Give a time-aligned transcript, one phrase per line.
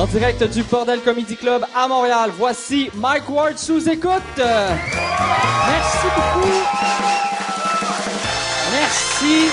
[0.00, 4.22] En direct du Bordel Comedy Club à Montréal, voici Mike Ward sous écoute.
[4.38, 6.48] Merci beaucoup.
[8.72, 9.50] Merci.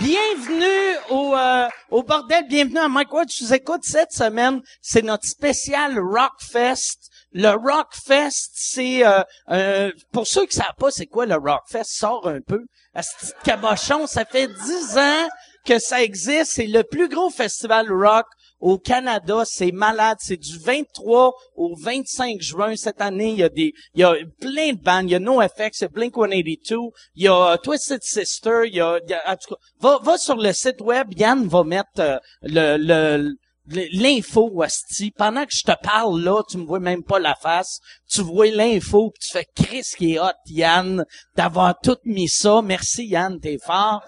[0.00, 3.82] Bienvenue au, euh, au bordel, bienvenue à Mike Ward sous écoute.
[3.84, 7.08] Cette semaine, c'est notre spécial Rockfest.
[7.32, 12.26] Le Rockfest, c'est euh, euh, pour ceux qui savent pas c'est quoi le Rockfest, sort
[12.26, 12.64] un peu.
[12.92, 15.28] À ce petit cabochon, ça fait dix ans
[15.64, 16.54] que ça existe.
[16.54, 18.26] C'est le plus gros festival rock
[18.62, 20.18] au Canada, c'est malade.
[20.20, 23.32] C'est du 23 au 25 juin cette année.
[23.32, 25.10] Il y a des, il y a plein de bandes.
[25.10, 28.80] Il y a NoFX, il y a Blink-182, il y a Twisted Sister, il y
[28.80, 31.08] a, il y a en tout cas, va, va sur le site web.
[31.16, 33.36] Yann va mettre euh, le, le
[33.66, 37.78] l'info Wasti pendant que je te parle là tu me vois même pas la face
[38.08, 41.04] tu vois l'info puis tu fais Chris qui est hot Yann
[41.36, 44.02] d'avoir tout mis ça merci Yann t'es fort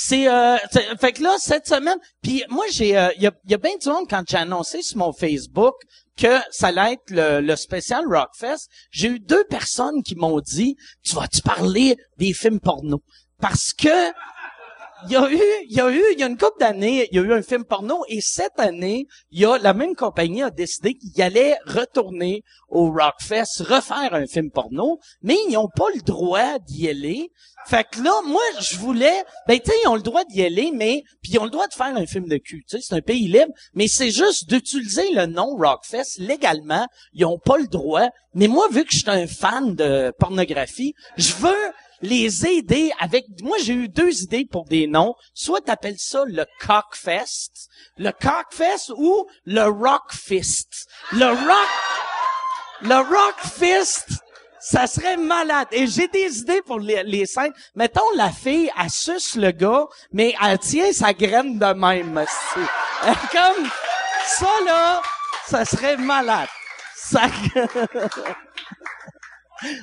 [0.00, 0.56] c'est euh,
[1.00, 3.76] fait que là cette semaine puis moi j'ai euh, il y a y a bien
[3.82, 5.74] du monde quand j'ai annoncé sur mon Facebook
[6.16, 10.76] que ça allait être le, le spécial Rockfest j'ai eu deux personnes qui m'ont dit
[11.02, 13.02] tu vas-tu parler des films porno
[13.40, 14.12] parce que
[15.04, 17.16] il y a eu, il y a eu, il y a une couple d'années, il
[17.16, 20.42] y a eu un film porno et cette année, il y a la même compagnie
[20.42, 25.86] a décidé qu'il allait retourner au Rockfest, refaire un film porno, mais ils n'ont pas
[25.94, 27.30] le droit d'y aller.
[27.66, 30.70] Fait que là, moi, je voulais, ben tu sais, ils ont le droit d'y aller,
[30.72, 32.64] mais puis ils ont le droit de faire un film de cul.
[32.68, 36.86] Tu sais, c'est un pays libre, mais c'est juste d'utiliser le nom Rockfest légalement.
[37.12, 38.08] Ils ont pas le droit.
[38.34, 43.24] Mais moi, vu que je suis un fan de pornographie, je veux les aider avec
[43.42, 48.92] moi j'ai eu deux idées pour des noms soit t'appelles ça le cockfest le cockfest
[48.96, 51.68] ou le rockfist le rock
[52.82, 54.22] le rockfist
[54.60, 55.68] ça serait malade.
[55.70, 57.52] Et j'ai des idées pour les, les scènes.
[57.74, 62.24] Mettons, la fille, elle suce le gars, mais elle tient sa graine de même,
[63.32, 63.68] Comme,
[64.26, 65.00] ça là,
[65.46, 66.48] ça serait malade.
[66.96, 67.22] Ça...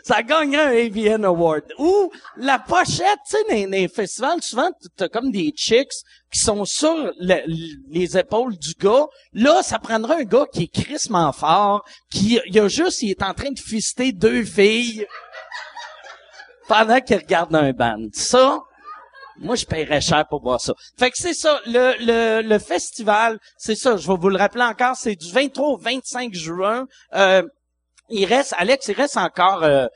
[0.03, 1.63] ça gagnerait un AVN Award.
[1.77, 5.91] Ou la pochette, tu sais, dans les festivals, souvent, t'as comme des chicks
[6.31, 7.43] qui sont sur le-
[7.89, 9.05] les épaules du gars.
[9.33, 13.23] Là, ça prendrait un gars qui est crissement fort, qui, il a juste, il est
[13.23, 15.05] en train de fister deux filles
[16.67, 18.07] pendant qu'il regarde un band.
[18.13, 18.59] Ça,
[19.37, 20.73] moi, je paierais cher pour voir ça.
[20.97, 24.63] Fait que c'est ça, le, le, le festival, c'est ça, je vais vous le rappeler
[24.63, 26.87] encore, c'est du 23 au 25 juin.
[27.13, 27.43] Euh,
[28.09, 29.87] il reste, Alex, il reste encore euh,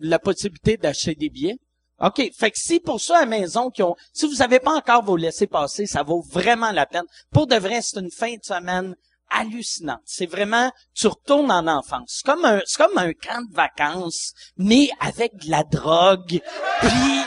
[0.00, 1.58] la possibilité d'acheter des billets.
[2.00, 2.20] OK.
[2.36, 5.04] Fait que si pour ceux à la maison qui ont, si vous avez pas encore
[5.04, 7.04] vos laissés passer, ça vaut vraiment la peine.
[7.30, 8.96] Pour de vrai, c'est une fin de semaine
[9.30, 10.02] hallucinante.
[10.04, 12.16] C'est vraiment, tu retournes en enfance.
[12.18, 16.40] C'est comme un, c'est comme un camp de vacances, mais avec de la drogue,
[16.80, 17.20] puis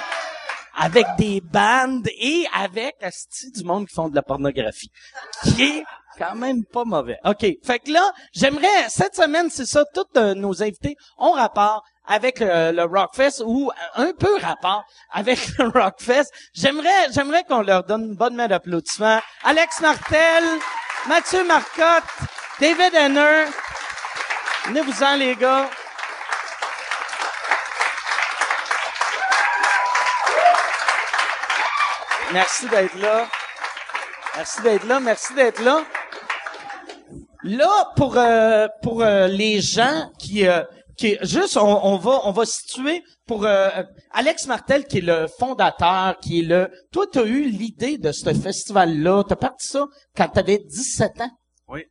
[0.78, 4.92] avec des bandes et avec asti, du monde qui font de la pornographie.
[6.18, 7.18] Quand même pas mauvais.
[7.26, 7.46] OK.
[7.64, 12.42] Fait que là, j'aimerais, cette semaine, c'est ça, tous euh, nos invités ont rapport avec
[12.42, 16.32] euh, le Rockfest ou un peu rapport avec le Rockfest.
[16.54, 19.20] J'aimerais, j'aimerais qu'on leur donne une bonne main d'applaudissement.
[19.44, 20.44] Alex Martel,
[21.08, 22.04] Mathieu Marcotte,
[22.60, 23.46] David Henner.
[24.68, 25.70] Venez-vous-en, les gars.
[32.32, 33.28] Merci d'être là.
[34.36, 35.00] Merci d'être là.
[35.00, 35.84] Merci d'être là.
[37.46, 40.64] Là, pour euh, pour euh, les gens qui euh,
[40.98, 43.70] qui juste on, on va on va situer pour euh,
[44.12, 48.12] Alex Martel qui est le fondateur, qui est le toi tu as eu l'idée de
[48.12, 49.86] ce festival là, tu as parti ça
[50.18, 51.30] quand tu avais 17 ans.
[51.68, 51.84] Oui.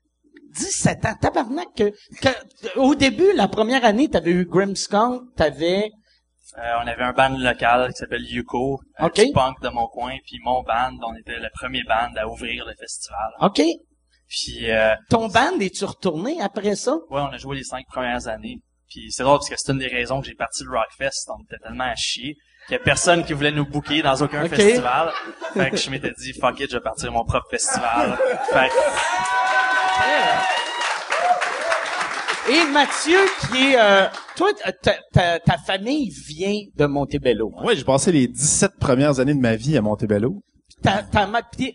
[0.56, 5.43] 17 ans, tabarnak que, que au début la première année, tu avais eu Grimmskunk, tu
[5.44, 5.93] avais
[6.59, 10.16] Euh, on avait un band local qui s'appelle Yuko, un petit punk de mon coin,
[10.26, 13.31] puis mon band, on était le premier band à ouvrir le festival.
[13.41, 13.60] OK,
[14.34, 16.94] Puis euh, ton band es-tu retourné après ça?
[17.10, 18.58] Ouais, on a joué les cinq premières années.
[18.88, 21.42] Puis c'est drôle parce que c'est une des raisons que j'ai parti le Rockfest, on
[21.44, 22.36] était tellement à chier
[22.66, 25.12] qu'il y a personne qui voulait nous booker dans aucun festival.
[25.52, 28.19] Fait que je m'étais dit fuck it, je vais partir mon propre festival.
[28.50, 28.75] Fait que
[32.52, 33.19] Et Mathieu,
[33.50, 33.78] qui est...
[33.78, 34.06] euh,
[34.37, 34.50] toi,
[34.82, 37.52] ta, ta, ta famille vient de Montebello.
[37.58, 37.64] hein?
[37.64, 40.42] Ouais, j'ai passé les 17 premières années de ma vie à Montebello.
[40.84, 41.75] Ta, ta, ma- puis,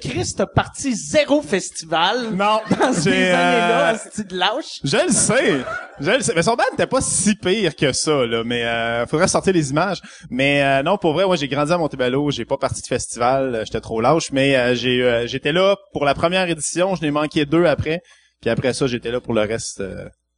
[0.00, 4.80] Chris, t'as parti zéro festival Non, dans ces années-là, euh, de lâche.
[4.82, 5.60] Je le sais.
[6.00, 6.32] Je le sais.
[6.34, 8.42] Mais son band n'était pas si pire que ça, là.
[8.44, 10.00] Mais euh, faudrait sortir les images.
[10.30, 12.30] Mais euh, non, pour vrai, moi j'ai grandi à Montebello.
[12.30, 13.62] J'ai pas parti de festival.
[13.66, 14.32] J'étais trop lâche.
[14.32, 16.94] Mais euh, j'ai j'étais là pour la première édition.
[16.96, 18.00] Je n'ai manqué deux après.
[18.40, 19.82] Puis après ça, j'étais là pour le reste.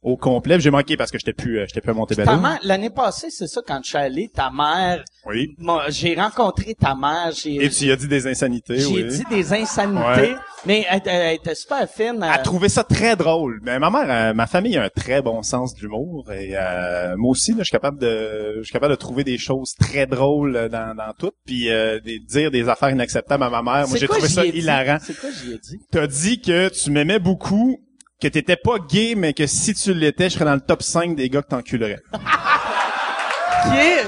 [0.05, 0.59] Euh, au complet.
[0.59, 2.31] J'ai manqué parce que j'étais plus, euh, j'étais plus à Montebello.
[2.63, 5.55] L'année passée, c'est ça, quand je suis allé, ta mère, Oui.
[5.57, 9.07] moi, j'ai rencontré ta mère, j'ai, Et tu y as dit des insanités, j'ai oui.
[9.07, 10.35] dit des insanités, Ouais.
[10.65, 12.19] mais elle, elle était super fine.
[12.23, 13.59] Elle euh, trouvait ça très drôle.
[13.63, 17.15] Mais ma mère, euh, ma famille a un très bon sens de l'humour et euh,
[17.17, 20.05] moi aussi, là, je suis capable de, je suis capable de trouver des choses très
[20.07, 23.87] drôles euh, dans, dans tout, puis euh, des- dire des affaires inacceptables à ma mère.
[23.87, 24.97] Moi, j'ai trouvé ça hilarant.
[25.01, 25.79] C'est quoi j'y ai dit?
[25.91, 27.77] T'as dit que tu m'aimais beaucoup,
[28.23, 31.15] que t'étais pas gay, mais que si tu l'étais, je serais dans le top 5
[31.15, 31.99] des gars que t'enculerais.
[33.73, 34.07] Est,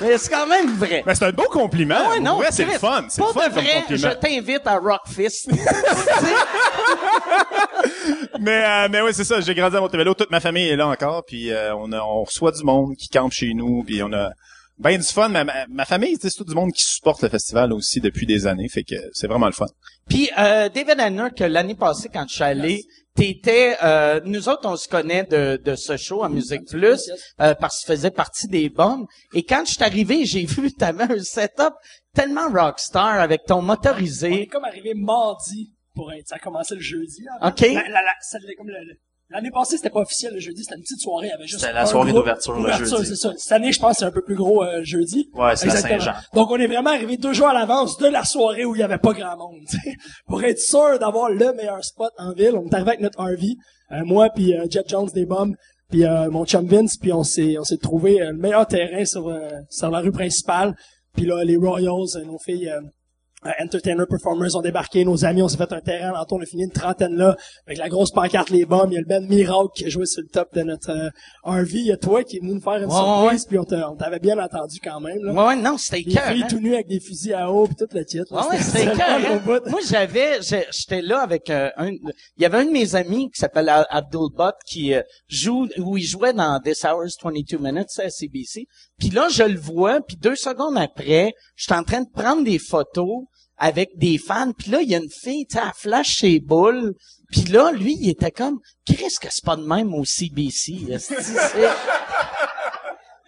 [0.00, 1.02] mais c'est quand même vrai.
[1.06, 1.96] Ben, c'est un beau compliment.
[1.98, 3.06] Ah ouais, non, c'est fun.
[3.08, 5.48] C'est fun de vrai, je t'invite à Rockfist.
[8.40, 9.40] Mais, euh, mais oui, c'est ça.
[9.40, 10.14] J'ai grandi à Montebello.
[10.14, 11.24] Toute ma famille est là encore.
[11.26, 13.82] Puis euh, on, a, on reçoit du monde qui campe chez nous.
[13.84, 14.30] Puis on a
[14.78, 15.28] ben du fun.
[15.28, 18.46] Ma, ma, ma famille, c'est tout du monde qui supporte le festival aussi depuis des
[18.46, 18.68] années.
[18.68, 19.66] Fait que c'est vraiment le fun.
[20.08, 22.84] Puis euh, David Hanner, que l'année passée, quand je suis allé,
[23.16, 23.76] t'étais...
[23.82, 27.10] Euh, nous autres, on se connaît de, de ce show à Musique Plus,
[27.40, 29.06] euh, parce que tu faisais partie des bombes.
[29.34, 31.74] Et quand je suis arrivé, j'ai vu t'avais un setup
[32.14, 34.46] tellement rockstar avec ton On est motorisé.
[34.46, 37.22] comme arrivé mardi pour être, ça a commencé le jeudi.
[37.24, 37.48] là.
[37.48, 37.60] OK.
[37.62, 38.98] La- la- la- ça l'est comme le- le-
[39.30, 41.60] L'année passée, c'était pas officiel le jeudi, c'était une petite soirée, il y avait juste
[41.60, 43.06] C'était la soirée d'ouverture, le jeudi.
[43.06, 43.32] c'est ça.
[43.36, 45.28] Cette année, je pense, c'est un peu plus gros euh, jeudi.
[45.34, 45.76] Ouais, c'est la.
[45.76, 46.12] Saint-Jean.
[46.34, 48.84] Donc, on est vraiment arrivé deux jours à l'avance de la soirée où il y
[48.84, 49.60] avait pas grand monde.
[50.26, 53.42] Pour être sûr d'avoir le meilleur spot en ville, on est arrivé avec notre RV,
[53.92, 55.54] euh, moi puis euh, Jet Jones des Bombs,
[55.90, 59.04] puis euh, mon chum Vince, puis on s'est on s'est trouvé euh, le meilleur terrain
[59.04, 60.74] sur euh, sur la rue principale.
[61.14, 62.70] Puis là, les Royals, nos filles
[63.46, 66.42] euh, euh, Entertainer Performers ont débarqué, nos amis, on s'est fait un terrain alentour, on
[66.42, 69.06] a fini une trentaine là, avec la grosse pancarte, les bombes, il y a le
[69.06, 71.10] band Miracle qui a joué sur le top de notre euh,
[71.44, 73.64] RV, il y a toi qui est venu nous faire une Ouais, surprise, puis on
[73.64, 75.32] t'a- on t'avait bien entendu quand même, là.
[75.32, 77.86] Ouais, ouais, non, c'était Les filles tout nues avec des fusils à eau, puis tout
[77.92, 78.48] le là.
[78.48, 79.70] Ouais, c'était.
[79.70, 83.38] Moi, j'avais, j'étais là avec euh, un, il y avait un de mes amis qui
[83.40, 88.10] s'appelle Abdul Butt qui euh, joue, où il jouait dans This Hours 22 Minutes à
[88.10, 88.66] CBC.
[88.98, 92.44] Puis là, je le vois, puis deux secondes après, je suis en train de prendre
[92.44, 93.24] des photos
[93.58, 94.52] avec des fans.
[94.52, 96.94] Puis là, il y a une fille, tu sais, elle flash ses boules.
[97.30, 100.86] Puis là, lui, il était comme, qu'est-ce que c'est pas de même au CBC?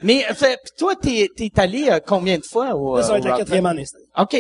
[0.03, 3.17] Mais euh, fait, toi, t'es, t'es allé euh, combien de fois au, ça va euh,
[3.19, 3.85] être la quatrième année.
[4.17, 4.35] OK.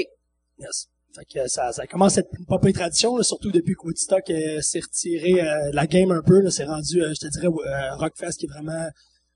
[0.58, 0.88] Yes.
[1.18, 3.86] Fait que euh, ça, ça commence à être une pas tradition, là, surtout depuis que
[3.86, 6.40] Woodstock euh, s'est retiré euh, la game un peu.
[6.40, 8.88] Là, c'est rendu, euh, je te dirais, euh, Rockfest qui est vraiment...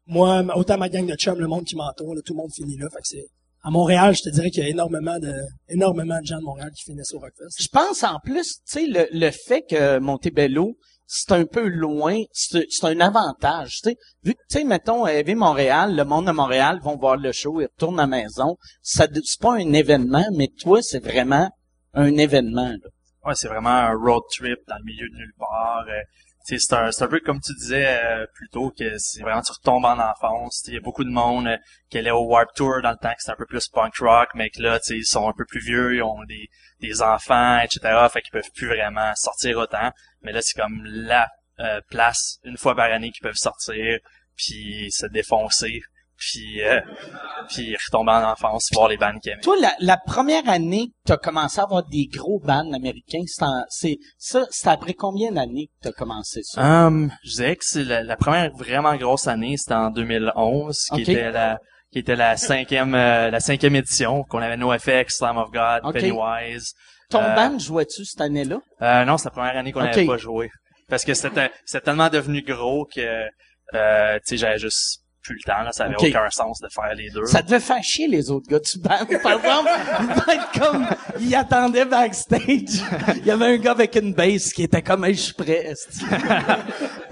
[0.07, 2.77] Moi, autant ma gang de chums, le monde qui m'entoure, là, tout le monde finit
[2.77, 2.89] là.
[2.91, 3.27] Fait que c'est...
[3.65, 5.33] À Montréal, je te dirais qu'il y a énormément de
[5.69, 7.63] énormément de gens de Montréal qui finissent au Rockfest.
[7.63, 10.77] Je pense en plus, tu sais, le, le fait que Montebello,
[11.07, 13.97] c'est un peu loin, c'est c'est un avantage, tu sais.
[14.25, 17.61] Vu que, tu sais, mettons, Heavy Montréal, le monde de Montréal vont voir le show,
[17.61, 18.57] ils retournent à la maison.
[18.81, 21.49] Ça, c'est pas un événement, mais toi, c'est vraiment
[21.95, 22.89] un événement, là.
[23.25, 25.85] Ouais, c'est vraiment un road trip dans le milieu de nulle part.
[25.89, 26.03] Euh,
[26.45, 29.85] c'est un, un peu comme tu disais euh, plus tôt que c'est vraiment tu retombes
[29.85, 30.63] en enfance.
[30.67, 31.57] Il y a beaucoup de monde euh,
[31.91, 34.29] qui allait au Warp Tour dans le temps que c'était un peu plus punk rock,
[34.35, 36.49] mais que là, ils sont un peu plus vieux, ils ont des,
[36.81, 37.81] des enfants, etc.
[38.13, 39.93] Fait qu'ils peuvent plus vraiment sortir autant.
[40.23, 41.29] Mais là, c'est comme la
[41.61, 43.99] euh, place une fois par année qu'ils peuvent sortir,
[44.37, 45.83] puis se défoncer,
[46.23, 46.81] puis euh,
[47.49, 49.43] puis retomber en enfance, voir les bandes qu'ils aimaient.
[49.43, 53.23] Toi, la, la première année que tu as commencé à avoir des gros bands américains,
[53.69, 56.87] c'est ça, c'est après combien d'années que tu as commencé ça?
[56.87, 61.03] Um, je dirais que c'est la, la première vraiment grosse année, c'était en 2011, qui
[61.03, 61.59] était la
[61.93, 65.93] qui était la cinquième euh, la cinquième édition qu'on avait NoFX, Slam of God.
[65.93, 66.73] Pennywise.
[67.11, 68.61] Ton euh, band jouais-tu cette année-là?
[68.81, 70.51] Euh, non, c'est la première année qu'on n'avait pas joué
[70.89, 73.27] parce que c'était c'était tellement devenu gros que
[73.75, 76.95] euh, tu sais j'avais juste plus le temps là, ça avait aucun sens de faire
[76.95, 77.25] les deux.
[77.27, 79.07] Ça devait faire chier les autres gars du band.
[79.23, 79.71] Par exemple,
[80.29, 80.87] être comme,
[81.21, 82.83] ils attendaient backstage.
[83.17, 85.67] Il y avait un gars avec une bass qui était comme, hey, je suis prêt.
[85.67, 86.05] esti.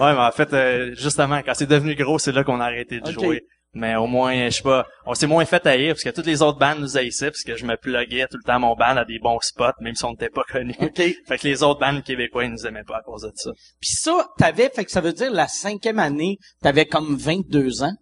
[0.00, 3.00] Ouais, mais en fait, euh, justement, quand c'est devenu gros, c'est là qu'on a arrêté
[3.00, 3.42] de jouer.
[3.72, 6.42] Mais au moins, je sais pas, on s'est moins fait haïr parce que toutes les
[6.42, 9.04] autres bandes nous haïssaient parce que je me pluguais tout le temps mon band à
[9.04, 10.74] des bons spots, même si on n'était pas connus.
[10.80, 10.96] OK.
[11.28, 13.50] Fait que les autres bandes québécois, ils nous aimaient pas à cause de ça.
[13.80, 17.94] Puis ça, t'avais, fait que ça veut dire la cinquième année, t'avais comme 22 ans?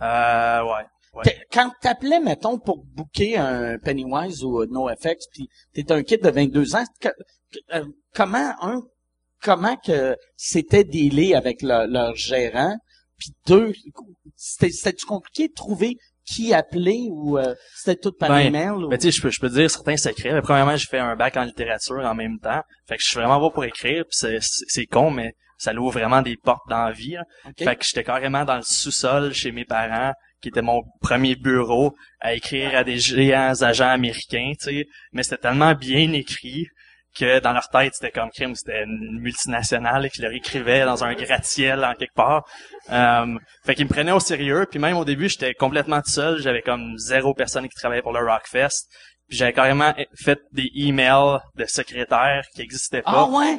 [0.00, 0.84] Euh, ouais.
[1.52, 6.30] Quand t'appelais, mettons, pour booker un Pennywise ou un NoFX, puis t'es un kid de
[6.30, 7.08] 22 ans, que-
[7.74, 7.84] euh,
[8.14, 8.82] comment, un,
[9.42, 12.76] comment que c'était dealé avec le- leur gérant,
[13.18, 13.72] puis deux,
[14.36, 15.96] c'était, c'était compliqué de trouver
[16.26, 18.70] qui appeler ou euh, c'était tout par Ben, email?
[18.70, 18.88] Ou...
[18.88, 20.32] Ben, tu sais, je peux, je peux dire certains secrets.
[20.32, 22.62] Mais premièrement, j'ai fait un bac en littérature en même temps.
[22.88, 26.22] Fait que je suis vraiment bon pour écrire, puis c'est, con, mais ça l'ouvre vraiment
[26.22, 27.12] des portes dans la vie.
[27.12, 27.22] là.
[27.46, 27.64] OK.
[27.64, 31.94] Fait que j'étais carrément dans le sous-sol chez mes parents, qui était mon premier bureau,
[32.20, 34.86] à écrire à des géants agents américains, tu sais.
[35.12, 36.66] Mais c'était tellement bien écrit
[37.18, 41.04] que dans leur tête, c'était comme crime, c'était une multinationale et qu'ils leur écrivaient dans
[41.04, 42.44] un gratte-ciel en quelque part.
[42.90, 44.66] Euh, fait qu'ils me prenaient au sérieux.
[44.70, 46.40] Puis même au début, j'étais complètement tout seul.
[46.40, 48.86] J'avais comme zéro personne qui travaillait pour le Rockfest.
[49.28, 53.26] Puis j'avais carrément fait des emails de secrétaires qui n'existaient pas.
[53.28, 53.58] Ah ouais?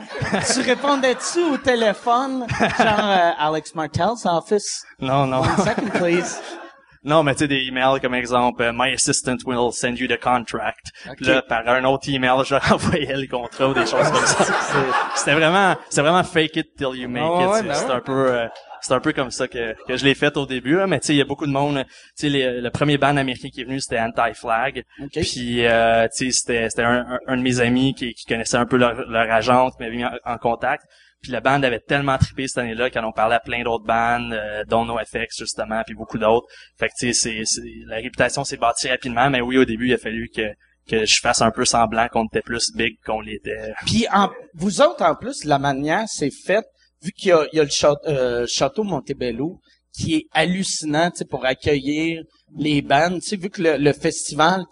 [0.54, 2.46] tu répondais-tu au téléphone?
[2.50, 4.86] Genre, euh, Alex Martel's office?
[5.00, 5.42] Non, non.
[5.42, 6.42] One second, please.
[7.04, 10.20] Non, mais tu sais, des emails comme exemple, euh, My assistant will send you the
[10.20, 10.88] contract.
[11.16, 14.26] Puis là, par un autre email, je leur envoyais le contrat ou des choses comme
[14.26, 14.46] ça.
[15.16, 17.48] C'était vraiment, c'est vraiment fake it till you make it.
[17.50, 18.48] ouais, C'est- ben un peu, euh,
[18.82, 20.78] c'est un peu comme ça que, que je l'ai fait au début.
[20.78, 20.88] là.
[20.88, 21.84] Mais tu sais, il y a beaucoup de monde.
[21.88, 24.84] Tu sais, les- le premier band américain qui est venu, c'était Anti-Flag.
[25.04, 25.10] OK.
[25.22, 28.58] Puis, euh, tu sais, c'était, c'était un, un- un de mes amis qui, qui connaissait
[28.58, 30.84] un peu leur, leur agent, qui m'avait mis en, en contact.
[31.22, 34.64] Puis la band avait tellement trippé cette année-là qu'on parlait à plein d'autres bandes, euh,
[34.66, 36.48] dont NoFX justement, puis beaucoup d'autres.
[36.78, 37.44] Fait que tu sais,
[37.88, 40.44] la réputation s'est bâtie rapidement, mais oui, au début, il a fallu que
[40.88, 43.74] que je fasse un peu semblant qu'on était plus big qu'on l'était.
[43.86, 46.66] Puis en, vous autres, en plus, la manière c'est fait,
[47.02, 49.60] vu qu'il y y a le château, euh, château Montebello,
[49.94, 52.24] qui est hallucinant, pour accueillir
[52.56, 54.64] les bandes, vu que le, le festival,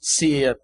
[0.00, 0.54] c'est, euh,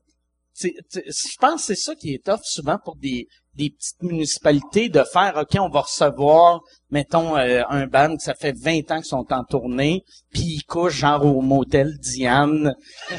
[0.61, 3.29] je pense que c'est ça qui est tough souvent pour des,
[3.59, 6.61] des petites municipalités de faire, OK, on va recevoir,
[6.91, 10.65] mettons, euh, un band que ça fait 20 ans qu'ils sont en tournée, puis ils
[10.65, 12.75] couchent genre au motel Diane.
[13.11, 13.19] tu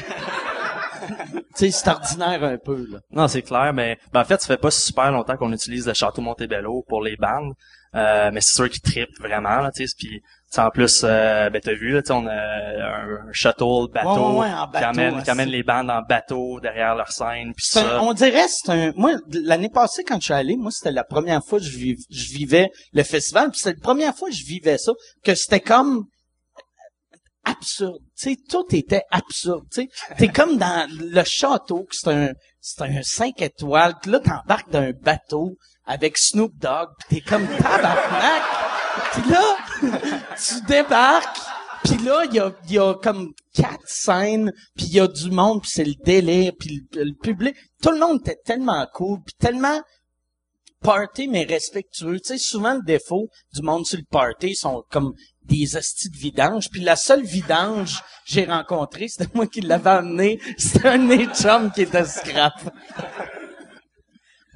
[1.54, 2.98] sais, c'est ordinaire un peu, là.
[3.10, 5.94] Non, c'est clair, mais ben, en fait, ça fait pas super longtemps qu'on utilise le
[5.94, 7.52] château Montebello pour les bandes.
[7.94, 10.22] Euh, mais c'est sûr qu'ils trippent vraiment, là, tu sais, puis
[10.58, 14.52] en plus, euh, ben t'as vu, là, on a un, shuttle, bateau, Ouais, ouais, ouais,
[14.52, 17.52] en qui bateau, amène, hein, qui amène c'est- les bandes en bateau derrière leur scène,
[17.56, 18.02] C'est un- ça.
[18.02, 21.42] on dirait c'est un moi l'année passée quand je suis allé moi c'était la première
[21.44, 24.44] fois que je, viv- je vivais le festival puis c'était la première fois que je
[24.44, 24.92] vivais ça
[25.24, 26.04] que c'était comme
[27.44, 27.98] absurde.
[28.18, 29.88] Tu sais tout était absurde tu sais
[30.18, 34.70] t'es comme dans le château que c'est un c'est un 5 étoiles puis là t'embarques
[34.70, 38.42] d'un bateau avec Snoop Dogg puis t'es comme tabarnak
[39.12, 39.56] puis là
[40.36, 41.40] tu débarques
[41.84, 45.30] puis là, il y a, y a comme quatre scènes, puis il y a du
[45.30, 47.56] monde, puis c'est le délire, puis le, le public.
[47.82, 49.80] Tout le monde était tellement cool, puis tellement
[50.82, 52.20] party, mais respectueux.
[52.20, 56.10] Tu sais, souvent, le défaut du monde sur le party, ils sont comme des hosties
[56.10, 56.70] de vidange.
[56.70, 60.40] Puis la seule vidange que j'ai rencontrée, c'était moi qui l'avais amené.
[60.58, 62.54] C'était un chums qui était scrap.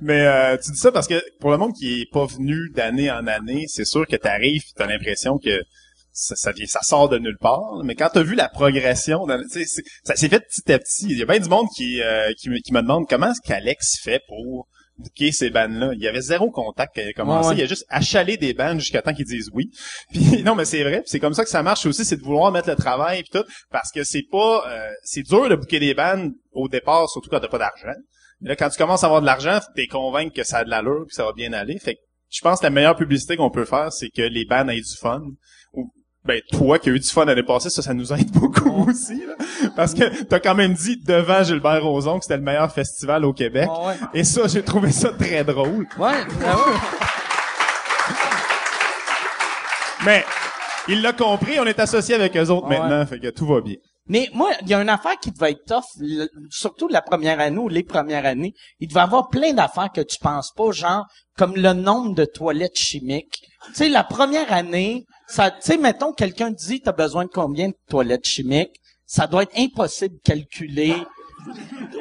[0.01, 3.11] Mais euh, tu dis ça parce que pour le monde qui est pas venu d'année
[3.11, 5.63] en année, c'est sûr que t'arrives, tu as l'impression que
[6.13, 7.81] ça, ça, vient, ça sort de nulle part.
[7.85, 9.65] Mais quand t'as vu la progression, dans- tu
[10.05, 11.07] ça s'est fait petit à petit.
[11.11, 13.41] Il y a bien du monde qui, euh, qui, me, qui me demande comment est-ce
[13.45, 15.91] qu'Alex fait pour booker ces bandes-là.
[15.95, 17.49] Il y avait zéro contact quand il a commencé.
[17.49, 17.61] Ouais, ouais.
[17.61, 19.71] Il a juste achalé des bandes jusqu'à temps qu'ils disent oui.
[20.13, 21.03] Puis non, mais c'est vrai.
[21.07, 23.45] c'est comme ça que ça marche aussi, c'est de vouloir mettre le travail et tout,
[23.73, 27.41] parce que c'est pas, euh, c'est dur de booker des bandes au départ, surtout quand
[27.41, 27.99] t'as pas d'argent.
[28.45, 31.07] Là, quand tu commences à avoir de l'argent, t'es convaincu que ça a de l'allure
[31.09, 31.79] que ça va bien aller.
[31.79, 34.69] Fait que je pense que la meilleure publicité qu'on peut faire, c'est que les bands
[34.69, 35.23] aient du fun.
[35.73, 35.91] Ou
[36.27, 39.25] ben toi qui as eu du fun l'année passée, ça, ça nous aide beaucoup aussi.
[39.27, 39.35] là.
[39.77, 43.33] Parce que t'as quand même dit devant Gilbert Rozon que c'était le meilleur festival au
[43.33, 43.69] Québec.
[43.87, 43.95] ouais.
[44.13, 45.87] Et ça, j'ai trouvé ça très drôle.
[45.99, 46.79] Ouais, ouais.
[50.05, 50.25] Mais
[50.89, 53.77] il l'a compris, on est associé avec eux autres maintenant, fait que tout va bien.
[54.07, 56.05] Mais moi, il y a une affaire qui devait être tough,
[56.51, 58.55] surtout la première année ou les premières années.
[58.79, 61.07] Il devait y avoir plein d'affaires que tu penses pas, genre
[61.37, 63.41] comme le nombre de toilettes chimiques.
[63.69, 67.69] Tu sais, la première année, ça, tu sais, mettons, quelqu'un dit, t'as besoin de combien
[67.69, 68.77] de toilettes chimiques?
[69.07, 70.95] Ça doit être impossible de calculer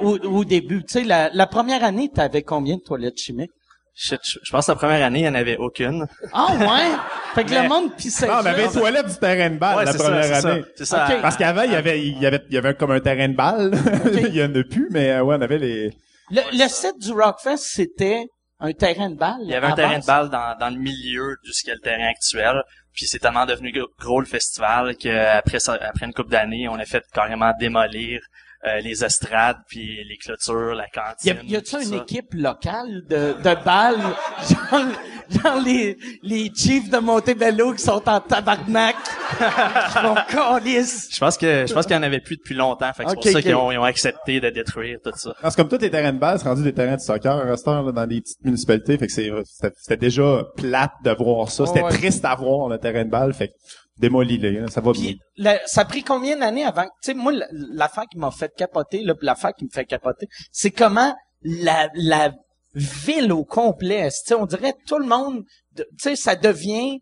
[0.01, 0.83] au, au début.
[0.83, 3.51] Tu sais, la, la première année, t'avais combien de toilettes chimiques?
[3.95, 6.07] Shit, je, je pense que la première année, il n'y en avait aucune.
[6.33, 6.97] Ah ouais?
[7.35, 8.59] fait que Mais- le monde pissait Non, mais juste.
[8.59, 10.49] avec les toilettes du terrain de balle Ouais, la première c'est ça.
[10.49, 10.63] année.
[10.75, 11.07] C'est ça.
[11.21, 13.35] Parce qu'avant, il y avait, il y avait, il y avait comme un terrain de
[13.35, 13.71] balle.
[14.13, 15.91] il y en a plus, mais euh, ouais, on avait les...
[16.31, 18.25] Le, le site du Rockfest, c'était
[18.59, 19.37] un terrain de balle.
[19.43, 20.01] Il y avait un terrain base?
[20.01, 22.61] de balle dans, dans le milieu de ce qu'est le terrain actuel.
[22.95, 26.75] Puis c'est tellement devenu gros, gros le festival qu'après ça, après une couple d'années, on
[26.79, 28.21] a fait carrément démolir
[28.65, 31.37] euh, les estrades, puis les clôtures, la Y, cantine.
[31.39, 31.95] a, y a-tu une ça.
[31.97, 33.97] équipe locale de, de balles,
[34.71, 34.81] genre,
[35.29, 41.09] genre les, les Chiefs de Montebello qui sont en tabarnak, qui câlisse.
[41.13, 42.91] Je pense que je pense qu'il y en avait plus depuis longtemps.
[42.93, 45.35] Fait que c'est pour ça qu'ils ont, ils ont accepté de détruire tout ça.
[45.41, 47.45] Parce que comme tous les terrains de balle, c'est rendu des terrains de soccer heure,
[47.45, 48.97] là, dans les petites municipalités.
[48.97, 51.65] Fait que c'est, c'était, c'était déjà plate de voir ça.
[51.65, 51.89] C'était Ouais.
[51.91, 53.33] triste à voir, le terrain de balle.
[53.33, 53.53] Fait que
[53.97, 55.13] démolis-les, ça va bien.
[55.37, 56.85] Le- ça a pris combien d'années avant?
[57.01, 61.15] Tu sais, moi, l'affaire qui m'a fait capoter, l'affaire qui me fait capoter, c'est comment
[61.43, 62.33] la, la
[62.75, 65.43] ville au complet, tu sais, on dirait tout le monde,
[65.75, 66.99] de- tu sais, ça devient,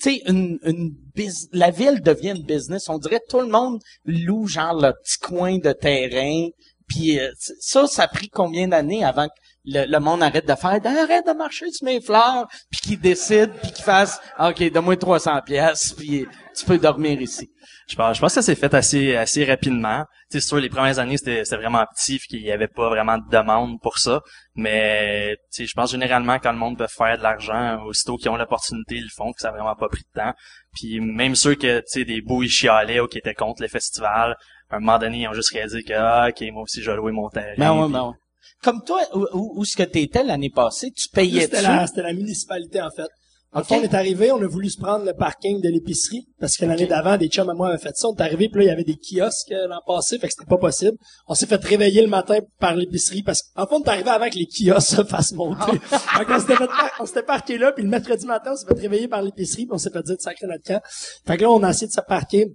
[0.00, 2.88] tu sais, une, une bus- la ville devient une business.
[2.88, 6.48] On dirait tout le monde loue genre le petit coin de terrain.
[6.88, 7.30] Puis euh,
[7.60, 9.32] ça, ça a pris combien d'années avant que
[9.68, 13.50] le, le monde arrête de faire arrête de marcher sur mes fleurs, puis qu'il décide,
[13.62, 17.50] puis qu'il fasse OK, donne-moi 300 pièces, puis tu peux dormir ici.
[17.88, 20.04] Je pense, je pense que ça s'est fait assez assez rapidement.
[20.30, 22.68] Tu sais, c'est sûr, les premières années, c'était c'était vraiment petit, puis qu'il y avait
[22.68, 24.20] pas vraiment de demande pour ça.
[24.54, 28.96] Mais je pense généralement quand le monde peut faire de l'argent, aussitôt qu'ils ont l'opportunité,
[28.96, 30.34] ils le font, que ça a vraiment pas pris de temps.
[30.74, 33.68] Puis même ceux que tu sais des beaux ils chialaient ou qui étaient contre les
[33.68, 34.36] festivals,
[34.70, 36.96] à un moment donné, ils ont juste réalisé que ah, ok, moi aussi je vais
[36.96, 37.54] louer mon terrain.
[37.56, 38.14] Ben ouais, ben ouais.
[38.62, 42.02] Comme toi, où, où, où ce que t'étais l'année passée, tu payais C'était la, c'était
[42.02, 43.08] la municipalité, en fait.
[43.50, 43.66] En Ok.
[43.68, 46.66] fait, on est arrivé, on a voulu se prendre le parking de l'épicerie, parce que
[46.66, 48.08] l'année d'avant, des chums à moi avaient fait ça.
[48.08, 50.34] On est arrivé, puis là, il y avait des kiosques euh, l'an passé, fait que
[50.34, 50.98] c'était pas possible.
[51.28, 54.28] On s'est fait réveiller le matin par l'épicerie, parce qu'en fait, on est arrivé avant
[54.28, 55.78] que les kiosques se fassent monter.
[55.80, 56.56] fait qu'on s'était
[57.00, 59.72] on s'était parqué là, puis le mercredi matin, on s'est fait réveiller par l'épicerie, puis
[59.72, 60.82] on s'est fait dire de sacrer notre camp.
[61.26, 62.48] Fait que là, on a essayé de se parquer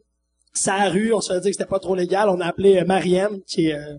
[0.53, 2.29] sa rue, on se fait dire que c'était pas trop légal.
[2.29, 3.95] On a appelé euh, Marianne, qui est euh,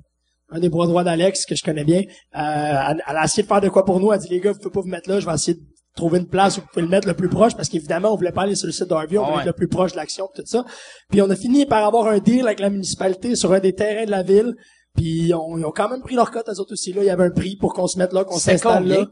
[0.50, 2.00] un des bras droits d'Alex, que je connais bien.
[2.00, 4.12] Euh, elle, elle a essayé de faire de quoi pour nous.
[4.12, 5.62] Elle a dit, les gars, vous pouvez pas vous mettre là, je vais essayer de
[5.96, 8.32] trouver une place où vous pouvez le mettre le plus proche, parce qu'évidemment, on voulait
[8.32, 10.28] pas aller sur le site d'Harvey, on Ah voulait être le plus proche de l'action,
[10.34, 10.64] tout ça.
[11.10, 14.04] Puis on a fini par avoir un deal avec la municipalité sur un des terrains
[14.04, 14.54] de la ville.
[14.96, 16.92] Puis on, ils ont quand même pris leur cote, eux autres aussi.
[16.92, 19.06] Là, il y avait un prix pour qu'on se mette là, qu'on s'installe là.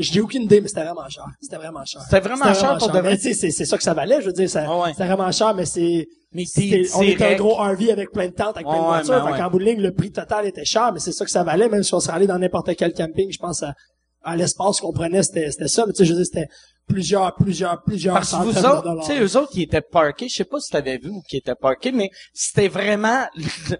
[0.00, 1.24] J'ai aucune idée, mais c'était vraiment cher.
[1.40, 2.02] C'était vraiment cher.
[2.02, 4.44] C'était vraiment cher pour de c'est, c'est ça que ça valait, je veux dire.
[4.44, 4.92] Ouais.
[4.92, 6.06] C'était vraiment cher, mais c'est...
[6.32, 8.86] Mais c'est on était un gros RV avec plein de tentes, avec plein de Ouais,
[8.86, 9.14] voitures.
[9.14, 9.38] ben fait ouais.
[9.38, 11.68] qu'en bout de ligne, le prix total était cher, mais c'est ça que ça valait,
[11.68, 13.74] même si on serait allé dans n'importe quel camping, je pense à,
[14.22, 15.84] à l'espace qu'on prenait, c'était, c'était ça.
[15.86, 16.48] Mais tu sais, je veux dire, c'était
[16.88, 19.06] plusieurs, plusieurs, plusieurs Parce que centaines vous de autres, dollars.
[19.06, 20.28] tu sais, eux autres, ils étaient parqués.
[20.28, 23.76] Je sais pas si t'avais vu ou qui étaient parqués, mais c'était vraiment le,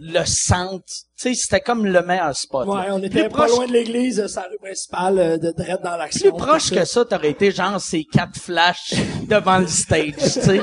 [0.00, 0.84] le centre.
[0.86, 2.66] Tu sais, c'était comme le meilleur spot.
[2.66, 2.72] là.
[2.72, 5.50] Ouais, on était Plus pas proche- loin de l'église, euh, sa rue principale, euh, de
[5.56, 6.30] Dredd dans l'action.
[6.30, 6.86] Plus proche que ça.
[6.86, 8.92] ça, t'aurais été genre ces quatre flashs
[9.28, 10.60] devant le stage, tu sais.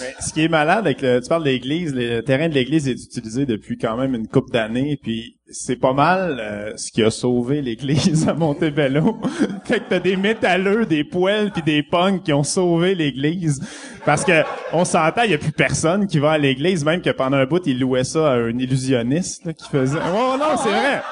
[0.00, 2.86] Mais ce qui est malade avec le, tu parles de l'église, le terrain de l'église
[2.88, 7.02] est utilisé depuis quand même une couple d'années, puis c'est pas mal euh, ce qui
[7.02, 9.18] a sauvé l'église à Montebello.
[9.64, 13.60] fait que t'as des métalleux, des poêles puis des punks qui ont sauvé l'église.
[14.04, 17.10] Parce que on s'entend, il y a plus personne qui va à l'église, même que
[17.10, 19.98] pendant un bout, ils louaient ça à un illusionniste là, qui faisait.
[20.14, 21.02] Oh non, c'est vrai.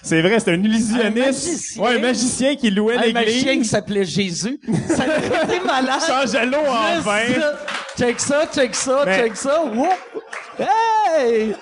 [0.00, 1.16] C'est vrai, c'est un illusionniste.
[1.16, 1.82] magicien.
[1.82, 3.70] ouais, un magicien qui louait Un magicien qui l'église.
[3.70, 4.60] s'appelait Jésus.
[4.88, 6.00] Ça été malade.
[6.06, 7.22] Changeait l'eau en vin.
[7.98, 9.64] Check ça, check ça, Mais- check ça.
[9.64, 9.88] Whoop.
[10.58, 11.54] Hey!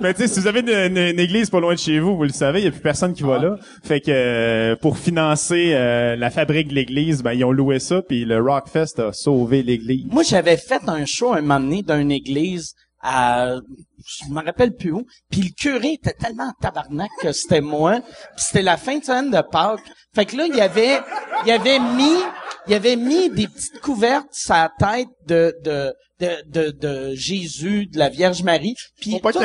[0.00, 2.16] Mais tu sais, si vous avez une, une- une église pas loin de chez vous,
[2.16, 3.56] vous le savez, il y a plus personne qui va là.
[3.82, 8.02] Fait que euh, pour financer euh, la fabrique de l'église, ben ils ont loué ça,
[8.02, 10.06] puis le Rockfest a sauvé l'église.
[10.10, 13.56] Moi, j'avais fait un show un moment donné d'une église à,
[14.04, 18.00] je me rappelle plus où, puis le curé était tellement en tabarnak que c'était moi,
[18.00, 19.80] puis c'était la fin de semaine de Pâques.
[20.14, 21.00] Fait que là, il y avait,
[21.46, 22.18] il avait mis,
[22.66, 27.86] il avait mis des petites couvertes sur la tête de, de, de, de, de Jésus,
[27.86, 29.38] de la Vierge Marie, puis pas tout-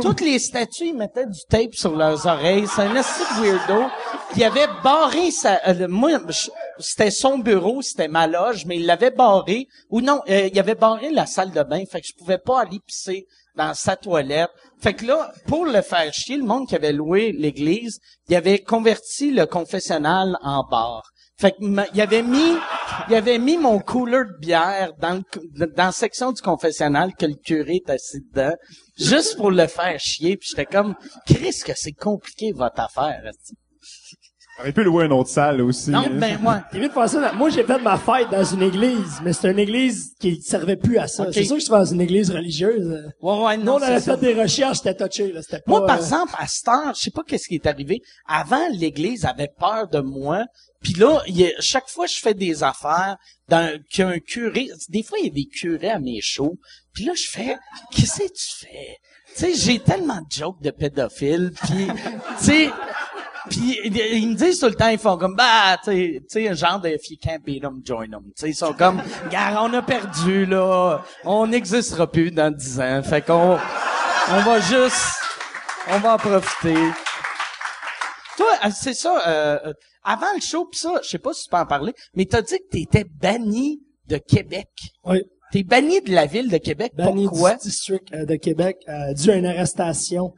[0.00, 2.66] toutes les statues, ils mettaient du tape sur leurs oreilles.
[2.68, 3.88] C'est un assez weirdo.
[4.30, 6.10] Puis il avait barré sa, euh, moi,
[6.78, 9.66] c'était son bureau, c'était ma loge, mais il l'avait barré.
[9.88, 11.82] Ou non, euh, il avait barré la salle de bain.
[11.90, 14.50] Fait que je pouvais pas aller pisser dans sa toilette.
[14.80, 18.60] Fait que là, pour le faire chier, le monde qui avait loué l'église, il avait
[18.60, 21.02] converti le confessionnal en bar.
[21.40, 21.56] Fait que
[21.94, 22.56] il avait mis,
[23.08, 25.22] il avait mis mon cooler de bière dans
[25.54, 28.54] le, dans la section du confessionnal que le curé est assis dedans,
[28.98, 30.36] juste pour le faire chier.
[30.36, 30.94] Puis j'étais comme,
[31.26, 33.22] Chris, que c'est compliqué votre affaire.
[34.60, 35.90] On aurait pu louer une autre salle aussi.
[35.90, 36.10] Non, hein.
[36.12, 36.62] ben moi.
[36.72, 39.32] T'es mieux de faire ça dans- Moi, j'ai fait ma fête dans une église, mais
[39.32, 41.22] c'est une église qui servait plus à ça.
[41.24, 41.30] Ok.
[41.32, 42.86] C'est sûr que c'est dans une église religieuse.
[42.86, 44.18] euh, Ouais, ouais, Nous, non, on avait c'est ça.
[44.18, 45.40] fait des recherches, c'était touché, là.
[45.42, 47.66] C'était pas, Moi, par euh, exemple, à cette heure, je sais pas qu'est-ce qui est
[47.66, 48.02] arrivé.
[48.28, 50.44] Avant, l'Église avait peur de moi.
[50.82, 53.16] Puis là, il y a- chaque fois que je fais des affaires,
[53.48, 56.20] dans, qu'il y a un curé, des fois, il y a des curés à mes
[56.20, 56.56] shows.
[56.92, 57.56] Puis là, je fais,
[57.92, 58.96] qu'est-ce que tu fais?
[59.36, 61.52] Tu sais, j'ai tellement de jokes de pédophiles.
[61.62, 62.70] Puis, tu sais,
[63.50, 66.88] puis ils me disent tout le temps, ils font comme, bah, tu sais, genre de
[66.88, 68.22] if you can't beat them, join them.
[68.26, 71.02] Tu sais, ils sont comme, gars, on a perdu, là.
[71.24, 73.02] On n'existera plus dans dix ans.
[73.02, 73.58] Fait qu'on,
[74.30, 75.16] on va juste,
[75.88, 76.76] on va en profiter.
[78.36, 79.72] Toi, euh, c'est ça, euh, euh,
[80.04, 82.42] avant le show, pis ça, je sais pas si tu peux en parler, mais t'as
[82.42, 84.68] dit que t'étais banni de Québec.
[85.04, 85.22] Oui.
[85.52, 86.92] T'es banni de la ville de Québec.
[86.96, 87.54] banni Pourquoi?
[87.54, 90.32] du district euh, de Québec euh, dû à une arrestation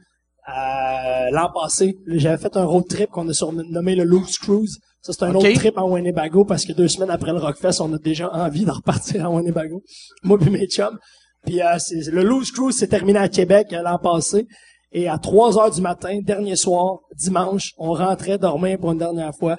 [0.49, 1.97] euh, l'an passé.
[2.07, 4.77] J'avais fait un road trip qu'on a surnommé le Loose Cruise.
[5.01, 5.43] Ça, c'est un Ok.
[5.43, 8.65] autre trip en Winnebago parce que deux semaines après le Rockfest, on a déjà envie
[8.65, 9.81] de repartir en Winnebago.
[10.23, 10.97] Moi puis mes chums.
[11.45, 14.47] Puis euh, c'est- le Loose Cruise s'est terminé à Québec euh, l'an passé.
[14.95, 19.33] Et à 3 heures du matin, dernier soir, dimanche, on rentrait dormir pour une dernière
[19.35, 19.57] fois.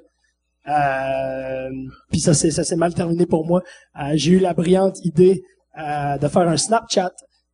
[0.68, 1.68] Euh,
[2.10, 3.62] puis ça s'est ça s'est mal terminé pour moi.
[4.00, 5.42] Euh, j'ai eu la brillante idée
[5.78, 7.12] euh, de faire un Snapchat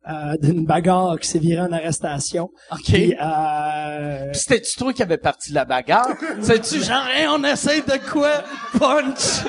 [0.09, 2.49] euh, d'une bagarre qui s'est virée en arrestation.
[2.71, 2.79] OK.
[2.85, 6.09] Puis, euh, c'était-tu toi qui avais parti la bagarre?
[6.41, 8.43] C'est-tu genre, Hey, on essaie de quoi?
[8.77, 9.45] Punch!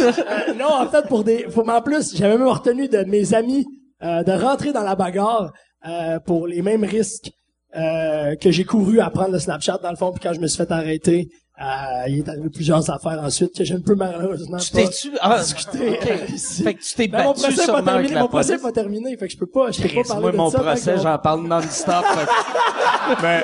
[0.00, 3.34] euh, non, en fait, pour des, pour, mais en plus, j'avais même retenu de mes
[3.34, 3.66] amis
[4.02, 5.52] euh, de rentrer dans la bagarre
[5.86, 7.30] euh, pour les mêmes risques
[7.76, 10.12] euh, que j'ai couru à prendre le Snapchat dans le fond.
[10.12, 11.28] Puis quand je me suis fait arrêter,
[11.60, 14.78] euh, il est arrivé plusieurs affaires ensuite que je ne peux malheureusement Tu pas.
[14.82, 15.10] t'es-tu...
[15.20, 16.62] Ah, discuter, euh, ici.
[16.64, 19.16] Fait que tu t'es Ben, mon battu procès est pas terminé, mon procès pas terminé,
[19.16, 20.58] fait que je peux pas, je peux pas parler moi, de mon ça.
[20.60, 22.04] procès, j'en parle non-stop.
[22.04, 23.42] que- Ben,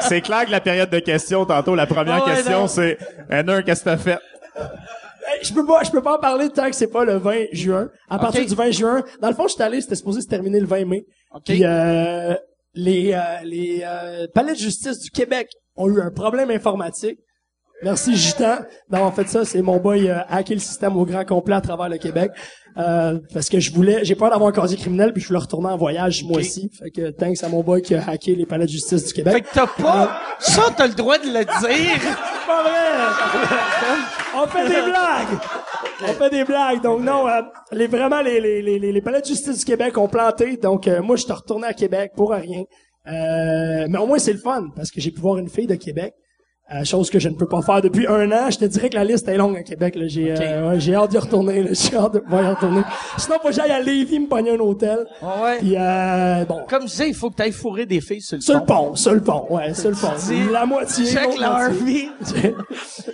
[0.00, 2.66] c'est clair que la période de questions, tantôt, la première Ah ouais, question, non.
[2.68, 2.98] c'est,
[3.30, 4.18] Henner, qu'est-ce que t'as fait?
[4.56, 7.44] Hey, je peux pas, je peux pas en parler tant que c'est pas le 20
[7.52, 7.88] juin.
[8.08, 10.66] À partir du 20 juin, dans le fond, j'étais allé, c'était supposé se terminer le
[10.66, 11.04] 20 mai.
[11.34, 11.42] OK.
[11.44, 12.34] Puis euh,
[12.74, 17.18] les euh, les euh, palais de justice du Québec ont eu un problème informatique.
[17.82, 18.58] Merci Gitan
[18.90, 19.44] d'avoir fait ça.
[19.44, 22.32] C'est mon boy euh, hacker le système au grand complet à travers le Québec.
[22.76, 25.68] Euh, parce que je voulais, j'ai peur d'avoir un casier criminel puis je voulais retourner
[25.68, 26.70] en voyage moi aussi.
[26.78, 29.34] Fait que thanks à mon boy qui a hacké les palais de justice du Québec.
[29.34, 30.20] Fait que t'as pas...
[30.38, 32.00] Ça, t'as le droit de le dire.
[32.00, 32.78] C'est pas vrai!
[34.36, 35.40] On fait des blagues!
[36.02, 36.82] On fait des blagues.
[36.82, 40.08] Donc non, euh, les, vraiment, les, les, les, les palais de justice du Québec ont
[40.08, 40.56] planté.
[40.56, 42.62] Donc euh, moi, je suis retourné à Québec pour rien.
[43.08, 45.74] Euh, mais au moins, c'est le fun, parce que j'ai pu voir une fille de
[45.74, 46.14] Québec.
[46.70, 48.50] Euh, chose que je ne peux pas faire depuis un an.
[48.50, 49.94] Je te dirais que la liste est longue à Québec.
[49.94, 50.06] là.
[50.06, 51.62] J'ai euh, ouais, j'ai hâte d'y retourner.
[51.62, 51.70] là.
[51.72, 52.82] J'ai hâte de pouvoir y retourner.
[53.16, 55.06] Sinon, faut que j'aille à Lévis me pogner un hôtel.
[55.22, 55.58] Ouais?
[55.60, 58.42] Puis, euh, bon, Comme je disais, il faut que t'ailles fourrer des filles sur le
[58.42, 58.94] sur pont.
[58.94, 59.46] sur le pont.
[59.48, 60.12] Ouais, sur le pont.
[60.52, 61.06] La moitié.
[61.06, 62.10] Check leur moitié.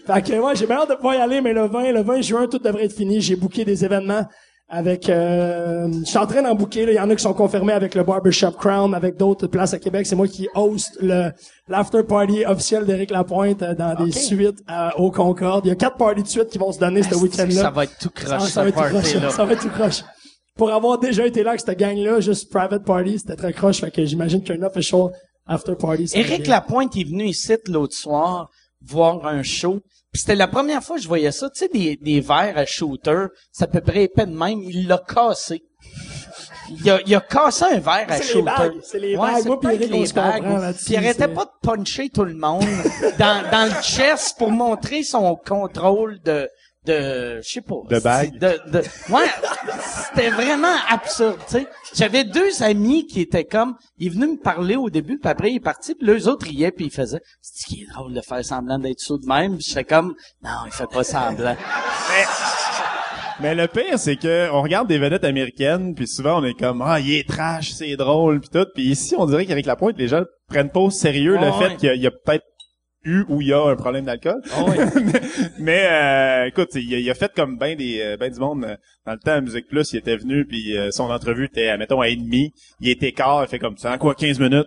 [0.05, 2.21] fait que moi, j'ai bien hâte de pouvoir y aller, mais le 20, le 20
[2.23, 3.21] juin, tout devrait être fini.
[3.21, 4.27] J'ai booké des événements
[4.69, 6.65] avec, euh, je suis en train d'en là.
[6.75, 9.79] Il y en a qui sont confirmés avec le Barbershop Crown, avec d'autres places à
[9.79, 10.07] Québec.
[10.07, 11.31] C'est moi qui host le,
[11.69, 15.67] l'after party officiel d'Éric Lapointe euh, dans des suites euh, au Concorde.
[15.67, 17.63] Il y a quatre parties de suite qui vont se donner ce week-end-là.
[17.63, 19.03] Ça va être tout croche, Ça, ça va ce être tout croche.
[19.03, 19.31] party-là.
[19.31, 20.03] Ça va être tout croche.
[20.57, 23.81] Pour avoir déjà été là avec cette gang-là, juste private party, c'était très croche.
[23.81, 25.09] Fait que j'imagine qu'un official
[25.47, 26.47] after party, ça Éric.
[26.47, 28.49] Lapointe est venu ici l'autre soir
[28.81, 29.81] voir un show.
[30.15, 31.51] C'était la première fois que je voyais ça.
[31.51, 34.63] Tu sais, des, des verres à shooter, c'est à peu près épais de même.
[34.63, 35.63] Il l'a cassé.
[36.71, 38.81] Il a, il a cassé un verre à C'est les shooter.
[38.83, 39.47] c'est les bagues.
[39.47, 42.65] Moi puis Eric, on se Puis il arrêtait pas de puncher tout le monde
[43.19, 46.49] dans, dans le chest pour montrer son contrôle de,
[46.87, 47.77] de, je sais pas.
[47.89, 48.39] De bague.
[48.39, 48.79] De, de,
[49.13, 49.27] ouais,
[50.07, 51.67] c'était vraiment absurde, tu sais.
[51.95, 55.51] J'avais deux amis qui étaient comme, il est venu me parler au début, puis après
[55.51, 58.13] il est parti, puis les autres riaient, puis il faisait, c'est ce qui est drôle
[58.13, 61.57] de faire semblant d'être sous de même, puis j'étais comme, non, il fait pas semblant.
[63.41, 66.83] Mais le pire, c'est que on regarde des vedettes américaines, puis souvent on est comme
[66.83, 68.67] ah il est trash, c'est drôle, puis tout.
[68.75, 71.69] Puis ici, on dirait qu'avec la pointe, les gens prennent pas au sérieux le fait
[71.69, 71.77] ouais.
[71.77, 72.45] qu'il y a, a peut-être
[73.05, 74.41] eu ou il y a un problème d'alcool.
[74.53, 74.65] Ah
[75.05, 75.21] mais
[75.59, 78.65] mais, euh, écoute, il a, il a fait comme ben des euh, ben du monde
[78.65, 81.77] euh, dans le temps à Musique Plus, il était venu puis euh, son entrevue était
[81.77, 84.67] mettons à et demi, il était quart, il fait comme ça, en quoi 15 minutes,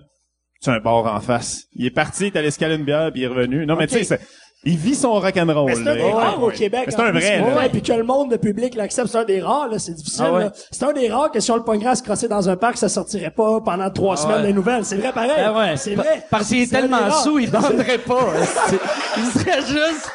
[0.62, 1.65] tu as un bar en face.
[1.73, 3.65] Il est parti, il est allé se caler une bière puis il est revenu.
[3.65, 4.21] Non mais tu sais, c'est-
[4.67, 5.71] il vit son rock'n'roll.
[5.73, 6.13] C'est un des là.
[6.15, 6.53] rares au Ouais.
[6.53, 6.86] Québec.
[6.89, 7.41] C'est un vrai.
[7.58, 10.25] Ouais, puis que le monde, le public l'accepte, c'est un des rares, là, c'est difficile,
[10.27, 10.39] Ah ouais.
[10.45, 10.51] là.
[10.71, 12.77] C'est un des rares que si on le pognerait à se crosser dans un parc,
[12.77, 14.47] ça sortirait pas pendant trois semaines ouais.
[14.47, 14.86] des nouvelles.
[14.86, 15.32] C'est vrai pareil.
[15.38, 16.25] Ah ouais, c'est vrai.
[16.30, 18.19] Parce qu'il est tellement sous, il donnerait pas.
[19.17, 20.12] Il serait juste...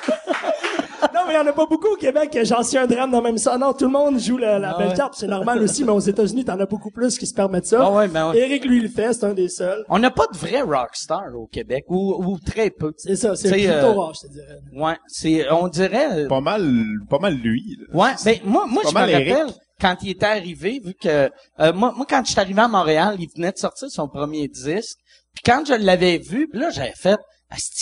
[1.33, 3.39] Mais il y en a pas beaucoup au Québec, j'en suis un drame dans même
[3.39, 3.57] ça.
[3.57, 4.95] Non, tout le monde joue la, la Ah belle ouais.
[4.95, 7.81] carte, c'est normal aussi, mais aux États-Unis, t'en as beaucoup plus qui se permettent ça.
[7.83, 8.39] Ah ouais, ben ouais.
[8.39, 9.83] Eric, lui, il le fait, c'est un des seuls.
[9.89, 12.93] On n'a pas de vrai rockstar au Québec, ou, ou très peu.
[12.99, 14.59] C'est ça, c'est plutôt euh, rare, je te dirais.
[14.75, 16.25] Ouais, c'est, on dirait...
[16.25, 16.71] euh, Pas mal,
[17.09, 17.79] pas mal lui.
[17.89, 17.99] là.
[17.99, 19.47] Ouais, ben moi, moi je me rappelle
[19.81, 23.17] quand il était arrivé, vu que euh, moi, moi quand je suis arrivé à Montréal,
[23.19, 24.99] il venait de sortir son premier disque.
[25.35, 27.19] Puis quand je l'avais vu, puis là j'avais fait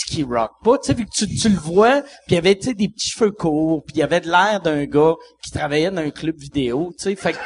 [0.07, 2.55] Qui rock pas, tu sais, vu que tu, tu le vois, puis il y avait
[2.57, 5.51] tu sais des petits cheveux courts, puis il y avait de l'air d'un gars qui
[5.51, 7.37] travaillait dans un club vidéo, tu sais, fait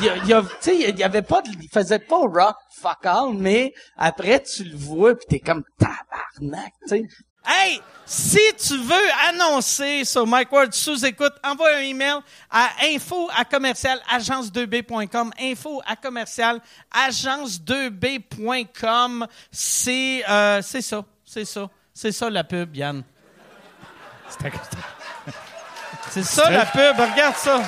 [0.00, 3.04] il y a, tu sais, il y avait pas, de- il faisait pas rock fuck
[3.04, 7.02] all, mais après tu le vois, puis t'es comme tabarnak, tu sais.
[7.46, 13.28] Hey, si tu veux annoncer sur Mike Ward sous écoute, envoie un email à info
[13.36, 15.30] à commercial agence2b.com.
[15.38, 16.58] Info à commercial
[16.90, 19.26] agence2b.com.
[19.50, 23.02] C'est euh, c'est ça, c'est ça, c'est ça la pub, Yann.
[26.10, 27.60] C'est ça la pub, regarde ça.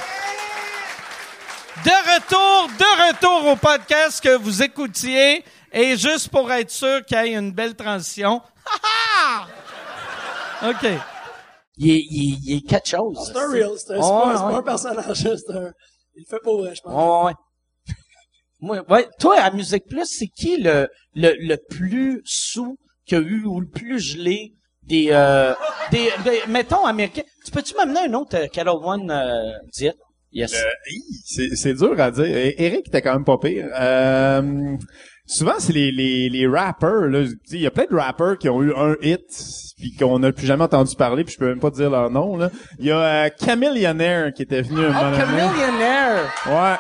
[1.84, 5.44] De retour, de retour au podcast que vous écoutiez.
[5.72, 8.40] Et juste pour être sûr qu'il y ait une belle transition.
[8.66, 9.48] Ha,
[10.62, 10.70] ha!
[10.70, 10.86] OK.
[11.76, 13.18] Il est, il, est, il est quelque chose.
[13.26, 15.72] C'est un real, c'est un, pas, pas un personnage, c'est un,
[16.14, 16.92] il le fait pour vrai, je pense.
[16.94, 17.34] Ouais, ouais.
[18.60, 19.08] Moi, ouais.
[19.18, 23.44] Toi, à Musique Plus, c'est qui le, le, le plus sous qu'il y a eu
[23.44, 25.52] ou le plus gelé des, euh,
[25.90, 27.22] des, des- mettons, américains?
[27.44, 29.96] Tu peux-tu m'amener un autre euh, Kettle One euh, diète?
[30.32, 30.52] Yes.
[30.54, 30.66] Euh,
[31.24, 32.24] c'est, c'est dur à dire.
[32.26, 33.68] Eric était quand même pas pire.
[33.78, 34.76] Euh,
[35.24, 37.06] souvent, c'est les, les, les rappers.
[37.08, 37.24] là.
[37.52, 39.24] Il y a plein de rappers qui ont eu un hit
[39.78, 42.36] puis qu'on n'a plus jamais entendu parler, puis je peux même pas dire leur nom.
[42.36, 42.50] Là.
[42.78, 45.22] Il y a euh, Camillionaire qui était venu un Oh, moment donné.
[45.40, 46.34] Chamillionaire!
[46.48, 46.76] Ouais.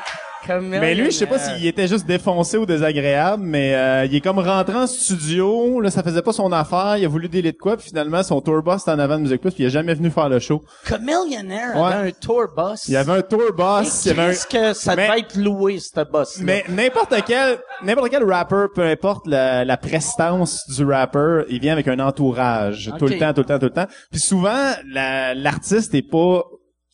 [0.60, 4.20] Mais lui, je sais pas s'il était juste défoncé ou désagréable, mais euh, il est
[4.20, 7.58] comme rentré en studio, là, ça faisait pas son affaire, il a voulu délire de
[7.58, 9.70] quoi, puis finalement, son tour boss était en avant de Musique Plus, puis il est
[9.70, 10.62] jamais venu faire le show.
[10.88, 11.92] Chamillionaire Ouais.
[11.92, 12.88] avait un tour bus.
[12.88, 14.28] Il y avait un tour boss, il y avait un...
[14.30, 18.66] Qu'est-ce que ça Mais- devait être loué, ce boss Mais n'importe quel, n'importe quel rapper,
[18.74, 23.32] peu importe la, la prestance du rapper, il vient avec un entourage, tout le temps,
[23.32, 23.86] tout le temps, tout le temps.
[24.10, 26.42] Puis souvent, la- l'artiste est pas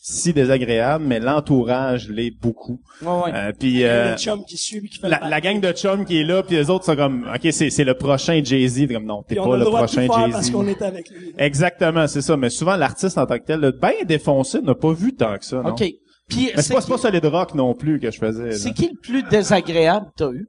[0.04, 2.80] si désagréable, mais l'entourage l'est beaucoup.
[3.02, 3.30] Ouais, ouais.
[3.32, 6.24] Euh, puis euh, qui suit puis qui fait la, la gang de chum qui est
[6.24, 9.22] là, puis les autres sont comme, ok, c'est c'est le prochain Jay Z, comme non,
[9.22, 10.50] t'es on pas a le droit prochain Jay parce Z.
[10.50, 11.32] qu'on était avec lui.
[11.38, 12.36] Exactement, c'est ça.
[12.36, 15.44] Mais souvent l'artiste en tant que tel, le bien défoncé, n'a pas vu tant que
[15.44, 15.62] ça.
[15.62, 15.70] Non?
[15.70, 15.84] OK.
[16.28, 18.50] Puis, Mais c'est pas, c'est qui, pas solid rock non plus que je faisais.
[18.52, 20.48] c'est qui le plus désagréable que t'as eu?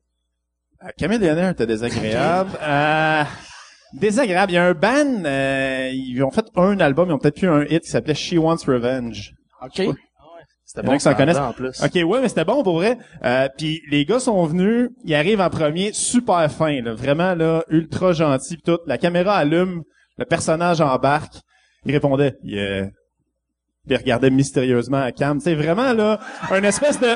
[0.83, 2.49] Euh, Camille Leonard était désagréable.
[2.59, 3.23] Euh,
[3.93, 4.51] désagréable.
[4.51, 7.47] Il y a un band, euh, ils ont fait un album, ils ont peut-être eu
[7.47, 9.33] un hit qui s'appelait She Wants Revenge.
[9.65, 9.95] OK.
[10.65, 11.37] C'était s'en ce connaissent.
[11.37, 11.83] en plus.
[11.83, 12.97] Ok, ouais, mais c'était bon pour vrai.
[13.23, 17.63] Euh, puis les gars sont venus, ils arrivent en premier, super fin, là, vraiment là,
[17.69, 18.79] ultra gentil, pis tout.
[18.87, 19.83] La caméra allume,
[20.17, 21.35] le personnage embarque,
[21.85, 22.87] il répondait, il, euh,
[23.87, 25.39] il regardait mystérieusement à Cam.
[25.39, 27.13] C'est vraiment là, un espèce de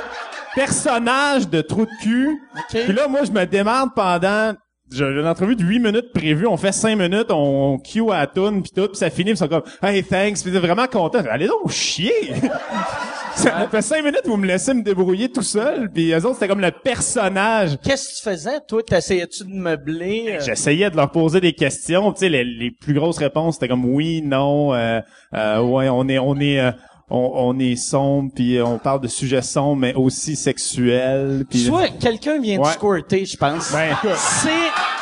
[0.54, 2.40] personnage de trou de cul.
[2.56, 2.84] OK.
[2.84, 4.54] Puis là, moi, je me démarre pendant
[4.92, 8.28] j'ai une entrevue de 8 minutes prévue, on fait 5 minutes, on cue à la
[8.28, 10.88] toune puis tout, puis ça finit, puis ils sont comme "Hey, thanks", ils sont vraiment
[10.88, 11.20] contents.
[11.30, 12.14] Allez donc chier.
[13.36, 16.48] ça fait 5 minutes vous me laissez me débrouiller tout seul, puis eux autres c'était
[16.48, 17.78] comme le personnage.
[17.84, 18.60] Qu'est-ce que tu faisais?
[18.68, 20.26] Toi, t'essayais-tu de meubler?
[20.38, 20.40] euh?
[20.44, 23.86] J'essayais de leur poser des questions, tu sais les, les plus grosses réponses c'était comme
[23.86, 25.02] oui, non, euh,
[25.34, 26.72] euh, ouais, on est on est euh,
[27.10, 31.90] on, on est sombre puis on parle de sujets sombres mais aussi sexuels puis Soit
[32.00, 32.72] quelqu'un vient de Ouais.
[32.74, 33.72] squirter, je pense.
[33.72, 34.50] Ben, C'est...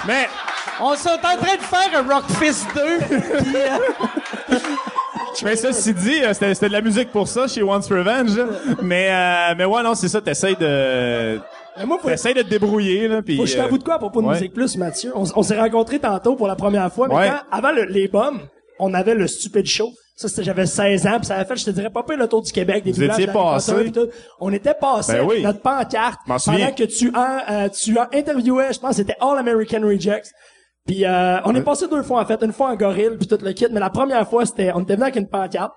[0.08, 0.28] mais
[0.82, 2.82] On s'est en train de faire un Rock Fist 2.
[3.08, 4.58] puis, euh,
[5.44, 8.38] Mais ceci dit, euh, c'était c'était de la musique pour ça chez Once Revenge.
[8.38, 8.46] là.
[8.82, 11.40] Mais euh, mais ouais non c'est ça, t'essayes de
[11.78, 13.84] Mais moi, faut, t'essayes de te débrouiller là puis faut que je euh, t'avoue de
[13.84, 14.34] quoi à propos de ouais.
[14.36, 15.12] Musique Plus, Mathieu?
[15.16, 17.30] On, s- on s'est rencontrés tantôt pour la première fois, mais Ouais.
[17.30, 18.40] quand, avant le- les bombes,
[18.80, 19.92] on avait le Stupid Show.
[20.16, 22.28] Ça, c'était, j'avais 16 ans, puis ça avait fait, je te dirais, pas pire le
[22.30, 23.74] tour du Québec, des Vous étiez passé?
[24.40, 25.44] On était passé Ben oui.
[25.44, 26.72] notre pancarte pendant souviens.
[26.72, 30.32] que tu en, euh, tu en interviewais, je pense c'était All American Rejects.
[30.86, 33.38] Puis euh, on est passé deux fois en fait, une fois en gorille puis tout
[33.42, 35.74] le kit, mais la première fois c'était on était venu avec une pancarte.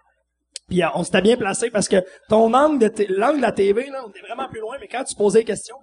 [0.68, 1.96] Puis euh, on s'était bien placé parce que
[2.28, 4.86] ton angle de t- l'angle de la TV là, on était vraiment plus loin, mais
[4.86, 5.76] quand tu posais des questions,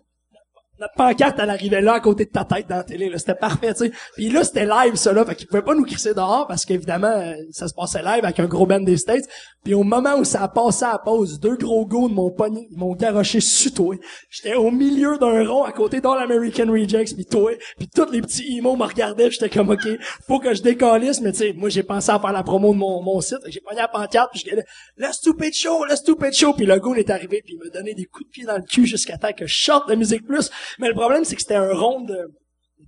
[0.80, 3.18] notre pancarte, elle arrivait là, à côté de ta tête dans la télé, là.
[3.18, 3.92] C'était parfait, tu sais.
[4.16, 5.26] Puis là, c'était live, ça, là.
[5.26, 8.40] Fait qu'ils pouvaient pas nous crisser dehors parce qu'évidemment, euh, ça se passait live avec
[8.40, 9.26] un gros band des States.
[9.64, 12.30] Puis au moment où ça a passé à la pause, deux gros gars de mon
[12.30, 13.96] pogné, m'ont garoché sur toi.
[14.30, 17.52] J'étais au milieu d'un rond à côté d'All American Rejects, puis toi.
[17.78, 19.88] Puis tous les petits emo me regardaient, j'étais comme, OK,
[20.28, 21.22] faut que je décalisse.
[21.22, 23.40] Mais tu sais, moi, j'ai pensé à faire la promo de mon, mon site.
[23.48, 26.54] J'ai pogné la pancarte, puis je le stupid show, le stupid show.
[26.54, 28.64] Puis le il est arrivé, puis il m'a donné des coups de pied dans le
[28.64, 30.52] cul jusqu'à temps que je sorte de Musique Plus.
[30.80, 32.32] Mais le problème, c'est que c'était un rond de,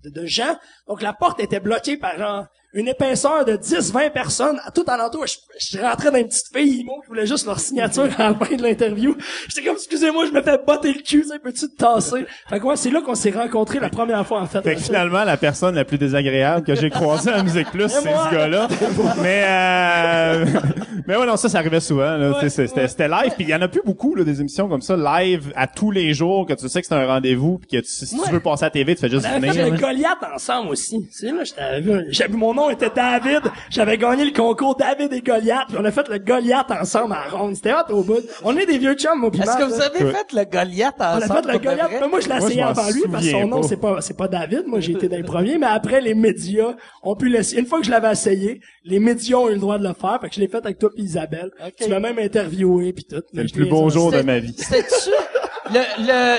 [0.04, 0.58] de, gens.
[0.88, 2.46] Donc la porte était bloquée par genre,
[2.78, 5.26] une épaisseur de 10-20 personnes à tout alentour.
[5.28, 8.34] Je, je rentrais dans une petite fille emo qui voulait juste leur signature à la
[8.36, 9.16] fin de l'interview.
[9.50, 12.26] J'étais comme, excusez-moi, je me fais botter le cul, sais, peux-tu te tasser?
[12.50, 14.62] Fait que ouais, c'est là qu'on s'est rencontrés la première fois, en fait.
[14.62, 18.02] Fait que finalement, la personne la plus désagréable que j'ai croisée à Musique Plus, c'est
[18.02, 18.68] ce gars-là.
[19.22, 20.46] mais euh,
[21.08, 22.34] mais ouais, non, ça, ça arrivait souvent.
[22.42, 24.82] Sais, c'était, c'était live, puis il y en a plus beaucoup là, des émissions comme
[24.82, 27.86] ça, live à tous les jours, que tu sais que c'est un rendez-vous, puis que
[27.86, 28.22] tu- si Ouais.
[28.28, 29.74] tu veux passer à la TV, tu fais juste On avait fait venir.
[29.74, 31.00] le Goliath ensemble aussi.
[31.12, 31.44] Tu sais, là,
[32.12, 33.42] j'avais, mon nom était David.
[33.70, 35.68] J'avais gagné le concours David et Goliath.
[35.70, 37.56] Puis on a fait le Goliath ensemble à ronde.
[37.56, 38.22] C'était hot au bout.
[38.44, 41.18] On est des vieux chums, mon Est-ce que vous avez fait le Goliath On a
[41.18, 41.44] ensemble?
[41.48, 41.92] fait le Goliath.
[42.00, 44.18] Mais moi, je l'ai Moi, essayé avant lui parce que son nom, c'est pas, c'est
[44.18, 44.64] pas David.
[44.68, 45.58] Moi, j'ai été dans les premiers.
[45.58, 47.62] Mais après, les médias ont pu l'essayer.
[47.62, 50.20] Une fois que je l'avais essayé, les médias ont eu le droit de le faire.
[50.22, 51.52] Fait que je l'ai fait avec toi puis Isabelle.
[51.66, 51.74] Ok.
[51.82, 53.22] Tu m'as même interviewé puis tout.
[53.34, 54.56] C'est le plus beau jour de ma vie.
[54.58, 55.12] C'était-tu
[55.72, 55.82] le,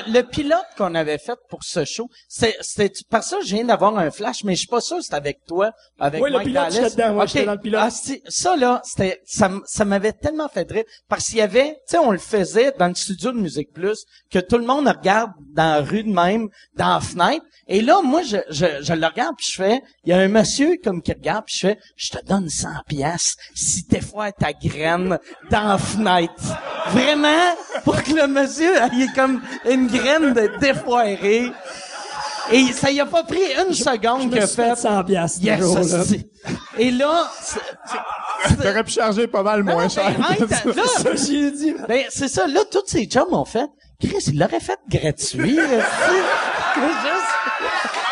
[0.09, 2.09] le, le pilote qu'on avait fait pour ce show?
[2.29, 5.03] C'est- C'était, par ça, je viens d'avoir un flash, mais je suis pas sûr que
[5.03, 6.75] c'était avec toi, avec Oui, le Mike pilote, Dallas.
[6.89, 7.29] j'étais dedans, ouais, Ok.
[7.29, 7.81] j'étais dans le pilote.
[7.85, 10.85] Ah, c'est- ça, là, c'était, ça, ça m'avait tellement fait rire.
[11.09, 14.05] Parce qu'il y avait, tu sais, on le faisait dans le studio de Musique Plus,
[14.31, 17.45] que tout le monde regarde dans la rue de même, dans la fenêtre.
[17.67, 20.29] Et là, moi, je, je, je le regarde puis je fais, il y a un
[20.29, 24.33] monsieur comme qui regarde puis je fais, je te donne 100 pièces si t'es fois
[24.33, 25.19] ta graine
[25.51, 26.43] dans la fenêtre.
[26.89, 31.53] Vraiment, pour que le monsieur, il comme une graine de défoiré.
[32.51, 34.77] Et ça y a pas pris une seconde me qu'il a suis fait fait.
[34.77, 35.83] 100 piastres, ce Yes, jour-là.
[36.01, 36.27] hostie.
[36.79, 37.31] Et là,
[38.63, 40.11] T'aurais pu charger pas mal moins Non, cher.
[40.17, 41.75] ben, hey, t'as- là, Ça, j'ai dit.
[41.87, 43.67] ben, c'est ça, là, tous ces chums ont fait.
[44.01, 45.63] Chris, il l'aurait fait gratuit, là.
[46.77, 48.08] Juste-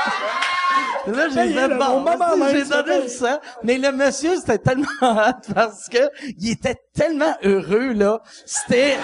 [1.06, 2.04] Là, j'ai fait le bon,
[2.50, 3.38] j'ai donné le sang.
[3.62, 8.20] Mais le monsieur, c'était tellement hot parce que il était tellement heureux, là.
[8.44, 8.96] C'était,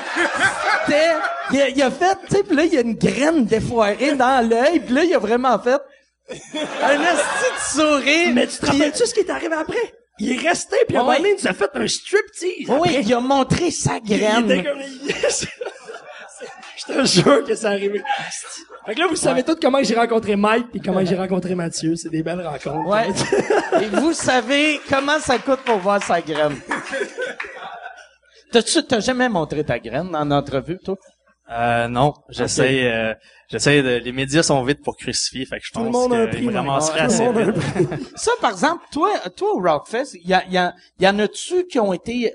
[0.87, 1.11] c'était,
[1.53, 4.15] il a, il a fait, tu sais, pis là, il y a une graine défoirée
[4.15, 5.81] dans l'œil, pis là, il a vraiment fait
[6.31, 8.31] un esti de sourire.
[8.35, 9.93] Mais tu te rappelles-tu ce qui est arrivé après?
[10.19, 12.69] Il est resté, puis à un moment donné, il nous a fait un striptease.
[12.69, 13.03] Oui, après.
[13.03, 14.51] il a montré sa Il graine.
[14.51, 14.79] était comme...
[16.77, 18.03] Je te jure que c'est arrivé.
[18.87, 21.95] Fait que là, vous savez tous comment j'ai rencontré Mike puis comment j'ai rencontré Mathieu.
[21.97, 22.87] C'est des belles rencontres.
[22.89, 23.09] Ouais.
[23.83, 26.57] Et vous savez comment ça coûte pour voir sa graine.
[28.51, 30.97] T'as-tu, t'as jamais montré ta graine en entrevue, toi?
[31.51, 33.15] Euh, non, j'essaie, euh,
[33.51, 36.13] j'essaie de, les médias sont vite pour crucifier, fait que je Tout le pense monde
[36.15, 36.47] a un qu'ils prix.
[36.47, 37.57] me ramasseraient Tout le assez monde a un vite.
[37.89, 38.07] prix.
[38.17, 41.67] Ça, par exemple, toi, toi au Rockfest, il y, a, y, a, y en a-tu
[41.67, 42.33] qui ont été,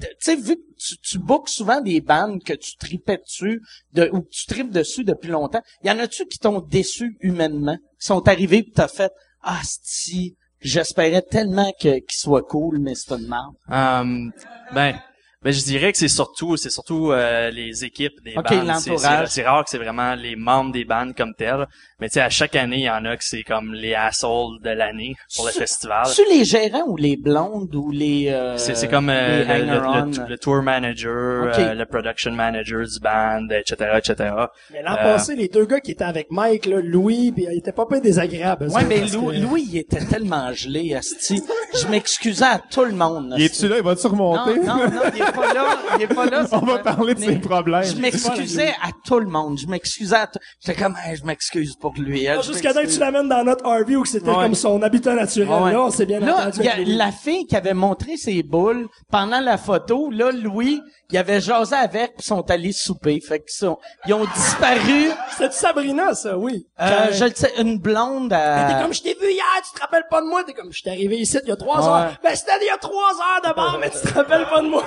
[0.00, 4.08] tu sais, vu que tu, tu bookes souvent des bandes que tu tripais dessus, de,
[4.12, 8.06] ou que tu tripes dessus depuis longtemps, y en a-tu qui t'ont déçu humainement, qui
[8.06, 13.14] sont arrivés pis t'as fait, ah, si, j'espérais tellement que, qu'il soit cool, mais c'est
[13.14, 13.54] une merde.
[13.68, 14.32] Um,
[14.74, 14.98] ben,
[15.42, 18.80] ben je dirais que c'est surtout, c'est surtout euh, les équipes des Ok, bandes.
[18.80, 18.96] C'est-.
[18.96, 21.66] C'est c'est rare que c'est vraiment les membres des bandes comme tels.
[22.00, 24.60] Mais tu sais, à chaque année, il y en a que c'est comme les assholes
[24.62, 26.06] de l'année pour le C'est- festival.
[26.14, 29.64] Tu les gérants ou les blondes ou les, euh, C'est c'est comme euh, les le,
[29.64, 30.22] le- hanger-on?
[30.24, 34.34] le- le tour manager, euh, le production manager du band, etc., etc.
[34.72, 37.58] Mais l'an Euh, passé, les deux gars qui étaient avec Mike, là, Louis, puis ils
[37.58, 38.68] étaient pas peu désagréables.
[38.68, 41.42] Ouais, mais parce Lou- que- Louis, il était tellement gelé, asti.
[41.80, 43.34] Je m'excusais à tout le monde.
[43.38, 43.76] Il est-tu là?
[43.78, 44.58] Il va-tu remonter?
[44.60, 45.64] Non, non, non, il est pas là.
[45.96, 46.44] Il est pas là.
[46.52, 47.84] On va pas- parler de mais ses problèmes.
[47.84, 49.58] Je m'excusais à tout le monde.
[49.58, 50.38] Je m'excusais à tout.
[50.64, 52.26] J'étais comme, Hey, je m'excuse pour lui.
[52.28, 54.34] hein, Non, je Jusqu'à temps que tu l'amènes dans notre RV où c'était Ouais.
[54.36, 55.48] comme son habitat naturel.
[55.62, 55.72] Ouais.
[55.72, 56.62] Là, on s'est bien Là, entendu.
[56.62, 60.10] y a la fille qui avait montré ses boules pendant la photo.
[60.10, 63.20] Là, Louis, il avait jasé avec, puis sont allés souper.
[63.20, 65.10] Fait que sont, ils ont disparu.
[65.36, 66.66] C'était Sabrina, ça, oui.
[66.80, 68.32] Euh, je le sais, une blonde.
[68.32, 70.42] à- T'es comme, je t'ai vu hier, tu te rappelles pas de moi?
[70.44, 71.88] T'es comme, je suis arrivé ici il y a trois Ouais.
[71.88, 72.18] heures.
[72.22, 74.68] Ben, c'était il y a trois heures de bord, mais tu te rappelles pas de
[74.68, 74.84] moi.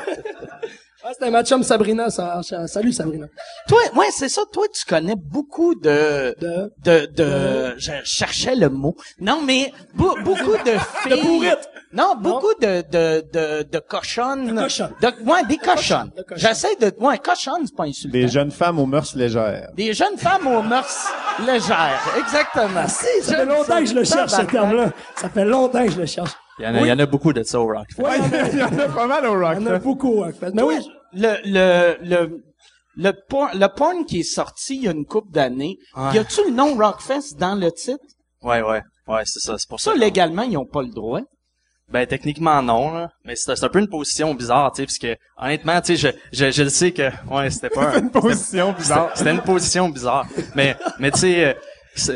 [1.05, 2.41] Ouais, c'était ma chum Sabrina, ça.
[2.67, 3.27] Salut, Sabrina.
[3.67, 4.41] Toi, ouais, c'est ça.
[4.51, 8.95] Toi, tu connais beaucoup de, De- de, de, je cherchais le mot.
[9.19, 10.71] Non, mais beaucoup de
[11.03, 11.11] filles.
[11.11, 11.69] De bourrites.
[11.91, 14.53] Non, beaucoup de, de, de, de cochonnes.
[14.55, 14.93] De cochonnes.
[15.01, 16.11] De- ouais, des cochonnes.
[16.15, 16.37] De cochonnes.
[16.47, 18.13] J'essaie de, ouais, cochonne, c'est pas insultant.
[18.13, 19.71] Des jeunes femmes aux mœurs légères.
[19.75, 21.07] Des jeunes femmes aux mœurs
[21.47, 21.99] légères.
[22.19, 22.87] Exactement.
[22.87, 24.91] Si, ça fait longtemps que je le cherche, ce terme-là.
[25.15, 26.31] Ça fait longtemps que je le cherche.
[26.59, 27.87] Il y en a, il y en a beaucoup de ça au Rock.
[27.97, 28.17] Ouais,
[28.53, 29.55] il y en a- pas mal au rock.
[29.59, 30.51] il y en a beaucoup, en fait.
[30.53, 30.75] Mais oui,
[31.13, 32.43] le, le, le,
[32.97, 36.13] le porn, le porn qui est sorti il y a une couple d'années, Ouais.
[36.15, 38.03] y a-tu le nom Rockfest dans le titre?
[38.43, 39.57] Ouais, ouais, ouais, c'est ça.
[39.57, 39.91] C'est pour ça.
[39.91, 41.21] Ça, que- légalement, ils ont pas le droit.
[41.91, 43.09] Ben techniquement non, là.
[43.25, 46.45] mais c'est un peu une position bizarre, tu sais, parce que honnêtement, tu sais, je,
[46.45, 49.09] je je le sais que ouais, c'était pas un- une position bizarre.
[49.15, 50.27] C'était une position bizarre.
[50.55, 51.53] Mais, mais tu sais, euh,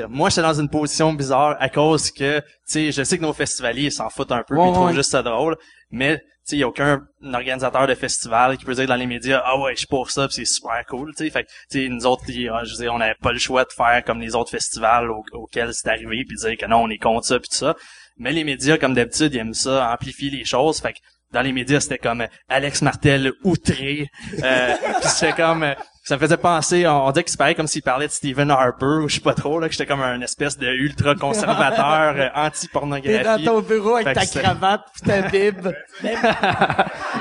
[0.09, 3.33] moi, j'étais dans une position bizarre à cause que, tu sais, je sais que nos
[3.33, 4.93] festivaliers s'en foutent un peu, ils trouvent ouais.
[4.93, 5.57] juste ça drôle.
[5.91, 9.05] Mais, tu sais, il y a aucun organisateur de festival qui peut dire dans les
[9.05, 11.29] médias, ah ouais, je suis pour ça, c'est super cool, tu sais.
[11.29, 13.63] Fait que, tu sais, nous autres, y- je veux dire, on n'avait pas le choix
[13.63, 16.89] de faire comme les autres festivals au- auxquels c'est arrivé, puis dire que non, on
[16.89, 17.75] est contre ça, puis tout ça.
[18.17, 20.79] Mais les médias, comme d'habitude, ils aiment ça, amplifier les choses.
[20.81, 20.99] Fait que
[21.31, 24.07] dans les médias, c'était comme euh, Alex Martel outré.
[24.43, 25.65] Euh, puis c'était comme...
[26.03, 28.51] ça me faisait penser, on, on dirait que c'est pareil comme s'il parlait de Stephen
[28.51, 32.27] Harper, ou je sais pas trop, là, que j'étais comme un espèce de ultra-conservateur, euh,
[32.27, 33.45] T'es dans anti-pornographie.
[33.45, 35.67] ton bureau avec ta cravate pis ta bib.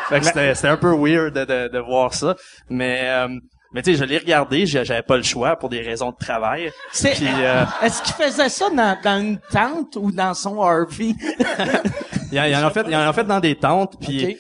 [0.09, 2.35] Fait que c'était, c'était un peu weird de, de, de voir ça.
[2.69, 3.29] Mais, euh,
[3.73, 6.71] mais tu sais, je l'ai regardé, j'avais pas le choix pour des raisons de travail.
[6.93, 10.99] C'est, Puis, euh, est-ce qu'il faisait ça dans, dans une tente ou dans son RV?
[12.33, 13.55] il y en il y en a fait, il y en a fait dans des
[13.55, 14.37] tentes, puis Ok.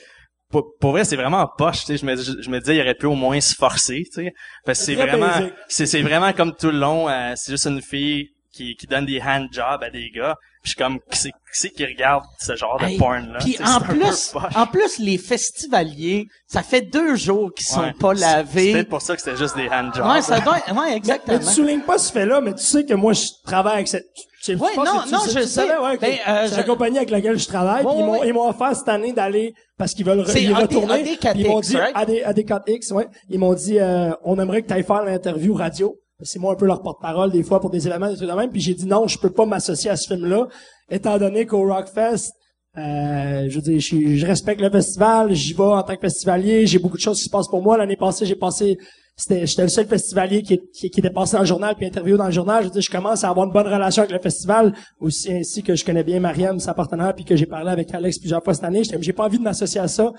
[0.52, 1.96] Pour, pour vrai, c'est vraiment poche, tu sais.
[1.96, 4.34] Je me, je, je me disais, il aurait pu au moins se forcer, tu sais.
[4.64, 5.32] Parce que c'est vraiment,
[5.68, 9.06] c'est, c'est vraiment comme tout le long, euh, c'est juste une fille qui, qui donne
[9.06, 10.36] des handjobs à des gars.
[10.62, 13.38] Puis je suis comme, qui c'est, qui c'est qui regarde ce genre Hey, de porn-là?
[13.40, 17.66] Puis Tu sais, en c'est plus, en plus, les festivaliers, ça fait deux jours qu'ils
[17.66, 17.92] sont Ouais.
[17.98, 18.72] pas C'est lavés.
[18.72, 20.06] peut-être pour ça que c'était juste des handjobs.
[20.06, 21.38] Ouais, ça doit, ouais, Mais exactement.
[21.38, 24.06] tu soulignes pas ce fait-là, mais tu sais que moi, je travaille avec cette...
[24.44, 25.62] Je Ouais, non, non, je sais.
[25.62, 28.48] ouais, Ben, euh, c'est je- la compagnie avec laquelle je travaille, ils m'ont, ils m'ont
[28.48, 30.94] offert cette année d'aller, parce qu'ils veulent C'est y retourner.
[31.04, 31.92] AD4X, puis ils m'ont dit, right?
[31.94, 33.06] AD, AD4X, ouais.
[33.30, 35.96] Ils m'ont dit, euh, on aimerait que tu ailles faire l'interview radio.
[36.24, 38.50] C'est moi un peu leur porte-parole des fois pour des événements, des trucs de même.
[38.50, 40.46] Puis j'ai dit non, je peux pas m'associer à ce film-là,
[40.90, 42.30] étant donné qu'au Rockfest,
[42.78, 46.66] euh, je veux dire, je, je respecte le festival, j'y vais en tant que festivalier,
[46.66, 47.76] j'ai beaucoup de choses qui se passent pour moi.
[47.76, 48.78] L'année passée, j'ai passé
[49.18, 52.26] j'étais le seul festivalier qui, qui, qui était passé dans le journal puis interviewé dans
[52.26, 52.62] le journal.
[52.62, 55.62] Je veux dire, je commence à avoir une bonne relation avec le festival, aussi ainsi
[55.62, 58.54] que je connais bien Mariam, sa partenaire, puis que j'ai parlé avec Alex plusieurs fois
[58.54, 58.84] cette année.
[58.84, 60.12] J'étais, j'ai pas envie de m'associer à ça.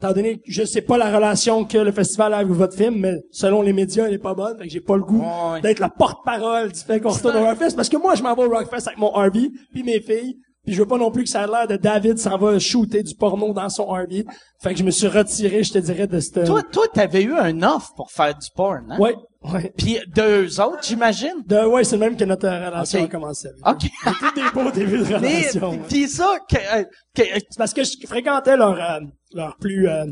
[0.00, 3.00] Étant donné que je sais pas la relation que le festival a avec votre film,
[3.00, 4.56] mais selon les médias, elle est pas bonne.
[4.56, 7.44] Fait que j'ai pas le goût Ouais, d'être la porte-parole du fait qu'on retourne au
[7.44, 7.74] Rockfest.
[7.74, 10.36] Parce que moi, je m'en vais au Rockfest avec mon RV, puis mes filles.
[10.68, 13.02] Puis je veux pas non plus que ça ait l'air de David s'en va shooter
[13.02, 14.26] du porno dans son RV.
[14.60, 16.44] Fait que je me suis retiré, je te dirais, de cette...
[16.44, 18.98] Toi, toi, t'avais eu un offre pour faire du porn, hein?
[18.98, 19.14] Ouais,
[19.50, 19.72] ouais.
[19.78, 21.42] Puis deux autres, j'imagine?
[21.46, 23.48] De, ouais, c'est le même que notre euh, relation a commencé.
[23.66, 23.80] OK.
[24.04, 25.70] C'était des beaux débuts de Mais, relation.
[25.70, 25.80] ouais.
[25.88, 29.00] puis ça, que, euh, que- C'est parce que je fréquentais leur, euh,
[29.32, 30.04] leur plus euh,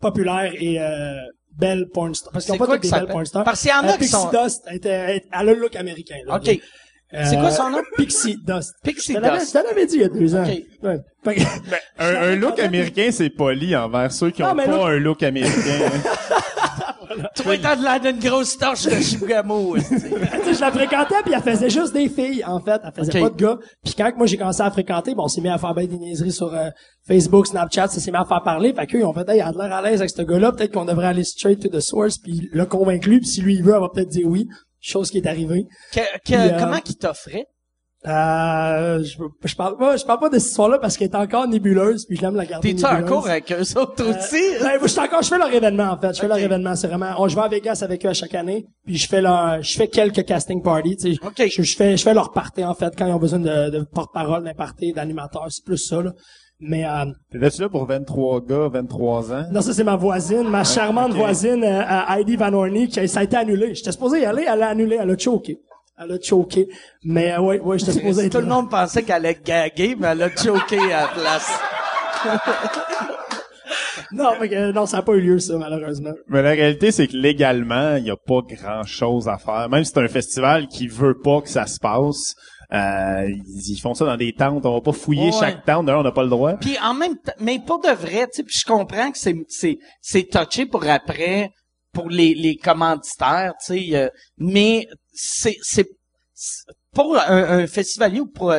[0.00, 1.16] populaire et euh,
[1.58, 2.32] belle porn star.
[2.32, 3.44] Parce qu'ils ont pas toutes des belles porn stars.
[3.44, 5.54] Parce qu'il y en a Euh, qui sont- Dust, elle, était, elle, elle a le
[5.60, 6.16] look américain.
[6.26, 6.36] là.
[6.36, 6.58] OK.
[7.12, 7.78] C'est quoi son nom?
[7.96, 8.74] Pixie Dust.
[8.82, 9.52] Pixie Dust.
[9.54, 10.44] Je te l'avais dit il y a deux ans.
[10.44, 10.62] OK.
[10.82, 10.98] Ouais.
[11.24, 11.40] Fait que-
[11.98, 15.52] Un, un look américain, c'est poli envers ceux qui ont pas look- un look américain.
[17.36, 19.76] Toi, t'as de l'air d'une grosse torche de Chibougamau.
[19.76, 23.20] Tu sais, je la fréquentais puis elle faisait juste des filles en fait, elle faisait
[23.20, 23.58] pas de gars.
[23.84, 25.86] Puis quand que moi j'ai commencé à fréquenter, bon, on s'est mis à faire ben
[25.86, 26.70] des niaiseries sur euh,
[27.06, 28.72] Facebook, Snapchat, ça s'est mis à faire parler.
[28.72, 30.52] Fait qu'eux ils ont fait hey, il a de l'air à l'aise avec ce gars-là,
[30.52, 33.56] peut-être qu'on devrait aller straight to the source puis le convaincre lui, puis si lui
[33.56, 34.48] il veut, elle va peut-être dire oui.
[34.82, 35.64] Chose qui est arrivée.
[35.92, 37.46] Que, que- Puis, euh, comment qu'il t'offrait?
[38.04, 41.46] Euh, je, je parle pas, je parle pas de cette histoire-là parce qu'elle est encore
[41.46, 44.42] nébuleuse, puis je l'aime la garder T'es-tu en cours avec eux autres aussi?
[44.56, 46.12] Euh, ben, je suis encore, je fais leur événement, en fait.
[46.12, 46.74] Je fais leur événement.
[46.74, 48.66] C'est vraiment, on, je vais à Vegas avec eux à chaque année.
[48.84, 51.18] Puis je fais leur, je fais quelques casting parties, tu sais.
[51.24, 51.48] Ok.
[51.48, 53.84] Je, je fais, je fais leur party, en fait, quand ils ont besoin de, de
[53.84, 55.46] porte-parole, d'un party, d'animateur.
[55.50, 56.10] C'est plus ça, là.
[56.64, 59.44] Mais, euh, T'étais-tu là pour 23 gars, 23 ans?
[59.50, 61.16] non, ça, c'est ma voisine, ma charmante ok.
[61.16, 63.74] voisine, euh, euh, Heidi Van Horney, qui, ça a été annulé.
[63.74, 65.58] J'étais supposé y aller, elle a annulé, elle a choqué.
[65.98, 66.68] Elle a choqué.
[67.04, 70.08] Mais, euh, ouais, ouais, j'étais supposé être Tout le monde pensait qu'elle allait gaguer, mais
[70.08, 71.50] elle a choqué à la place.
[74.14, 76.12] Non, fait que, non, ça n'a pas eu lieu, ça, malheureusement.
[76.28, 79.68] Mais la réalité, c'est que légalement, il y a pas grand chose à faire.
[79.70, 82.34] Même si c'est un festival qui veut pas que ça se passe,
[82.72, 84.64] euh, ils, ils font ça dans des tentes.
[84.66, 85.32] On va pas fouiller Ouais.
[85.38, 85.86] chaque tente.
[85.86, 86.54] D'ailleurs, on n'a pas le droit.
[86.54, 89.78] Puis en même temps, mais pour de vrai, tu sais, je comprends que c'est c'est
[90.00, 91.50] c'est touché pour après
[91.92, 94.08] pour les les commanditaires, tu sais, euh,
[94.38, 95.88] mais c'est c'est
[96.94, 98.52] pour un, un festivalier ou pour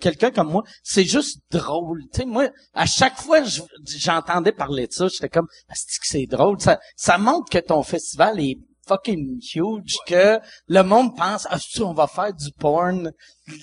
[0.00, 2.02] quelqu'un comme moi, c'est juste drôle.
[2.12, 3.62] Tu sais, moi, à chaque fois je-
[3.98, 6.60] j'entendais parler de ça, j'étais comme, que c'est drôle?
[6.60, 8.58] Ça, ça montre que ton festival est
[8.90, 10.38] fucking huge, que
[10.68, 13.10] le monde pense, ah, si on va faire du porn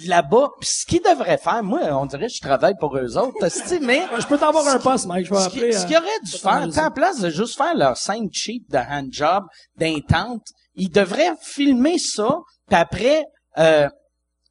[0.06, 0.50] là-bas.
[0.60, 3.38] Puis ce qu'ils devraient faire, moi, on dirait que je travaille pour eux autres,
[3.82, 5.26] mais Je peux t'avoir un poste, Mike.
[5.28, 5.72] Je vais appeler.
[5.74, 8.78] ce euh, qu'ils auraient dû faire, en place de juste faire leur scène cheap de
[8.78, 9.44] handjob
[9.78, 12.30] d'intente, ils devraient filmer ça,
[12.68, 13.26] puis après,
[13.58, 13.90] euh,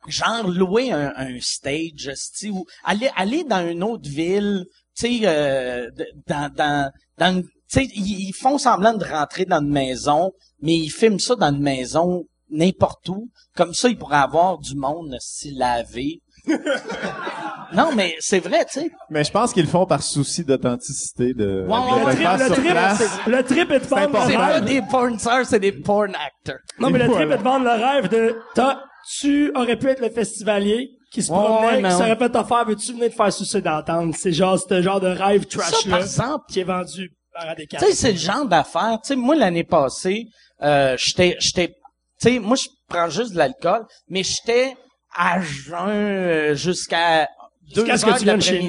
[0.09, 2.11] genre louer un, un stage,
[2.51, 4.65] ou aller aller dans une autre ville,
[4.97, 5.89] tu sais, euh,
[6.27, 10.75] dans dans dans une- sais, ils, ils font semblant de rentrer dans une maison, mais
[10.77, 15.17] ils filment ça dans une maison n'importe où, comme ça ils pourraient avoir du monde
[15.21, 16.21] s'y laver.
[17.75, 18.91] non, mais c'est vrai, tu sais.
[19.11, 22.39] Mais je pense qu'ils le font par souci d'authenticité de, Ouais, ouais, de Le trip,
[22.39, 23.19] le sur trip, place.
[23.27, 24.65] le trip est de vendre le C'est pas rêve.
[24.65, 26.61] des porn stars, c'est des porn actors.
[26.79, 27.21] Non, mais le Voilà.
[27.27, 28.79] trip est de vendre le rêve de, t'as,
[29.19, 32.93] tu aurais pu être le festivalier qui se Ouais, promenait, qui s'aurait fait t'offrir, veux-tu
[32.93, 34.15] venir te faire sucer d'entendre?
[34.17, 37.13] C'est genre, ce genre de rêve Ça, par trash-là exemple, qui est vendu.
[37.71, 38.99] Tu sais, c'est le genre d'affaire.
[39.03, 40.27] Tu sais, moi, l'année passée,
[40.63, 41.75] euh, j'étais, j'étais, tu
[42.19, 44.77] sais, moi, je prends juste de l'alcool, mais j'étais
[45.15, 47.29] à jeun euh, jusqu'à
[47.75, 48.61] deux ce que heures tu de chez.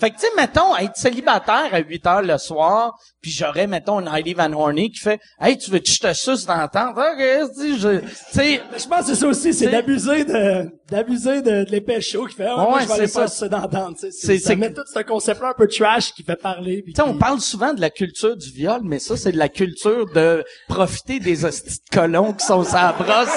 [0.00, 4.00] Fait que, tu sais, mettons, être célibataire à 8 heures le soir, puis j'aurais, mettons,
[4.00, 6.68] une Heidi Van Horney qui fait «Hey, tu veux que je te suce dans le
[6.68, 6.94] temps?
[6.94, 11.64] Sais, je- tu sais, Je pense que c'est ça aussi, c'est d'abuser de, d'abuser de,
[11.64, 13.28] de chaud qui fait, ah, moi, Ouais, je vais aller ça.
[13.28, 14.10] sucer d'entendre, tu sais.
[14.10, 16.82] C'est- C'est, ça c'est met que- tout ce concept-là un peu trash qui fait parler.
[16.86, 19.48] Tu sais, on parle souvent de la culture du viol, mais ça, c'est de la
[19.50, 23.28] culture de profiter des hosties de colons qui sont sa brosse.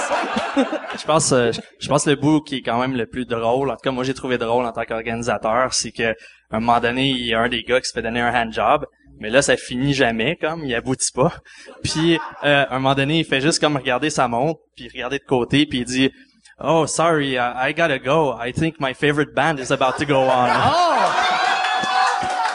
[1.00, 3.74] Je pense, euh, je- pense le bout qui est quand même le plus drôle, en
[3.74, 7.10] tout cas moi j'ai trouvé drôle en tant qu'organisateur, c'est que à un moment donné
[7.10, 8.86] il y a un des gars qui se fait donner un handjob,
[9.20, 11.34] mais là ça finit jamais comme, il aboutit pas.
[11.84, 15.20] Puis euh, à un moment donné il fait juste comme regarder sa montre, puis regarder
[15.20, 16.12] de côté, puis il dit
[16.60, 18.36] Oh sorry, I, I gotta go.
[18.40, 20.50] I think my favorite band is about to go on.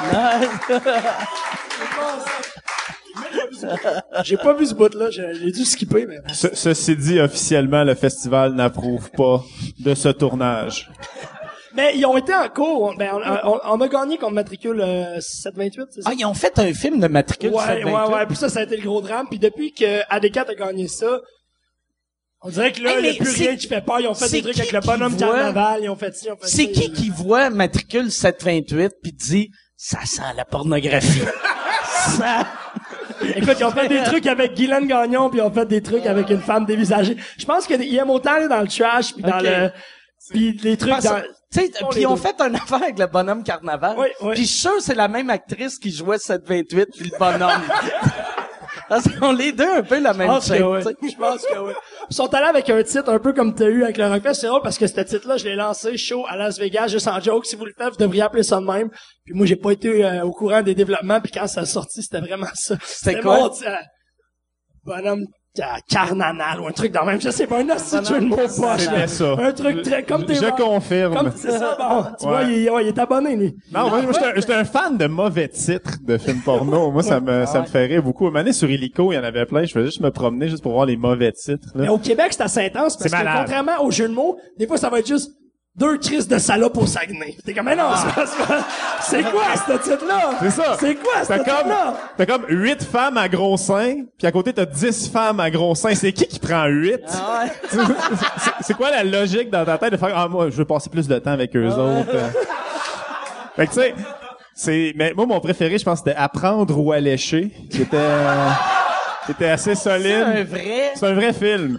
[4.24, 6.16] J'ai pas vu ce bout-là, j'ai, j'ai dû skipper, mais.
[6.32, 9.42] Ce- ceci dit, officiellement, le festival n'approuve pas
[9.80, 10.90] de ce tournage.
[11.74, 14.80] Mais ils ont été en cours, on, ben, on, on- on a gagné contre matricule
[14.80, 16.10] euh, 728, c'est ça?
[16.10, 17.94] Ah, ils ont fait un film de matricule Ouais, 728.
[17.94, 18.26] ouais, ouais.
[18.26, 19.26] Puis ça, ça a été le gros drame.
[19.28, 21.20] Puis depuis que AD4 a gagné ça,
[22.40, 24.00] on dirait que là, Hey, il n'y mais a plus rien qui fait peur.
[24.00, 25.80] Ils ont fait des trucs avec le bonhomme voit- carnaval.
[25.82, 29.50] Ils ont fait ci, ils ont fait C'est qui qui voit matricule 728 puis dit
[29.76, 31.22] ça sent la pornographie.
[32.18, 32.46] ça
[33.34, 36.06] Écoute, ils ont fait des trucs avec Guylaine Gagnon, puis ils ont fait des trucs
[36.06, 37.16] avec une femme dévisagée.
[37.36, 39.70] Je pense qu'ils aiment autant aller dans le trash, puis dans le...
[40.30, 41.22] Puis les trucs dans...
[41.50, 42.16] Tu sais, Ils puis deux.
[42.16, 43.96] fait un affaire avec le bonhomme carnaval.
[43.98, 44.34] Oui, oui.
[44.34, 47.62] Puis je suis sûr c'est la même actrice qui jouait 728 puis le bonhomme.
[48.88, 50.40] Parce qu'on les deux un peu la même oui.
[50.40, 50.58] sais.
[50.58, 51.72] Je pense que oui.
[52.10, 54.34] Ils sont allés avec un titre un peu comme t'as eu avec le Rockfest.
[54.34, 57.20] C'est drôle parce que ce titre-là, je l'ai lancé show à Las Vegas, juste en
[57.20, 57.44] joke.
[57.44, 58.88] Si vous le faites, vous devriez appeler ça de même.
[59.24, 61.20] Puis moi, j'ai pas été euh, au courant des développements.
[61.20, 62.76] Puis quand ça a sorti, c'était vraiment ça.
[62.82, 63.38] C'était quoi?
[63.40, 63.76] mon, euh,
[64.84, 65.26] bonhomme
[65.88, 67.20] carnanal ou un truc dans le même.
[67.20, 69.32] Je sais pas, un hostie de mots poche, ça.
[69.38, 71.14] Un truc très comme tes Je confirme.
[71.14, 72.04] Comme c'est ça, bon.
[72.18, 72.30] Tu Ouais.
[72.32, 73.54] vois, il, est- ouais, il est abonné, lui.
[73.72, 74.00] Non, moi,
[74.36, 76.90] j'étais un- un fan de mauvais titres de films porno.
[76.90, 78.28] Moi, ça me, ça me rire beaucoup.
[78.28, 79.64] Une année, sur Illico, il y en avait plein.
[79.64, 81.82] Je faisais juste me promener juste pour voir les mauvais titres, là.
[81.82, 83.34] Mais au Québec, c'est assez intense parce que malade.
[83.38, 85.32] contrairement au jeu de mots, des fois, ça va être juste
[85.78, 87.36] deux crises de salopes au Saguenay.
[87.44, 88.54] T'es comme, mais non, c'est- c'est-
[89.22, 90.20] c'est quoi ce titre-là?
[90.24, 90.34] Ah.
[90.40, 90.76] C'est ça.
[90.80, 91.94] C'est quoi ce titre-là?
[92.16, 95.74] t'as comme huit femmes à gros seins, puis à côté t'as dix femmes à gros
[95.74, 95.94] seins.
[95.94, 97.00] C'est qui qui prend huit?
[97.08, 97.52] Ah ouais.
[98.62, 101.06] C'est- quoi la logique dans ta tête de faire, ah, moi, je veux passer plus
[101.08, 102.14] de temps avec eux autres.
[102.14, 102.28] euh.
[103.56, 103.94] Fait que tu sais,
[104.54, 108.48] c'est, mais moi, mon préféré, je pense, c'était Apprendre ou allécher, qui était, euh,
[109.26, 110.48] qui était assez C'est un solide.
[110.48, 110.92] vrai.
[110.94, 111.78] C'est un vrai film.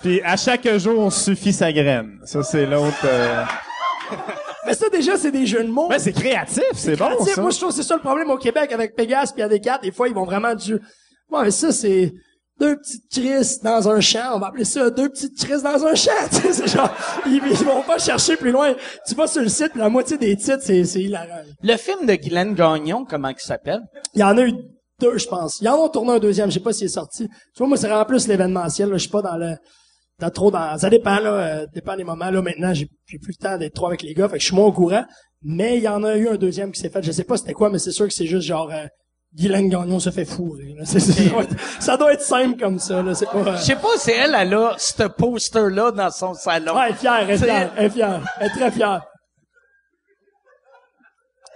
[0.00, 2.18] Puis à chaque jour, suffit sa graine.
[2.24, 2.96] Ça, c'est l'autre.
[3.04, 3.42] euh,
[4.66, 5.88] Mais ça, déjà, c'est des jeux de mots.
[5.88, 7.40] Ben, c'est créatif, c'est bon, ça.
[7.40, 9.82] Moi, je trouve que c'est ça le problème au Québec avec Pégase puis AD4.
[9.82, 10.74] Des fois, ils vont vraiment du...
[11.30, 12.12] Ouais, mais ça, c'est
[12.58, 14.32] deux petites crises dans un champ.
[14.34, 16.10] On va appeler ça deux petites crises dans un champ.
[16.30, 16.90] C'est genre,
[17.26, 18.74] ils, ils vont pas chercher plus loin.
[19.06, 21.42] Tu vas sur le site, puis la moitié des titres, c'est, c'est hilarant.
[21.62, 23.80] Le film de Guylaine Gagnon, comment il s'appelle?
[24.14, 24.52] Il y en a eu
[25.00, 25.58] deux, je pense.
[25.62, 27.28] Ils en ont tourné un deuxième, je sais pas s'il est sorti.
[27.28, 28.96] Tu vois, moi, c'est vraiment plus l'événementiel, là.
[28.96, 29.54] Je suis pas dans le,
[30.20, 32.42] dans trop dans, ça dépend, là, euh, dépend des moments, là.
[32.42, 34.66] Maintenant, j'ai plus le temps d'être trop avec les gars, fait que je suis moins
[34.66, 35.04] au courant.
[35.42, 37.02] Mais il y en a eu un deuxième qui s'est fait.
[37.02, 38.84] Je sais pas c'était quoi, mais c'est sûr que c'est juste genre, euh,
[39.34, 40.84] Guylaine Gagnon se fait fourrer, là.
[40.86, 40.98] Ça,
[41.28, 43.14] doit être, ça doit être simple comme ça, là.
[43.14, 46.74] C'est pas, euh, Je sais pas si elle, elle a ce poster-là dans son salon.
[46.76, 48.20] Ouais, elle est fière, elle est fière, elle est fière.
[48.40, 49.02] Elle est très fière.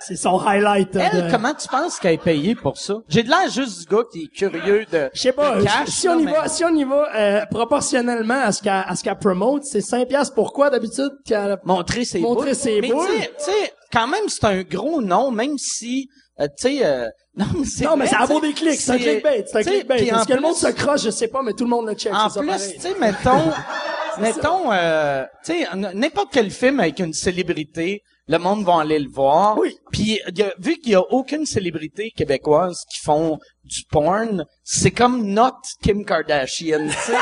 [0.06, 0.94] C'est son highlight.
[0.96, 2.96] Elle, de- comment tu penses qu'elle est payée pour ça?
[3.08, 6.08] J'ai de l'air juste du gars qui est curieux de, Je sais pas, cash, si
[6.08, 8.94] on là, y mais- va, si on y va euh, proportionnellement à ce qu'elle à
[8.96, 12.54] ce qu'elle promote, c'est 5 piastres pourquoi d'habitude qu'elle montrer ses Montrer boules.
[12.54, 13.06] ses mais boules?
[13.06, 16.08] tu sais- tu sais, quand même, c'est un gros nom, même si,
[16.40, 18.98] euh, tu sais, euh, non, mais c'est Non, mais ça vaut des clics, c'est un
[18.98, 20.04] clickbait, c'est un clickbait.
[20.06, 21.86] Est-ce en que le monde plus- se croche, je sais pas, mais tout le monde
[21.88, 23.52] le check, En plus, tu sais, mettons,
[24.20, 29.08] mettons, euh, tu sais, n'importe quel film avec une célébrité, le monde va aller le
[29.10, 29.58] voir.
[29.58, 29.76] Oui.
[29.92, 34.44] Puis il y a- vu qu'il y a aucune célébrité québécoise qui font du porn,
[34.62, 37.12] c'est comme notre Kim Kardashian, tu sais.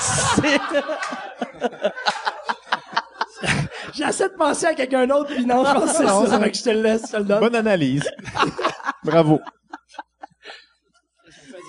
[0.40, 0.60] C'est-
[3.94, 6.56] J'essaie de penser à quelqu'un d'autre, puis non, je pense que c'est ça, fait que
[6.58, 7.40] je te le laisse, je te le donne.
[7.40, 8.08] Bonne analyse.
[9.04, 9.40] Bravo.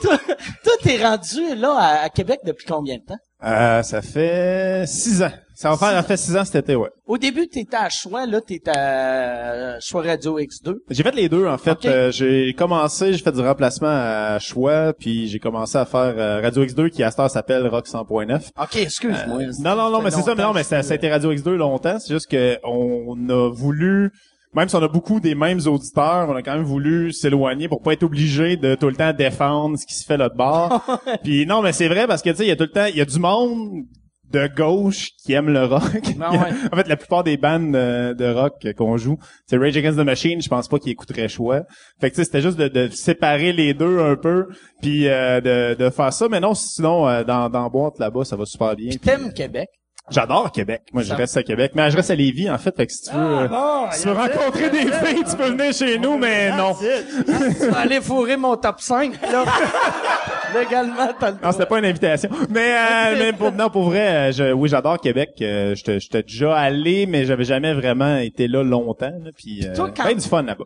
[0.02, 0.18] toi,
[0.64, 3.18] toi, t'es rendu là à, à Québec depuis combien de temps?
[3.44, 5.32] Euh, ça fait six ans.
[5.56, 6.90] Ça va faire, ça fait six ans cet été, ouais.
[7.06, 10.78] Au début, t'étais à Choix, là, t'étais à Choix Radio X2.
[10.90, 11.86] J'ai fait les deux, en fait.
[11.86, 16.42] Euh, j'ai commencé, j'ai fait du remplacement à Choix, puis j'ai commencé à faire euh,
[16.42, 18.50] Radio X2, qui à cette heure s'appelle Rock 100.9.
[18.60, 19.38] OK, excuse-moi.
[19.60, 21.52] Non, non, non, mais c'est ça, mais non, mais ça, ça a été Radio X2
[21.52, 22.00] longtemps.
[22.00, 24.12] C'est juste que on a voulu,
[24.54, 27.82] même si on a beaucoup des mêmes auditeurs, on a quand même voulu s'éloigner pour
[27.82, 30.84] pas être obligé de tout le temps défendre ce qui se fait de bord.
[31.24, 32.86] Puis non, mais c'est vrai parce que tu sais, il y a tout le temps,
[32.86, 33.86] il y a du monde
[34.32, 35.82] de gauche qui aime le rock.
[36.22, 36.54] Ah ouais.
[36.72, 40.06] en fait, la plupart des bandes euh, de rock qu'on joue, c'est Rage Against the
[40.06, 41.64] Machine, je pense pas qu'ils écouteraient choix.
[42.00, 44.48] Fait que tu sais, c'était juste de, de séparer les deux un peu,
[44.82, 46.28] puis euh, de, de faire ça.
[46.30, 48.90] Mais non, sinon, euh, dans, dans boîte là-bas, ça va super bien.
[48.90, 49.68] Puis Puis, t'aimes Québec?
[50.10, 50.82] J'adore Québec.
[50.92, 51.72] Moi, je reste à Québec.
[51.76, 52.76] Mais je reste à Lévis, en fait.
[52.76, 55.74] Fait que si tu veux, bon, si tu veux rencontrer des filles, tu peux venir
[55.74, 56.74] chez nous, mais non.
[56.76, 59.46] tu vas aller fourrer mon top 5, là.
[60.54, 61.52] Légalement, t'as le Non, droit.
[61.54, 62.30] c'était pas une invitation.
[62.50, 65.30] Mais, euh, mais pour, non, pour vrai, euh, je, oui, j'adore Québec.
[65.42, 69.14] Euh, j'étais déjà allé, mais j'avais jamais vraiment été là longtemps.
[69.24, 70.66] Là, puis, euh, toi, quand- ben du fun là-bas.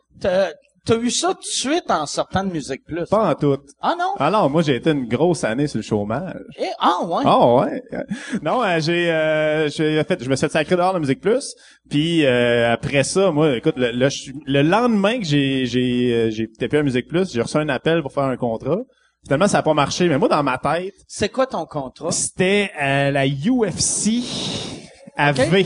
[0.86, 3.05] T'as, eu ça tout de suite en sortant de Musique Plus?
[3.09, 3.57] Pas en tout.
[3.81, 4.13] Ah non?
[4.19, 6.36] Alors, moi, j'ai été une grosse année sur le chômage.
[6.59, 7.23] Eh, ah ouais?
[7.25, 7.83] Ah ouais.
[8.43, 11.55] Non, euh, j'ai euh, j'ai fait je me suis fait sacré dehors de Musique Plus.
[11.89, 14.09] Puis euh, après ça, moi écoute le, le,
[14.45, 18.01] le lendemain que j'ai j'ai euh, j'ai tapé à Musique Plus, j'ai reçu un appel
[18.01, 18.77] pour faire un contrat.
[19.23, 22.11] Finalement, ça a pas marché, mais moi dans ma tête, C'est quoi ton contrat?
[22.11, 24.21] c'était euh, la UFC
[25.17, 25.65] à V.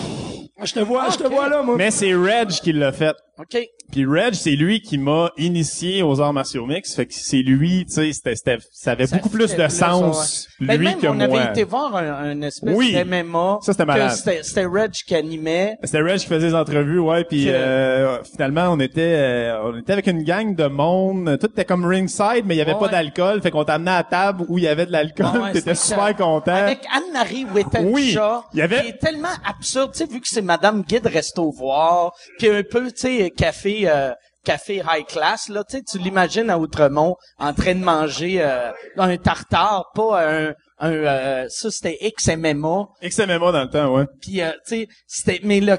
[0.64, 1.76] Je te vois, je te vois là, moi.
[1.78, 3.16] Mais c'est Reg qui l'a fait.
[3.40, 3.58] OK.
[3.92, 6.94] Puis Reg, c'est lui qui m'a initié aux arts martiaux mix.
[6.94, 10.48] Fait que c'est lui, tu sais, c'était, c'était- ça avait Ça beaucoup plus de sens,
[10.60, 11.24] Ben, lui même, que on moi.
[11.42, 12.94] avait été voir un, un espèce Oui.
[12.94, 13.60] de MMA.
[13.64, 14.12] Ça, c'était malade.
[14.12, 15.78] C'était c'était Reg qui animait.
[15.84, 19.78] C'était Reg qui faisait les entrevues, ouais, puis Que- euh, finalement on était euh, on
[19.80, 22.80] était avec une gang de monde, tout était comme ringside, mais il y avait Ouais,
[22.80, 25.40] pas d'alcool, fait qu'on t'amenait à la table où il y avait de l'alcool, Ah
[25.40, 26.52] ouais, t'étais super content.
[26.54, 27.82] Avec Anne-Marie Wittencha.
[27.88, 28.16] Oui,
[28.54, 31.50] il y avait- Qui est tellement absurde, tu sais, vu que c'est Madame Guide Resto
[31.52, 34.14] Voir, puis un peu, tu sais, café, euh,
[34.44, 38.72] café high class, là, tu sais, tu l'imagines à Outremont en train de manger euh,
[38.98, 44.06] un tartare, pas un, un euh, ça c'était XMMA, XMMA dans le temps, ouais.
[44.22, 45.78] puis euh, tu sais, c'était, mais le,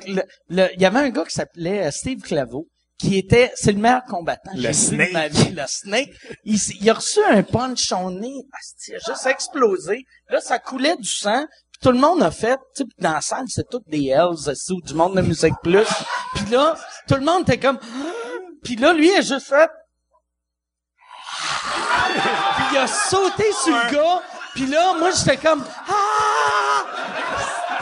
[0.49, 4.05] il y avait un gars qui s'appelait euh, Steve Claveau, qui était, c'est le meilleur
[4.05, 5.13] combattant Le vu de Snake.
[5.13, 6.11] ma vie, le Snake.
[6.45, 10.05] Il, il a reçu un punch au nez, asti, il a juste explosé.
[10.29, 11.47] Là, ça coulait du sang.
[11.83, 14.81] Tout le monde a fait, tu sais, dans la salle, c'est toutes des Hells, ou
[14.83, 15.87] du monde de musique plus.
[16.35, 16.77] Puis là,
[17.09, 17.79] tout le monde était comme,
[18.63, 19.71] puis là, lui, il a juste fait,
[22.13, 24.23] puis il a sauté sur le gars.
[24.55, 26.71] Puis là, moi, j'étais comme, ah!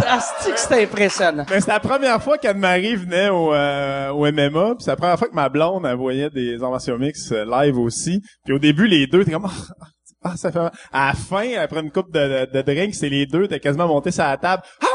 [0.07, 1.45] Asti que c'était impressionnant.
[1.51, 5.19] Mais c'est la première fois qu'Anne-Marie venait au, euh, au MMA, puis c'est la première
[5.19, 8.23] fois que ma blonde, elle voyait des martiaux mix euh, live aussi.
[8.45, 9.49] Puis au début, les deux, t'es comme,
[10.23, 10.73] ah, ça fait mal.
[10.93, 13.87] À la fin, après une coupe de, de, de drinks, c'est les deux, t'es quasiment
[13.87, 14.63] monté sur la table.
[14.81, 14.87] Ah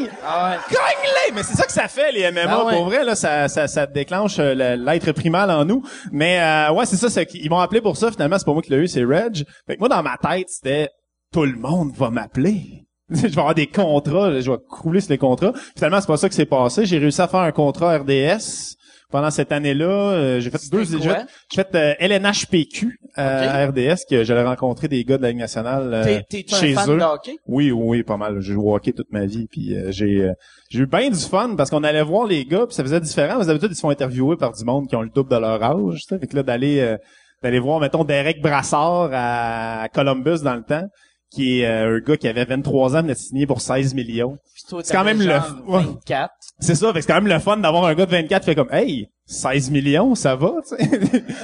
[0.00, 0.08] ouais!
[0.24, 0.58] Ah ouais.
[0.70, 1.34] Gagne-les!
[1.34, 2.40] Mais c'est ça que ça fait, les MMA.
[2.48, 2.74] Ah ouais.
[2.74, 5.82] Pour vrai, là, ça, ça, ça déclenche euh, l'être primal en nous.
[6.10, 7.08] Mais euh, ouais, c'est ça.
[7.08, 8.10] c'est qu'ils m'ont appelé pour ça.
[8.10, 9.44] Finalement, c'est pas moi qui l'ai eu, c'est Reg.
[9.66, 10.88] Fait que moi, dans ma tête, c'était
[11.32, 12.84] tout le monde va m'appeler.
[13.10, 15.52] je vais avoir des contrats, je vais crouler sur les contrats.
[15.76, 16.86] Finalement, c'est pas ça qui s'est passé.
[16.86, 18.76] J'ai réussi à faire un contrat RDS.
[19.12, 23.66] Pendant cette année-là, euh, j'ai fait deux, j'ai fait, j'ai fait euh, LNHPQ euh, à
[23.66, 26.72] RDS, que j'allais rencontrer des gars de la Ligue nationale euh, T'es, t'es un chez
[26.74, 26.96] fan eux.
[26.98, 27.36] de hockey?
[27.46, 28.40] Oui, oui, pas mal.
[28.40, 30.32] J'ai joué au hockey toute ma vie, puis euh, j'ai euh,
[30.70, 33.38] j'ai eu bien du fun parce qu'on allait voir les gars, puis ça faisait différent.
[33.38, 35.62] Vous d'habitude, ils se font interviewer par du monde qui ont le double de leur
[35.62, 36.18] âge, tu sais.
[36.18, 36.96] Fait que là, d'aller euh,
[37.42, 40.86] d'aller voir, mettons, Derek Brassard à Columbus dans le temps,
[41.30, 44.36] qui est euh, un gars qui avait 23 ans, mais signé pour 16 millions.
[44.54, 45.82] C'est quand même le- genre ouais.
[45.82, 46.30] 24.
[46.58, 48.72] C'est ça, c'est quand même le fun d'avoir un gars de 24 qui fait comme,
[48.72, 51.24] hey, 16 millions, ça va, tu sais.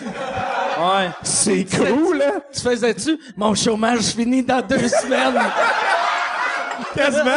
[0.79, 1.09] Ouais.
[1.25, 2.35] C'est cool, là.
[2.55, 3.19] Tu faisais-tu?
[3.37, 5.35] Mon chômage finit dans deux semaines?
[6.95, 7.31] Quasiment.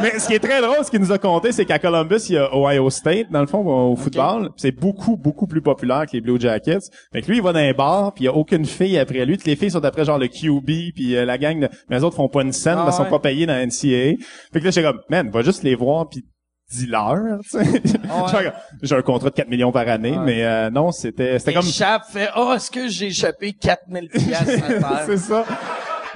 [0.00, 2.36] Mais ce qui est très drôle, ce qu'il nous a conté, c'est qu'à Columbus, il
[2.36, 3.58] y a Ohio State, dans le fond,
[3.92, 4.48] au football.
[4.56, 6.88] C'est beaucoup, beaucoup plus populaire que les Blue Jackets.
[7.12, 9.26] Fait que lui, il va dans un bar, puis il y a aucune fille après
[9.26, 9.36] lui.
[9.36, 11.68] Toutes les filles sont après genre le QB, puis euh, la gang de...
[11.90, 13.04] Mais les autres font pas une scène, Ah parce ouais.
[13.04, 14.16] sont pas payés dans la NCAA.
[14.52, 16.24] Fait que là, j'étais comme, man, va juste les voir, puis
[16.70, 17.64] dis-leur, tu sais.
[17.64, 18.52] J'étais comme,
[18.82, 20.24] J'ai un contrat de 4 millions par année, Ouais.
[20.24, 21.66] mais euh, non, c'était c'était comme...
[21.66, 25.02] Échappe, fait, oh, est-ce que j'ai échappé 4000 piastres à terre?
[25.06, 25.44] c'est ça.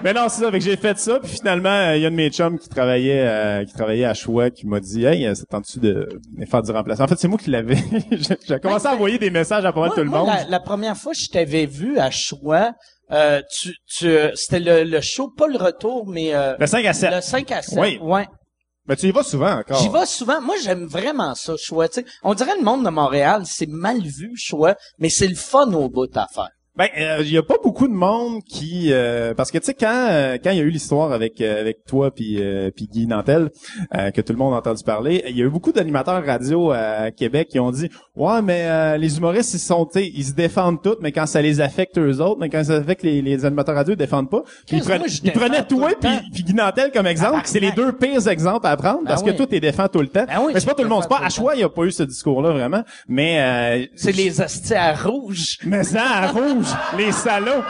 [0.03, 0.51] Mais non, c'est ça.
[0.51, 2.59] Fait que j'ai fait ça, puis finalement, euh, il y a un de mes chums
[2.59, 6.09] qui travaillait, euh, qui travaillait à Choix, qui m'a dit, hey, euh, ça tente-tu de
[6.37, 7.05] de faire du remplacement.
[7.05, 7.77] En fait, c'est moi qui l'avais.
[8.49, 10.29] j'ai commencé à envoyer des messages à pas mal Moi- tout le moi, monde.
[10.29, 12.73] La, la première fois que je t'avais vu à Choix,
[13.13, 16.93] euh, tu, tu, c'était le, le show, pas le retour, mais euh, Le 5 à
[16.93, 17.13] 7.
[17.15, 17.79] le 5 à 7.
[17.79, 17.99] Oui.
[18.03, 18.27] Ouais.
[18.87, 19.79] Mais tu y vas souvent encore.
[19.79, 20.41] J'y vais souvent.
[20.43, 21.89] Moi, j'aime vraiment ça, Choix.
[22.23, 25.89] On dirait le monde de Montréal, c'est mal vu, Choix, mais c'est le fun au
[25.89, 26.51] bout à faire.
[26.77, 26.89] Ben,
[27.21, 30.39] il y a pas beaucoup de monde qui, euh, parce que tu sais quand euh,
[30.43, 33.51] quand il y a eu l'histoire avec euh, avec toi puis euh, puis Guy Nantel
[33.95, 36.73] euh, que tout le monde a entendu parler, il y a eu beaucoup d'animateurs radio
[36.73, 40.25] à Québec qui ont dit ouais mais euh, les humoristes ils sont tu sais ils
[40.25, 43.23] se défendent tous mais quand ça les affecte eux autres mais quand ça affecte les,
[43.23, 44.43] les animateurs radio ils défendent pas.
[44.67, 45.91] Puis ils, prennent- moi, ils prenaient tout toi
[46.33, 49.31] puis Guy Nantel comme exemple, c'est les deux pires exemples à prendre parce Ben que
[49.31, 49.37] oui.
[49.37, 50.25] toi t'es défends tout le temps.
[50.27, 51.65] Ben oui, mais c'est pas tout le monde, c'est pas à tout choix il y
[51.65, 53.41] a pas eu ce discours là vraiment, mais
[53.85, 55.59] euh, C'est les astis à rouge.
[55.65, 56.64] mais ça, à rouge,
[56.97, 57.63] les salauds.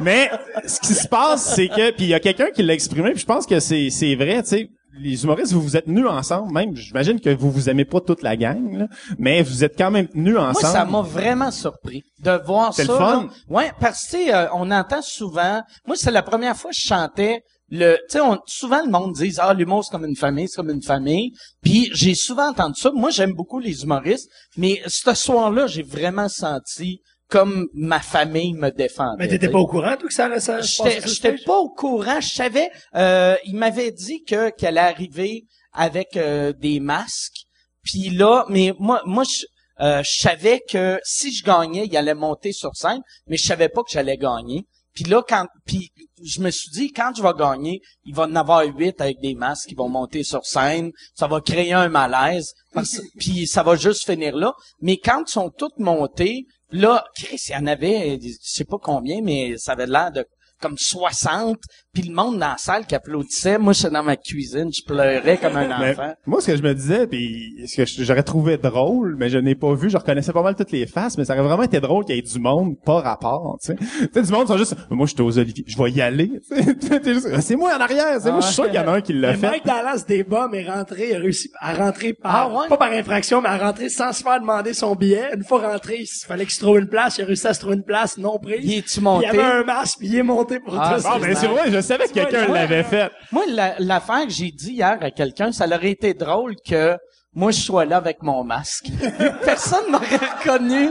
[0.00, 0.30] Mais
[0.66, 3.20] ce qui se passe, c'est que puis il y a quelqu'un qui l'a exprimé, puis
[3.20, 4.68] je pense que c'est c'est vrai, tu sais.
[5.02, 6.76] Les humoristes, vous vous êtes nus ensemble, même.
[6.76, 8.86] J'imagine que vous vous aimez pas toute la gang, là,
[9.18, 10.72] mais vous êtes quand même nus Moi, ensemble.
[10.72, 12.82] ça m'a vraiment surpris de voir ça.
[12.82, 13.22] C'est le fun.
[13.22, 13.28] là.
[13.48, 15.62] Ouais, parce que euh, on entend souvent.
[15.86, 17.40] Moi, c'est la première fois que je chantais.
[17.70, 20.70] Le, tu sais, souvent le monde dit ah l'humour c'est comme une famille, c'est comme
[20.70, 21.30] une famille.
[21.62, 22.90] Puis j'ai souvent entendu ça.
[22.92, 28.70] Moi, j'aime beaucoup les humoristes, mais ce soir-là, j'ai vraiment senti comme ma famille me
[28.70, 29.16] défendait.
[29.24, 32.20] Mais t'étais pas au courant, toi, que ça, ça J'étais, pas au courant.
[32.20, 32.70] Je savais.
[32.96, 37.44] Euh, il m'avait dit que qu'elle arriver avec euh, des masques.
[37.82, 39.46] Puis là, mais moi, moi, je,
[39.82, 43.68] euh, je savais que si je gagnais, il allait monter sur scène, mais je savais
[43.68, 44.66] pas que j'allais gagner.
[44.92, 48.34] Puis là, quand, puis je me suis dit, quand je vais gagner, il va en
[48.34, 50.90] avoir huit avec des masques qui vont monter sur scène.
[51.14, 52.52] Ça va créer un malaise.
[52.74, 54.52] Parce- Puis ça va juste finir là.
[54.80, 58.78] Mais quand ils sont toutes montées, là, Chris, il y en avait, je sais pas
[58.78, 60.26] combien, mais ça avait l'air de
[60.60, 61.58] comme 60,
[61.92, 63.58] puis le monde dans la salle qui applaudissait.
[63.58, 66.12] Moi, j'étais dans ma cuisine, je pleurais comme un Mais enfant.
[66.26, 69.54] moi, ce que je me disais, puis ce que j'aurais trouvé drôle, mais je n'ai
[69.54, 72.04] pas vu, je reconnaissais pas mal toutes les faces, mais ça aurait vraiment été drôle
[72.04, 73.76] qu'il y ait du monde pas rapport, tu sais.
[73.76, 76.62] Tu sais, du monde sont juste, moi, j'étais aux Olivier, je vais y aller, tu
[76.62, 77.00] sais.
[77.00, 78.92] T'es juste, c'est moi en arrière, c'est moi, je suis sûr qu'il y en a
[78.92, 79.48] un qui l'a Mais fait.
[79.48, 82.68] Mike Dallas des bombes est rentré, il a réussi à rentrer par, Ah ouais?
[82.68, 85.30] pas par infraction, mais à rentrer sans se faire demander son billet.
[85.34, 87.60] Une fois rentré, il fallait qu'il se trouve une place, il a réussi à se
[87.60, 88.60] trouver une place non prise.
[88.62, 89.26] Il est-tu monté?
[89.30, 91.70] Il y avait un masque, puis il est monté pour Ah, Ah, mais c'est vrai,
[91.70, 93.12] je savais que quelqu'un l'avait fait.
[93.30, 96.96] Moi, la- l'affaire que j'ai dit hier à quelqu'un, ça aurait été drôle que
[97.32, 98.86] moi, je sois là avec mon masque.
[99.44, 100.88] Personne m'aurait reconnu.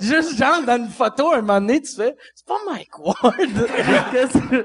[0.00, 4.64] Juste genre, dans une photo, un moment donné, tu fais, c'est pas Mike Ward.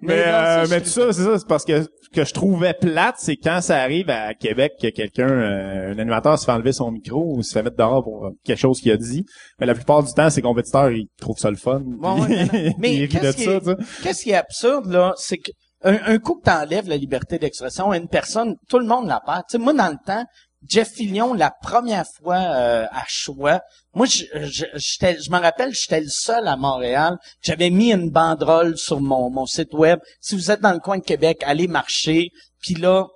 [0.00, 3.16] Mais, non, euh, mais tout ça, c'est ça, c'est parce que que je trouvais plate,
[3.18, 6.90] c'est quand ça arrive à Québec que quelqu'un, euh, un animateur se fait enlever son
[6.90, 9.24] micro ou se fait mettre dehors pour euh, quelque chose qu'il a dit.
[9.60, 11.82] Mais la plupart du temps, ses compétiteurs, ils trouvent ça le fun.
[11.84, 15.50] Bon, puis ouais, mais qu'est-ce qui est- qui absurde, là, c'est que
[15.84, 19.20] un, un coup que t'enlèves la liberté d'expression à une personne, tout le monde la
[19.24, 19.42] perd.
[19.48, 20.24] Tu sais, moi, dans le temps,
[20.66, 23.60] Jeff Fillion, la première fois euh, à choix,
[23.94, 27.16] moi, je, je, me rappelle, j'étais le seul à Montréal.
[27.42, 29.98] J'avais mis une banderole sur mon, mon site web.
[30.20, 32.30] Si vous êtes dans le coin de Québec, allez marcher.
[32.60, 33.06] Puis là,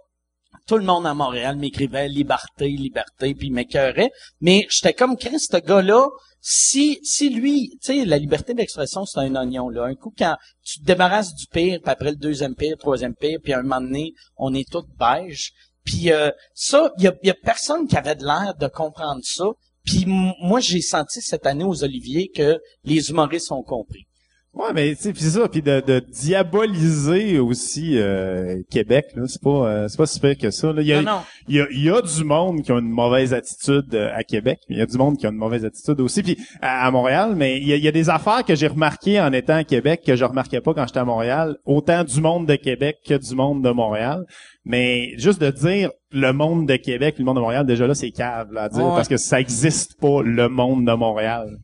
[0.66, 4.11] tout le monde à Montréal m'écrivait liberté, liberté, puis il m'écœurait.
[4.40, 6.09] Mais j'étais comme Chris, ce gars-là,
[6.40, 9.84] si, si lui, tu sais, la liberté d'expression, c'est un oignon, là.
[9.84, 13.38] Un coup, quand tu te débarrasses du pire, puis après le deuxième pire, troisième pire,
[13.43, 15.53] puis à un moment donné, on est tous beige.
[15.84, 19.20] Puis euh, ça, il y a, y a personne qui avait de l'air de comprendre
[19.24, 19.46] ça.
[19.84, 24.06] Puis moi, j'ai senti cette année aux Oliviers que les humoristes ont compris.
[24.55, 29.22] Ouais, mais tu sais, puis c'est ça, puis de, de diaboliser aussi euh, Québec, là,
[29.26, 30.72] c'est pas, euh, c'est pas si pire que ça.
[30.72, 30.82] Là.
[30.82, 31.20] Il y a, Non, non.
[31.48, 34.24] il y a, il y a du monde qui a une mauvaise attitude euh, à
[34.24, 36.86] Québec, mais il y a du monde qui a une mauvaise attitude aussi, puis à,
[36.86, 37.32] à Montréal.
[37.34, 39.64] Mais il y, a, il y a des affaires que j'ai remarquées en étant à
[39.64, 43.14] Québec que je remarquais pas quand j'étais à Montréal, autant du monde de Québec que
[43.14, 44.24] du monde de Montréal.
[44.64, 48.11] Mais juste de dire le monde de Québec, le monde de Montréal, déjà là, c'est
[48.11, 48.92] cave là, à dire Ouais.
[48.94, 51.57] parce que ça existe pas le monde de Montréal.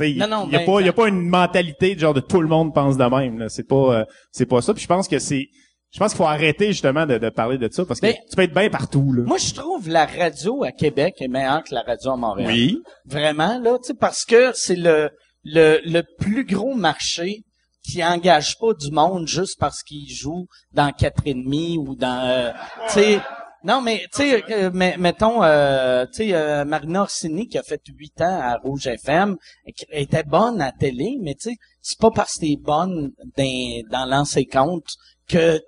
[0.00, 2.14] Il Non, non, y a ben, pas, il y a pas une mentalité de genre
[2.14, 3.38] de tout le monde pense de même.
[3.38, 3.48] là.
[3.48, 4.72] C'est pas, euh, c'est pas ça.
[4.74, 5.46] Puis je pense que c'est,
[5.90, 8.34] je pense qu'il faut arrêter justement de, de parler de ça parce que Ben, tu
[8.36, 9.22] peux être bien partout là.
[9.24, 12.50] Moi, je trouve la radio à Québec est meilleure que la radio à Montréal.
[12.50, 12.78] oui.
[13.04, 15.10] Vraiment, là, tu sais, parce que c'est le,
[15.44, 17.42] le, le plus gros marché
[17.84, 22.24] qui engage pas du monde juste parce qu'il joue dans quatre et demi ou dans,
[22.28, 22.50] euh,
[22.86, 23.20] tu sais,
[23.64, 27.62] non, mais, tu sais, euh, mais- mettons, euh, tu sais, euh, Marina Orsini, qui a
[27.62, 29.36] fait huit ans à Rouge FM,
[29.76, 33.82] qui était bonne à télé, mais tu sais, c'est pas parce que t'es bonne dans,
[33.90, 34.86] dans lancer compte
[35.28, 35.60] que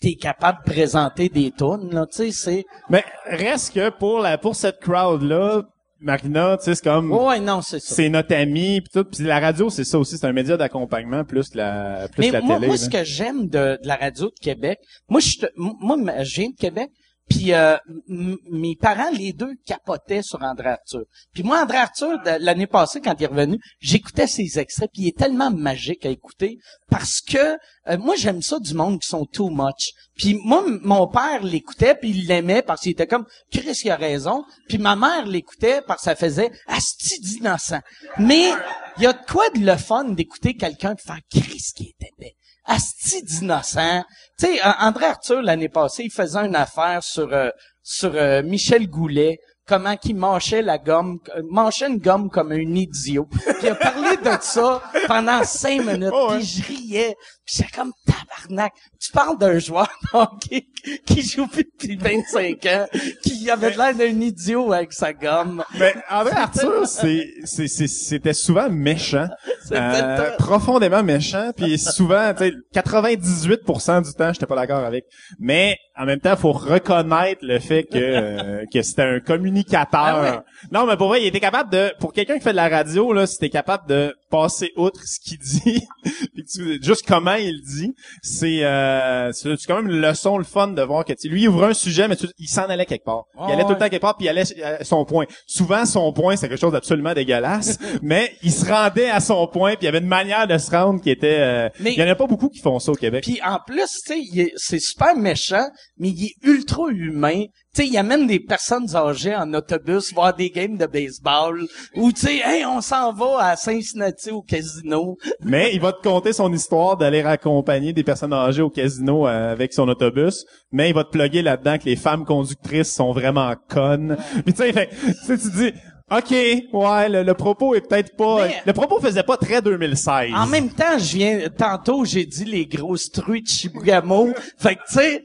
[0.00, 2.64] t'es capable de présenter des tunes, là, tu sais, c'est...
[2.90, 5.62] Mais reste que pour la, pour cette crowd là,
[5.98, 7.94] Marina, tu sais, c'est comme, Ouais, non, c'est ça.
[7.94, 9.04] c'est notre ami puis tout.
[9.10, 12.42] Puis la radio, c'est ça aussi, c'est un média d'accompagnement plus la, plus Mais la
[12.42, 12.66] moi, télé.
[12.66, 12.82] moi là.
[12.82, 14.78] ce que j'aime de, de la radio de Québec,
[15.08, 16.90] moi, je, moi, je viens de Québec,
[17.28, 17.76] puis euh,
[18.08, 21.02] mes parents, les deux, capotaient sur André Arthur.
[21.32, 25.08] Puis moi, André Arthur, l'année passée, quand il est revenu, j'écoutais ses extraits, puis il
[25.08, 26.58] est tellement magique à écouter,
[26.88, 27.56] parce que
[27.88, 29.92] euh, moi, j'aime ça du monde qui sont too much.
[30.14, 33.96] Puis moi, mon père l'écoutait, puis il l'aimait parce qu'il était comme Chris, il a
[33.96, 34.44] raison.
[34.68, 37.80] Puis ma mère l'écoutait parce que ça faisait asti d'innocent.
[38.18, 38.50] Mais
[38.96, 42.36] il y a de quoi de le fun d'écouter quelqu'un faire Chris qui était épais.
[42.66, 44.02] Asti d'innocent.
[44.38, 47.50] Tu sais, André Arthur, l'année passée, il faisait une affaire sur euh,
[47.82, 52.74] sur euh, Michel Goulet, comment qu'il mâchait la gomme, euh, mâchait une gomme comme un
[52.74, 53.26] idiot.
[53.30, 56.38] Puis il a parlé de ça pendant cinq minutes, Oh, ouais.
[56.38, 57.16] puis je riais.
[57.46, 58.72] J'étais comme tabarnak.
[59.00, 60.66] Tu parles d'un joueur hockey
[61.06, 62.86] qui joue plus depuis 25 ans,
[63.22, 65.62] qui avait l'air d'un idiot avec sa gomme.
[65.78, 69.28] Mais André Arthur, c'est, c'est, c'est- c'était souvent méchant,
[69.62, 75.04] C'était euh, profondément méchant, puis souvent, tu sais, 98% du temps, j'étais pas d'accord avec.
[75.38, 79.86] Mais en même temps, faut reconnaître le fait que euh, que c'était un communicateur.
[80.00, 80.38] Ah ouais.
[80.72, 83.12] Non, mais pour vrai, il était capable de, pour quelqu'un qui fait de la radio
[83.12, 85.82] là, t'es capable de passer outre ce qu'il dit,
[86.82, 91.04] juste comment il dit, c'est, euh, c'est quand même une leçon le fun de voir
[91.04, 93.24] que tu sais, lui il ouvrait un sujet, mais tu- il s'en allait quelque part.
[93.48, 95.26] il allait tout le temps quelque part, puis il allait à son point.
[95.46, 99.70] Souvent, son point, c'est quelque chose d'absolument dégueulasse, mais il se rendait à son point,
[99.72, 101.38] puis il y avait une manière de se rendre qui était...
[101.40, 103.24] euh, Mais- il y en a pas beaucoup qui font ça au Québec.
[103.24, 105.66] Puis en plus, tu sais, il est- c'est super méchant,
[105.98, 107.44] mais il est ultra humain.
[107.76, 111.66] Tu sais, il amène des personnes âgées en autobus voir des games de baseball.
[111.94, 115.18] Ou tu sais, hey, on s'en va à Cincinnati au casino.
[115.44, 119.52] Mais il va te conter son histoire d'aller raccompagner des personnes âgées au casino euh,
[119.52, 123.54] avec son autobus, mais il va te plugger là-dedans que les femmes conductrices sont vraiment
[123.68, 124.16] connes.
[124.44, 125.72] Puis tu sais, fait, tu sais, tu dis...
[126.10, 128.46] OK, ouais, le, le propos est peut-être pas...
[128.46, 130.30] Mais- Le propos faisait pas très 2016.
[130.34, 134.28] En même temps, je viens, tantôt, j'ai dit les grosses truies de Chibougamau.
[134.56, 135.24] fait que, tu sais,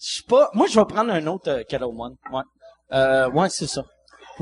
[0.00, 2.14] je suis pas, moi, je vais prendre un autre euh, Kettle One.
[2.32, 2.42] Ouais.
[2.92, 3.82] Euh, ouais, c'est ça.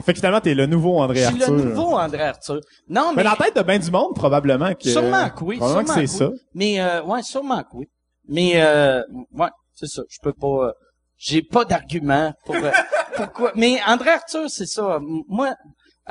[0.04, 1.54] Fait que finalement, t'es le nouveau André Je suis Arthur.
[1.56, 2.60] le nouveau André Arthur.
[2.88, 4.90] Non, mais, Mais dans la tête de bien du monde, probablement que...
[4.90, 6.36] sûrement que oui, Probablement sûrement que c'est oui.
[6.36, 6.42] ça.
[6.54, 7.86] Mais, euh, ouais, sûrement que oui.
[8.28, 9.02] Mais, euh,
[9.32, 10.02] ouais, c'est ça.
[10.10, 10.72] Je peux pas, euh,
[11.16, 12.70] j'ai pas d'argument pour, euh,
[13.16, 13.52] pourquoi.
[13.54, 14.96] Mais André Arthur, c'est ça.
[15.00, 15.54] M- Moi,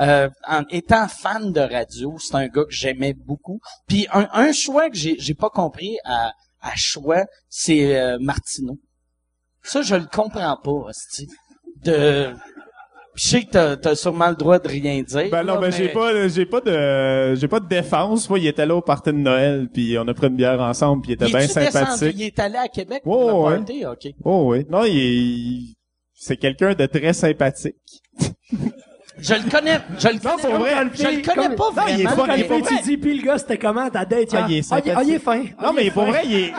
[0.00, 3.60] euh, en étant fan de radio, c'est un gars que j'aimais beaucoup.
[3.86, 8.78] Puis un, un choix que j'ai, j'ai pas compris à, à choix, c'est euh, Martineau.
[9.66, 11.28] Ça, je le comprends pas, hostie.
[11.84, 12.30] De,
[13.14, 15.28] je sais que t'as, t'as sûrement le droit de rien dire.
[15.30, 18.28] Ben non, là, ben j'ai mais- pas, j'ai pas de, j'ai pas de défense.
[18.30, 21.02] Moi, il était là au party de Noël, puis on a pris une bière ensemble,
[21.02, 21.66] puis il était bien descendu?
[21.70, 22.14] sympathique.
[22.16, 23.58] Il est allé à Québec Ouais, pour ouais.
[23.58, 23.86] le party?
[23.86, 24.14] OK.
[24.24, 25.74] Oh oui, non, il est,
[26.14, 27.74] c'est quelqu'un de très sympathique.
[29.18, 32.00] Je le connais, je le connais, pour vrai, je le connais comme- pas Non, il
[32.00, 32.26] est vraiment.
[32.26, 33.88] fun, il est tu dis, puis le gars, c'était comment?
[33.88, 34.28] Ta date?
[34.34, 35.42] Ah, il est ah, il, ah, il est fin.
[35.62, 36.52] Non, mais pour vrai, il est,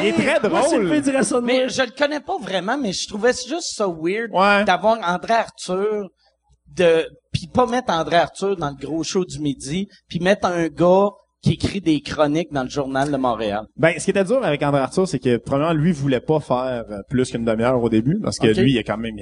[0.00, 0.88] il est très drôle.
[0.88, 1.52] fait dirait ça de moi.
[1.52, 4.64] Mais je le connais pas vraiment, mais je trouvais juste ça weird Ouais.
[4.64, 6.08] d'avoir André Arthur
[6.76, 10.68] de puis pas mettre André Arthur dans le gros show du midi, puis mettre un
[10.68, 11.08] gars
[11.42, 13.64] qui écrit des chroniques dans le journal de Montréal.
[13.76, 16.84] Ben, ce qui était dur avec André Arthur, c'est que, premièrement, lui voulait pas faire
[16.90, 19.16] euh, plus qu'une demi-heure au début, parce que lui, il a quand même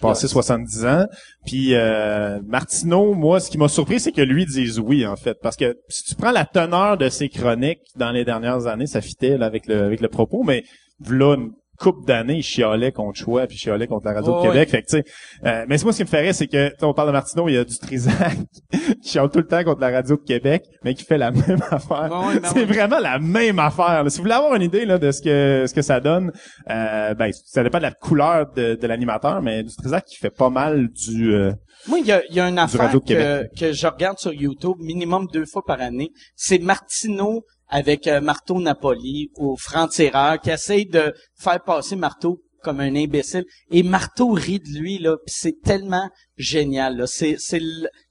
[0.00, 1.06] passé 70 ans.
[1.46, 5.36] Puis, euh, Martineau, moi, ce qui m'a surpris, c'est que lui dise oui, en fait.
[5.42, 9.00] Parce que si tu prends la teneur de ses chroniques dans les dernières années, ça
[9.00, 10.64] fitait là, avec, le, avec le propos, mais
[11.08, 11.36] là,
[11.78, 14.68] couple d'années, il chialait contre Choix, puis il chialait contre la Radio Oh, de Québec.
[14.70, 15.04] Fait que, tu sais,
[15.44, 17.54] euh, mais c'est moi, ce qui me ferait, c'est que, on parle de Martineau, il
[17.54, 18.36] y a du Trisac
[19.02, 21.62] qui chiale tout le temps contre la Radio de Québec, mais qui fait la même
[21.70, 22.08] affaire.
[22.10, 22.64] Ouais, ouais, ben c'est ouais.
[22.64, 24.04] vraiment la même affaire.
[24.04, 24.10] là.
[24.10, 26.32] Si vous voulez avoir une idée là, de ce que ce que ça donne,
[26.70, 30.30] euh, ben ça dépend de la couleur de, de l'animateur, mais du Trisac qui fait
[30.30, 31.34] pas mal du.
[31.34, 31.52] euh,
[31.88, 35.26] Moi, il y a, il y a une affaire que je regarde sur YouTube minimum
[35.32, 36.10] deux fois par année.
[36.36, 37.44] C'est Martineau
[37.74, 43.44] avec euh, Marteau Napoli au franc-tireur qui essaye de faire passer Marteau comme un imbécile.
[43.72, 47.02] Et Marteau rit de lui, là, c'est tellement génial.
[47.08, 47.60] C'est, c'est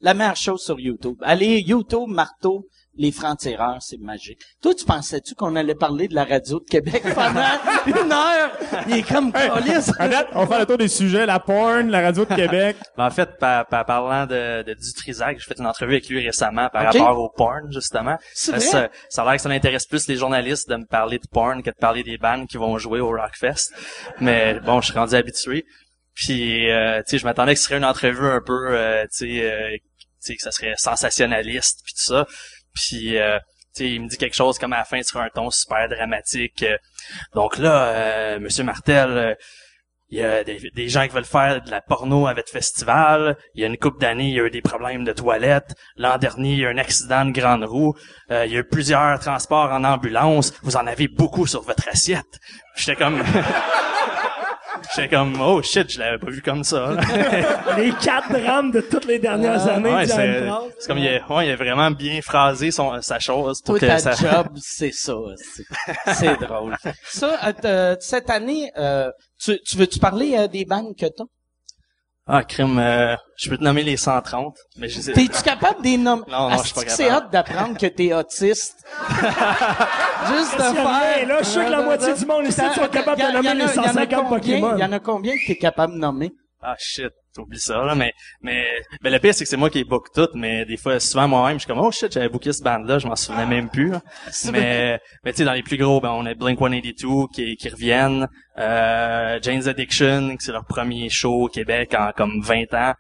[0.01, 1.16] la meilleure chose sur YouTube.
[1.22, 4.39] Allez, YouTube, Marteau, les francs-tireurs, c'est magique.
[4.62, 7.41] Toi, tu pensais-tu qu'on allait parler de la radio de Québec pendant
[7.88, 8.52] une heure?
[8.88, 12.36] Il est comme date, on fait le tour des sujets, la porn, la radio de
[12.36, 12.76] Québec.
[12.96, 16.08] Ben, en fait, par, par- parlant de, de du Trisac, j'ai fait une entrevue avec
[16.08, 18.18] lui récemment par rapport au porn, justement.
[18.34, 18.66] C'est Euh, vrai?
[18.66, 21.64] Ça, ça a l'air que ça intéresse plus les journalistes de me parler de porn
[21.64, 23.72] que de parler des bands qui vont jouer au Rockfest.
[24.20, 25.66] Mais bon, je suis rendu habitué.
[26.14, 29.26] Puis, euh, tu sais, je m'attendais que ce serait une entrevue un peu, euh, tu
[29.39, 29.88] sais, euh, tu
[30.20, 32.28] sais, que ça serait sensationnaliste, puis tout ça.
[32.74, 33.40] Puis, euh,
[33.80, 36.64] il me dit quelque chose comme à la fin sur un ton super dramatique.
[36.64, 36.78] Euh,
[37.34, 39.36] Donc là, euh, Monsieur Martel, euh,
[40.14, 43.36] il y a des, gens qui veulent faire de la porno à votre festival.
[43.56, 45.74] Il y a une couple d'années, il y a eu des problèmes de toilettes.
[45.96, 47.96] L'an dernier, il y a eu un accident de grande roue.
[48.30, 50.54] Euh, il y a eu plusieurs transports en ambulance.
[50.62, 52.40] Vous en avez beaucoup sur votre assiette.
[52.76, 53.24] J'étais comme...
[54.96, 56.91] J'étais comme, oh shit, je l'avais pas vu comme ça.
[56.94, 57.76] là.
[57.78, 60.44] Les quatre drames de toutes les dernières années, Ouais, c'est
[60.80, 63.62] c'est comme, il a, ouais, il a vraiment bien phrasé son, sa chose.
[63.62, 64.12] Pour que ta ça...
[64.14, 65.14] job, c'est ça.
[65.38, 66.76] C'est- C'est drôle.
[67.06, 71.24] Ça, euh, t- cette année, euh, tu, tu veux-tu parler euh, des bandes que t'as?
[72.26, 75.12] Ah, crime, euh, je peux te nommer les 130, mais je sais...
[75.12, 76.24] T'es-tu capable de les nommer?
[76.30, 77.26] Non, non, je suis pas que C'est capable.
[77.26, 78.78] hâte d'apprendre que t'es autiste.
[80.28, 81.28] Juste de faire...
[81.28, 83.74] là, je suis que la moitié du monde ici sont capables de nommer les a-
[83.76, 84.78] y en a 150 combien- Pokémon.
[84.78, 86.32] Il y en a combien que t'es capable de nommer?
[86.62, 88.66] Ah shit, t'oublies ça là, mais mais
[89.02, 91.58] mais le pire c'est que c'est moi qui book tout, mais des fois souvent moi-même
[91.58, 93.90] je suis comme oh shit j'avais booké ce band là, je m'en souvenais même plus.
[93.92, 94.02] là.
[94.52, 97.70] Mais mais tu sais dans les plus gros ben on a Blink 182 qui qui
[97.70, 98.28] reviennent,
[98.58, 102.94] euh, Jane's Addiction qui c'est leur premier show au Québec en comme 20 ans.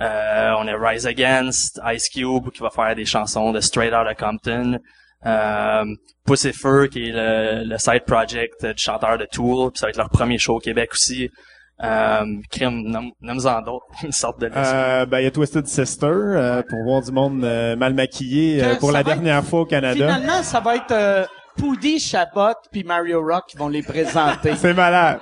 [0.00, 4.14] Euh, on a Rise Against, Ice Cube qui va faire des chansons de Straight Outta
[4.14, 4.78] Compton.
[5.26, 5.84] Euh,
[6.26, 9.96] Pussifer qui est le, le side project du chanteur de Tool, puis ça va être
[9.96, 11.30] leur premier show au Québec aussi.
[11.82, 14.58] Euh, crime, nomme- nomme-en d'autres, une sorte de liste.
[14.58, 18.62] Euh, ben il y a Twisted Sister euh, pour voir du monde euh, mal maquillé
[18.62, 19.94] euh, pour la dernière fois au Canada.
[20.14, 21.24] Finalement, ça va être euh,
[21.58, 24.54] Poudy, Chabot puis Mario Rock qui vont les présenter.
[24.56, 25.18] C'est malade.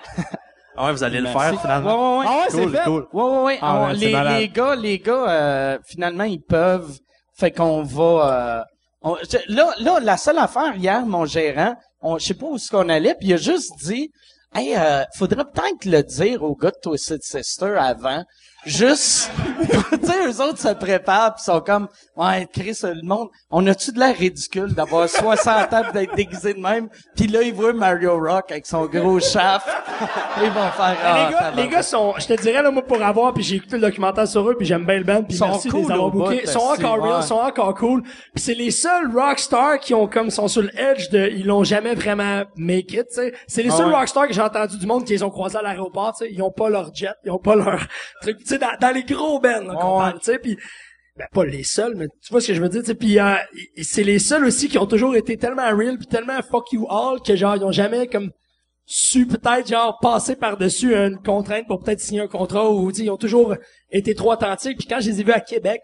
[0.77, 1.37] Ah ouais, vous allez Merci.
[1.39, 2.19] le faire finalement.
[2.19, 2.27] Ouais, ouais, ouais.
[2.29, 3.07] Ah ouais, c'est Cool, cool.
[3.13, 3.59] Ouais, ouais, ouais.
[3.63, 6.99] Ah ouais, les, les gars, les gars, euh, finalement, ils peuvent.
[7.35, 8.03] Fait qu'on va.
[8.61, 8.63] euh,
[9.03, 12.57] on- je- là, là, la seule affaire hier, mon gérant, on, je sais pas où
[12.57, 14.11] est-ce qu'on allait, puis il a juste dit,
[14.55, 18.25] hey, euh, faudrait peut-être le dire au gars de Twisted Sister avant.
[18.65, 19.31] Juste,
[20.01, 23.93] tu sais, eux autres se préparent pis sont comme, ouais, Chris, le monde, on a-tu
[23.93, 26.89] de l'air ridicule d'avoir 60 ans pis d'être déguisé de même?
[27.17, 29.67] Puis là, ils voient Mario Rock avec son gros shaft.
[30.43, 33.03] ils vont faire, ah, les gars, les gars sont, je te dirais, là, moi, pour
[33.03, 35.69] avoir, puis j'ai écouté le documentaire sur eux, puis j'aime bien le band, puis merci
[35.69, 36.41] de cool les avoir bookés.
[36.45, 37.23] Ils sont esti, encore real, ouais.
[37.23, 38.03] sont encore cool.
[38.03, 41.65] Puis c'est les seuls rockstars qui ont comme, sont sur le edge de, ils l'ont
[41.65, 43.35] jamais vraiment make it, tu sais.
[43.47, 43.95] C'est les Ah seuls ouais.
[43.97, 46.33] rockstars que j'ai entendu du monde qui les ont croisés à l'aéroport, tu sais.
[46.33, 47.81] Ils ont pas leur jet, ils ont pas leur
[48.23, 50.03] truc, sais, dans, dans les gros bands, là, qu'on Ouais.
[50.05, 50.57] parle, tu sais, puis
[51.17, 53.35] ben pas les seuls, mais tu vois ce que je veux dire, tu puis euh,
[53.83, 57.21] c'est les seuls aussi qui ont toujours été tellement real puis tellement fuck you all
[57.21, 58.31] que genre ils ont jamais comme
[58.87, 63.19] su peut-être genre passer par-dessus une contrainte pour peut-être signer un contrat ou ils ont
[63.19, 63.55] toujours
[63.91, 64.79] été trop authentiques.
[64.79, 65.83] Puis quand je les ai vus à Québec,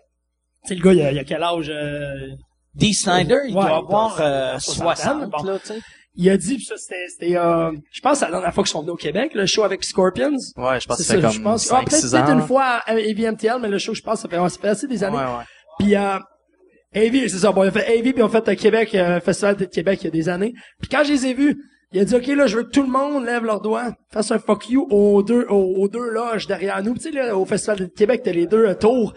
[0.67, 2.29] tu le gars il a, il a quel âge euh,
[2.75, 5.43] Dee Snyder, il Ouais, doit avoir euh, 60, 60, bon.
[5.43, 5.81] là, tu sais.
[6.21, 8.93] Il a dit ça c'était c'était euh, je pense la dernière fois qu'ils sont venus
[8.95, 10.33] au Québec, le show avec Scorpions.
[10.57, 11.65] Ouais, je pense que ça, comme je pense.
[11.65, 12.39] 5, Ah, peut-être 6 peut-être ans.
[12.41, 15.05] une fois à AVMTL, mais le show je pense ça fait, ça fait assez des
[15.05, 15.17] années.
[15.17, 15.45] Ouais, ouais.
[15.79, 16.19] Puis euh,
[16.95, 17.53] AV, c'est ça.
[17.53, 20.05] Bon, il a fait AV, puis on fait à Québec, euh, Festival de Québec il
[20.07, 20.55] y a des années.
[20.81, 21.57] Puis quand je les ai vus,
[21.93, 24.31] il a dit, OK, là, je veux que tout le monde lève leurs doigts, fasse
[24.33, 26.95] un fuck you aux deux, aux, aux deux loges derrière nous.
[26.95, 29.15] Tu sais, là, au Festival de Québec, t'as les deux euh, tours.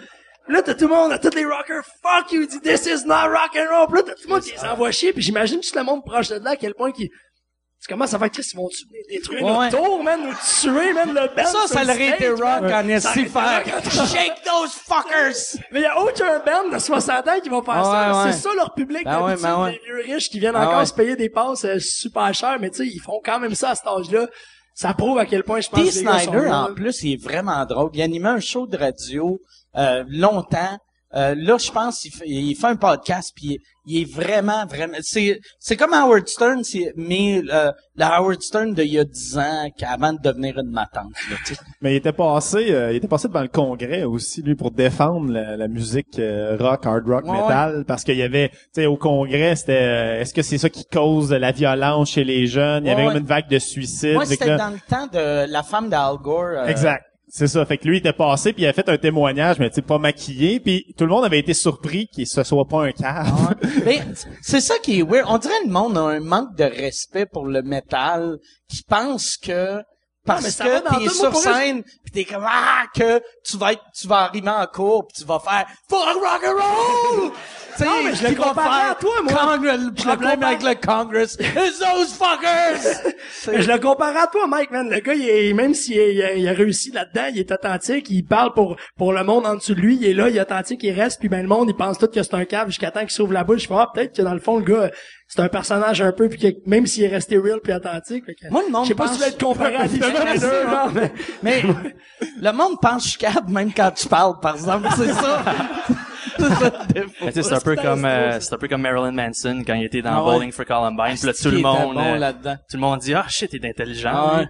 [0.48, 3.28] Là, t'as tout le monde, t'as tous les rockers, fuck you, dit, this is not
[3.30, 3.88] rock and roll.
[3.88, 6.04] Puis là, t'as tout le monde qui les envoie chier, puis j'imagine juste le monde
[6.04, 7.10] proche de là, à quel point qui
[7.82, 9.52] tu commences à faire ils vont tu détruire Ouais.
[9.72, 11.46] notre tour, man, nous tuer, man, le band.
[11.46, 13.64] Ça, ça le l'aurait été rock en Ça esti faire.
[13.92, 15.60] Shake those fuckers!
[15.72, 18.12] mais il y a aucun band de 60 ans qui vont faire ça.
[18.12, 18.32] Ouais, ouais.
[18.34, 20.86] C'est ça leur public, Ben ouais, d'habitude, ben les vieux riches qui viennent Ah encore
[20.86, 23.72] se payer des passes euh, super chères, mais tu sais, ils font quand même ça
[23.72, 24.28] à cet âge-là.
[24.76, 27.14] Ça prouve à quel point je pense que les gars sont Snyder, en plus, il
[27.14, 27.90] est vraiment drôle.
[27.96, 29.40] Il animait un show de radio
[29.78, 30.78] euh, longtemps.
[31.14, 34.66] Euh, là, je pense il fait, il fait un podcast, puis il, il est vraiment,
[34.66, 34.96] vraiment...
[35.02, 39.38] C'est c'est comme Howard Stern, c'est- mais euh, le Howard Stern d'il y a 10
[39.38, 41.12] ans, avant de devenir une matante.
[41.30, 41.36] Là.
[41.82, 45.34] Mais il était passé, euh, il était passé devant le Congrès aussi, lui, pour défendre
[45.34, 48.86] la, la musique euh, rock, hard rock, Ouais, metal, parce qu'il y avait, tu sais,
[48.86, 52.86] au Congrès, c'était, euh, est-ce que c'est ça qui cause la violence chez les jeunes?
[52.86, 54.14] Il y avait comme une vague de suicides.
[54.14, 56.70] Moi, c'était là- dans le temps de la femme d'Al Gore.
[56.70, 57.04] Exact.
[57.34, 57.66] C'est ça.
[57.66, 59.82] Fait que lui il était passé puis il a fait un témoignage, mais tu sais
[59.82, 63.56] pas maquillé, puis tout le monde avait été surpris qu'il se soit pas un cave.
[63.86, 64.02] Mais
[64.42, 65.26] c'est ça qui est weird.
[65.30, 69.38] On dirait que le monde a un manque de respect pour le métal, qui pense
[69.38, 69.82] que
[70.26, 74.18] parce que t'es sur scène, pis t'es comme ah que tu vas être, tu vas
[74.26, 77.32] arriver en cours, pis tu vas faire fuck rock and roll.
[77.78, 79.32] Tu sais, je le faire à toi, moi.
[79.34, 83.14] Congress- le Je le problème compare- avec le Congress is those fuckers.
[83.48, 84.90] Mais je le compare à toi, Mike, man.
[84.90, 87.50] Le gars, il est, même s'il est- il a, il a réussi là-dedans, il est
[87.50, 90.36] authentique, il parle pour, pour le monde en dessous de lui, il est là, il
[90.36, 92.68] est authentique, il reste, puis ben le monde, il pense tout que c'est un cave
[92.68, 93.62] jusqu'à temps qu'il s'ouvre la bouche.
[93.62, 94.92] Je fais, ah, peut-être que dans le fond, le gars,
[95.34, 98.26] c'est un personnage un peu, puis que même s'il est resté real puis authentique.
[98.26, 99.88] fait que- Moi, le monde Je sais pas pense- si tu veux être comparé à
[99.88, 100.00] des
[100.94, 101.12] mais...
[101.42, 101.64] Mais
[102.42, 104.90] le monde pense que je même quand tu parles, par exemple.
[104.98, 105.44] C'est ça.
[106.38, 107.26] c'est ça le défaut.
[107.26, 109.74] Mais tu sais, c'est un peu comme euh, c'est un peu comme Marilyn Manson quand
[109.76, 110.34] il était dans Ah ouais.
[110.34, 111.16] Bowling for Columbine.
[111.18, 112.56] Puis là, tout le monde, bon euh, là-dedans.
[112.70, 114.12] tout le monde dit ah shit, t'es intelligent.
[114.14, 114.48] Ah ouais.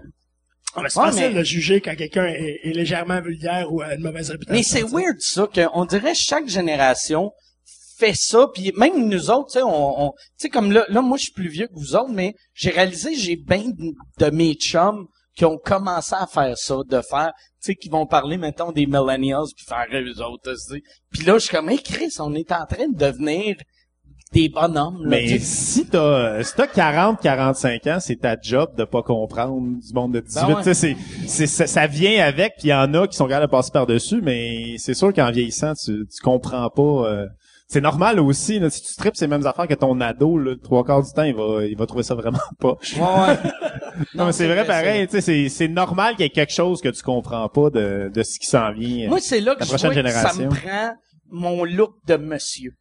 [0.73, 3.81] Ah, mais c'est Ouais, facile mais- de juger quand quelqu'un est, est légèrement vulgaire ou
[3.81, 4.55] a une mauvaise réputation.
[4.55, 7.31] Mais c'est weird ça qu'on dirait chaque génération
[8.01, 10.11] fait ça puis même nous autres tu sais on, on
[10.51, 13.35] comme là là moi je suis plus vieux que vous autres mais j'ai réalisé j'ai
[13.35, 13.93] bien de,
[14.25, 18.07] de mes chums qui ont commencé à faire ça de faire tu sais qui vont
[18.07, 20.81] parler mettons des millennials puis faire eux autres tu sais
[21.11, 23.55] puis là je suis comme hey Chris on est en train de devenir
[24.33, 28.85] des bonhommes là, Mais si t'as si t'as 40 45 ans, c'est ta job de
[28.85, 30.39] pas comprendre du monde de 18.
[30.41, 30.55] Ben ouais.
[30.55, 30.95] Tu sais, c'est
[31.27, 33.71] c'est ça, ça vient avec, puis il y en a qui sont capables de passer
[33.73, 36.81] par dessus, mais c'est sûr qu'en vieillissant, tu tu comprends pas.
[37.11, 37.25] euh,
[37.71, 38.59] c'est normal aussi.
[38.59, 41.23] Là, si tu tripes ces mêmes affaires que ton ado, là, trois quarts du temps,
[41.23, 42.77] il va il va trouver ça vraiment pas.
[42.97, 43.37] Ouais, ouais.
[44.15, 45.07] Non, mais c'est vrai pareil.
[45.07, 48.11] Tu sais, c'est c'est normal qu'il y ait quelque chose que tu comprends pas de
[48.13, 49.07] de ce qui s'en vient.
[49.09, 50.49] Moi, c'est là que La je prochaine vois que ça génération.
[50.49, 50.93] me prend
[51.29, 52.71] mon look de monsieur.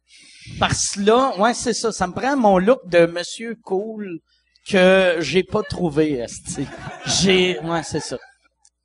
[0.59, 4.19] Parce que là, ouais, c'est ça, ça me prend mon look de monsieur cool
[4.69, 6.25] que j'ai pas trouvé.
[7.05, 8.17] J'ai, ouais, c'est ça.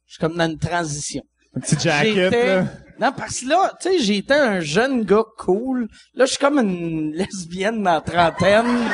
[0.07, 1.23] Je suis comme dans une transition.
[1.57, 2.33] Un petit jacket.
[2.33, 2.65] Là.
[2.99, 5.89] Non, parce que là, tu sais, j'étais un jeune gars cool.
[6.15, 8.89] Là, je suis comme une lesbienne dans la trentaine.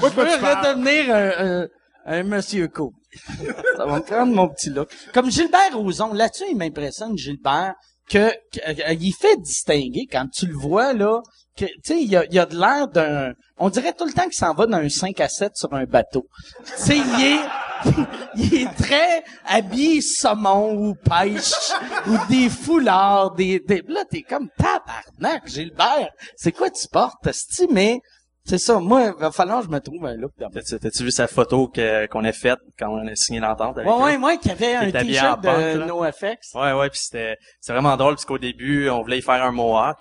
[0.00, 1.68] je veux redevenir un, un,
[2.06, 2.92] un monsieur cool.
[3.76, 4.88] Ça va me prendre mon petit look.
[5.12, 7.74] Comme Gilbert Rozon, là-dessus, il m'impressionne, Gilbert,
[8.08, 11.20] que, euh, il fait distinguer quand tu le vois, là,
[11.56, 14.24] tu sais, il y a, y a de l'air d'un, on dirait tout le temps
[14.24, 16.26] qu'il s'en va d'un 5 à 7 sur un bateau.
[16.64, 17.96] Tu sais, il est,
[18.36, 21.72] il est très habillé saumon ou pêche
[22.06, 26.10] ou des foulards, des, des, là, t'es comme tabarnak, Gilbert.
[26.36, 28.00] C'est quoi tu portes, esti, mais,
[28.46, 28.78] C'est ça.
[28.78, 30.46] Moi, il va falloir que je me trouve un look de.
[30.52, 33.90] T'as-tu t'as-tu vu sa photo que- qu'on a faite quand on a signé l'entente avec
[33.90, 34.02] Ouais, eux?
[34.04, 35.84] ouais, moi, qui avait un t-shirt de.
[35.84, 36.54] NoFX.
[36.54, 39.52] Ouais, ouais, puis c'était c'est vraiment drôle parce qu'au début, on voulait y faire un
[39.52, 39.98] mohawk.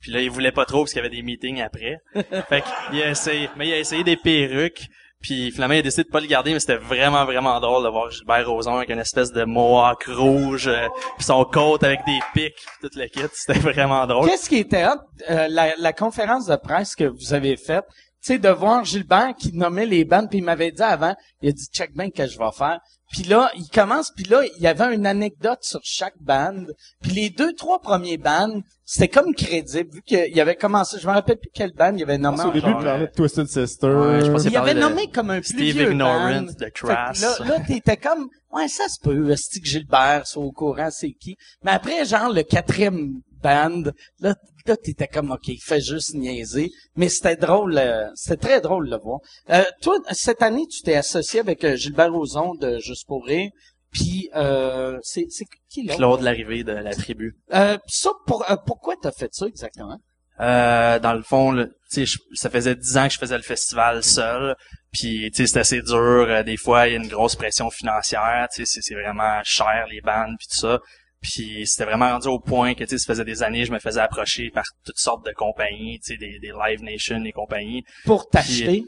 [0.00, 1.96] Puis là, il voulait pas trop parce qu'il y avait des meetings après.
[2.48, 4.86] fait qu'il a essayé, mais il a essayé des perruques.
[5.26, 7.88] Puis finalement, il a décidé de pas le garder, mais c'était vraiment, vraiment drôle de
[7.88, 10.86] voir Gilbert Rozon avec une espèce de mohawk rouge, euh,
[11.18, 13.22] son coat avec des pics, puis tout le kit.
[13.32, 14.28] C'était vraiment drôle.
[14.28, 17.86] Qu'est-ce qui était hot, euh, la, la conférence de presse que vous avez faite,
[18.26, 21.52] sais, de voir Gilbert qui nommait les bandes, puis il m'avait dit avant, il a
[21.52, 22.80] dit check bien que je vais faire.
[23.12, 26.74] Puis là, il commence, puis là, il y avait une anecdote sur chaque bande.
[27.02, 31.12] Puis les deux, trois premiers bands, c'était comme crédible, vu qu'il avait commencé, je me
[31.12, 32.42] rappelle plus quelle bande il avait nommé.
[32.42, 33.86] Au début, il parlait de Twisted Sister.
[33.86, 36.46] Ouais, je pense Il qu'il avait nommé comme un plus Steve vieux Ignorant, band.
[36.74, 37.20] Crass.
[37.20, 41.36] Là, là t'étais comme, ouais, ça se peut, que Gilbert soit au courant, c'est qui.
[41.64, 43.84] Mais après, genre, le quatrième band,
[44.18, 44.34] là,
[44.68, 46.70] là t'étais comme, ok, il fait juste niaiser.
[46.96, 49.20] Mais c'était drôle, euh, c'était très drôle de le voir.
[49.50, 53.50] Euh, toi, cette année, tu t'es associé avec euh, Gilbert Rozon de Juste pour rire.
[53.92, 55.94] Puis, euh, c'est, c'est qui là?
[55.94, 57.34] Claude l'arrivée de la tribu.
[57.54, 59.98] Euh, pis ça, pour, euh, pourquoi t'as fait ça exactement?
[60.38, 64.02] Euh, dans le fond, sais, je- ça faisait dix ans que je faisais le festival
[64.02, 64.54] seul.
[64.92, 65.96] Puis, tu sais, c'était assez dur.
[66.28, 68.46] Euh, des fois, il y a une grosse pression financière.
[68.54, 70.78] Tu sais, c'est- c'est vraiment cher les bandes puis tout ça.
[71.20, 73.78] Puis, c'était vraiment rendu au point que, tu sais, ça faisait des années, je me
[73.78, 77.84] faisais approcher par toutes sortes de compagnies, tu sais, des, des Live Nation et compagnies.
[78.04, 78.84] Pour t'acheter?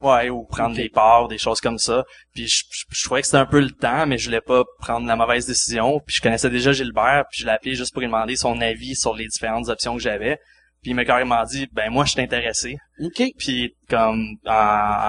[0.00, 2.04] Ouais, ou prendre des parts, des choses comme ça.
[2.32, 4.62] Puis je, je, je trouvais que c'était un peu le temps, mais je voulais pas
[4.78, 6.00] prendre la mauvaise décision.
[6.06, 8.94] Puis je connaissais déjà Gilbert, puis je l'ai appelé juste pour lui demander son avis
[8.94, 10.38] sur les différentes options que j'avais.
[10.82, 12.76] Puis il m'a carrément dit, ben moi je suis intéressé.
[13.00, 13.22] OK.
[13.36, 14.52] Puis comme en,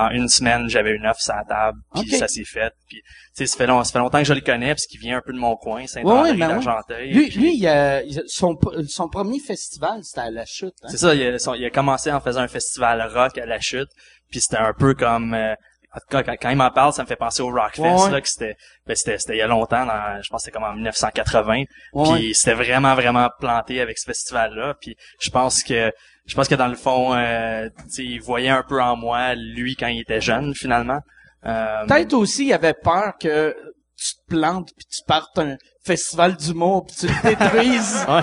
[0.07, 2.73] en une semaine, j'avais une offre sur la table, puis ça s'est fait.
[2.87, 4.99] Puis tu sais, ça fait, long, ça fait longtemps que je le connais, parce qu'il
[4.99, 6.53] vient un peu de mon coin, Saint-André, ouais, ben ouais.
[6.55, 7.13] d'Argenteuil.
[7.13, 8.57] Lui, Puis- lui, il a- il a- son,
[8.87, 10.73] son premier festival, c'était à la chute.
[10.83, 10.87] Hein?
[10.89, 13.59] C'est ça, il a, son- il a commencé en faisant un festival rock à la
[13.59, 13.89] chute,
[14.31, 15.53] puis c'était un peu comme euh,
[15.95, 18.11] en tout cas quand, quand il m'en parle, ça me fait penser au Rockfest Ouais,
[18.11, 20.51] là que c'était ben, c'était c'était il y a longtemps dans, je pense que c'était
[20.51, 21.63] comme en 1980,
[21.93, 22.13] Ouais.
[22.15, 25.91] puis c'était vraiment vraiment planté avec ce festival là, puis je pense que
[26.25, 29.87] je pense que dans le fond euh, il voyait un peu en moi lui quand
[29.87, 30.99] il était jeune finalement.
[31.45, 33.55] Euh, Peut-être aussi, il avait peur que
[33.97, 38.05] tu te plantes puis tu partes un festival d'humour puis tu le détruises.
[38.09, 38.21] ouais,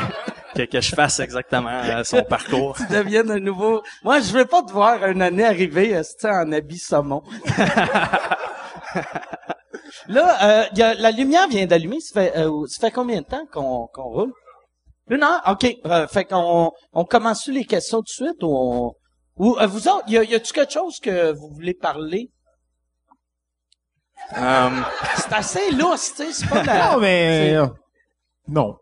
[0.56, 2.76] que, que je fasse exactement euh, son parcours.
[2.76, 3.82] tu deviennes un nouveau...
[4.04, 7.22] Moi, je veux pas te voir une année arriver esti, en habit saumon.
[10.08, 12.00] Là, euh, y a, la lumière vient d'allumer.
[12.00, 14.32] Ça fait, euh, ça fait combien de temps qu'on qu'on roule?
[15.10, 15.42] Une heure?
[15.48, 15.66] OK.
[15.86, 18.92] Euh, fait qu'on on commence sur les questions tout de suite ou on...
[19.36, 22.30] Ou euh, vous autres, y a, y a-tu quelque chose que vous voulez parler?
[24.38, 24.70] Euh,
[25.16, 26.92] C'est assez lousse, tu sais, c'est pas la...
[26.92, 27.54] Non, mais...
[27.54, 27.66] euh,
[28.48, 28.76] Non.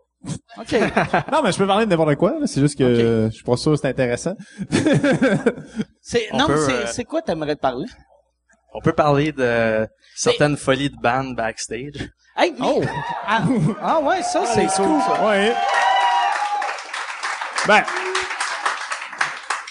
[0.57, 0.71] OK.
[1.31, 2.31] Non, mais je peux parler de n'importe quoi.
[2.39, 2.47] là.
[2.47, 4.33] C'est juste que euh, je suis pas sûr que c'est intéressant.
[6.01, 7.85] C'est, On non, peut, c'est, euh, c'est quoi t'aimerais parler?
[8.75, 12.09] on peut parler de certaines folies de band backstage.
[12.37, 12.81] Hey, mais-
[13.27, 13.41] ah,
[13.81, 15.25] ah ouais, ça, c'est cool, ça.
[15.25, 15.53] Ouais.
[17.67, 17.83] Ben,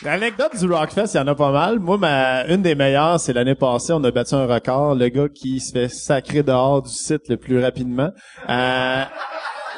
[0.03, 1.79] l'anecdote du Rockfest, il y en a pas mal.
[1.79, 4.95] Moi, ma, une des meilleures, c'est l'année passée, on a battu un record.
[4.95, 8.11] Le gars qui se fait sacrer dehors du site le plus rapidement.
[8.49, 9.05] Euh,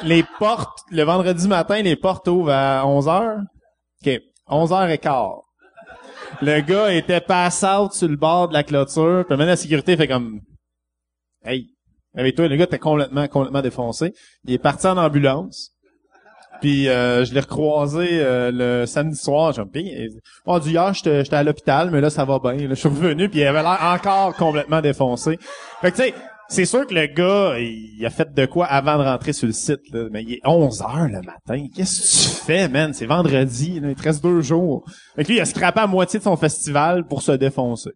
[0.03, 3.43] les portes, le vendredi matin, les portes ouvrent à 11h.
[4.05, 5.41] OK, 11h15.
[6.41, 9.23] Le gars était pass out sur le bord de la clôture.
[9.27, 10.41] Puis maintenant, la sécurité fait comme...
[11.43, 11.69] Hey,
[12.15, 14.13] avec toi, le gars était complètement, complètement défoncé.
[14.45, 15.71] Il est parti en ambulance.
[16.61, 19.53] Puis euh, je l'ai recroisé euh, le samedi soir.
[19.53, 22.67] J'ai dit, bon, du hier, j'étais à l'hôpital, mais là, ça va bien.
[22.69, 25.37] Je suis revenu, puis il avait l'air encore complètement défoncé.
[25.81, 26.13] Fait que tu sais,
[26.49, 29.53] c'est sûr que le gars, il a fait de quoi avant de rentrer sur le
[29.53, 29.81] site.
[29.91, 30.07] Là.
[30.11, 31.65] Mais il est 11 heures le matin.
[31.75, 32.93] Qu'est-ce que tu fais, man?
[32.93, 34.83] C'est vendredi, là, il te reste deux jours.
[35.15, 37.91] Fait que lui, il a scrappé à moitié de son festival pour se défoncer.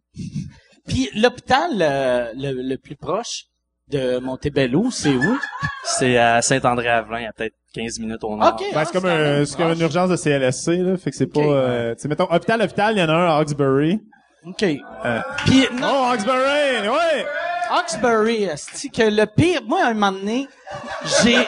[0.88, 3.46] Puis l'hôpital euh, le, le plus proche
[3.90, 5.38] de Montebello, c'est où?
[5.84, 8.54] C'est à Saint-André-Avelin, à peut-être 15 minutes au nord.
[8.54, 8.66] OK.
[8.74, 10.98] Ben, ah, c'est comme, quand même un, c'est comme une urgence de CLSC, là.
[10.98, 11.42] Fait que c'est pas...
[11.42, 14.00] Euh, tu sais, mettons, hôpital, hôpital, il y en a un à Hawkesbury.
[14.46, 14.64] OK.
[14.64, 16.88] Euh, Puis, Oh, non, Hawkesbury!
[16.88, 17.26] Ouais!
[18.74, 20.48] C'est que le pire, moi, à un moment donné,
[21.24, 21.48] j'ai,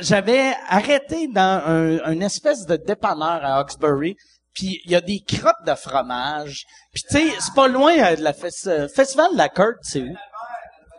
[0.00, 4.16] j'avais arrêté dans un, une espèce de dépanneur à Hawkesbury,
[4.52, 6.64] puis il y a des crottes de fromage.
[6.92, 10.00] Puis tu sais, c'est pas loin euh, de la euh, festival de la Côte, c'est
[10.00, 10.14] où?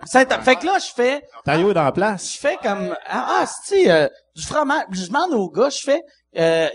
[0.09, 2.33] Fait que là, je fais, Tario est dans la place.
[2.33, 6.01] je fais comme ah, ah c'est du fromage je demande au gars je fais
[6.37, 6.69] euh,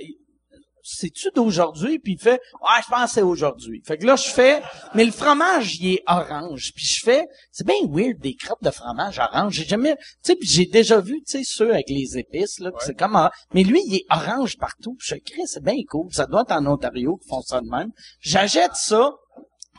[0.85, 1.99] c'est-tu d'aujourd'hui?
[1.99, 3.83] Puis il fait, ouais, je pense que c'est aujourd'hui.
[3.87, 4.63] Fait que là, je fais,
[4.95, 6.73] mais le fromage, il est orange.
[6.77, 9.55] Puis je fais, c'est bien weird, des crottes de fromage orange.
[9.55, 12.71] J'ai jamais, tu sais, puis j'ai déjà vu, tu sais, ceux avec les épices, là,
[12.81, 14.95] c'est comme, or- mais lui, il est orange partout.
[14.99, 16.13] Puis je crée, c'est bien cool.
[16.13, 17.91] Ça doit être en Ontario qu'ils font ça de même.
[18.21, 19.11] J'achète ça.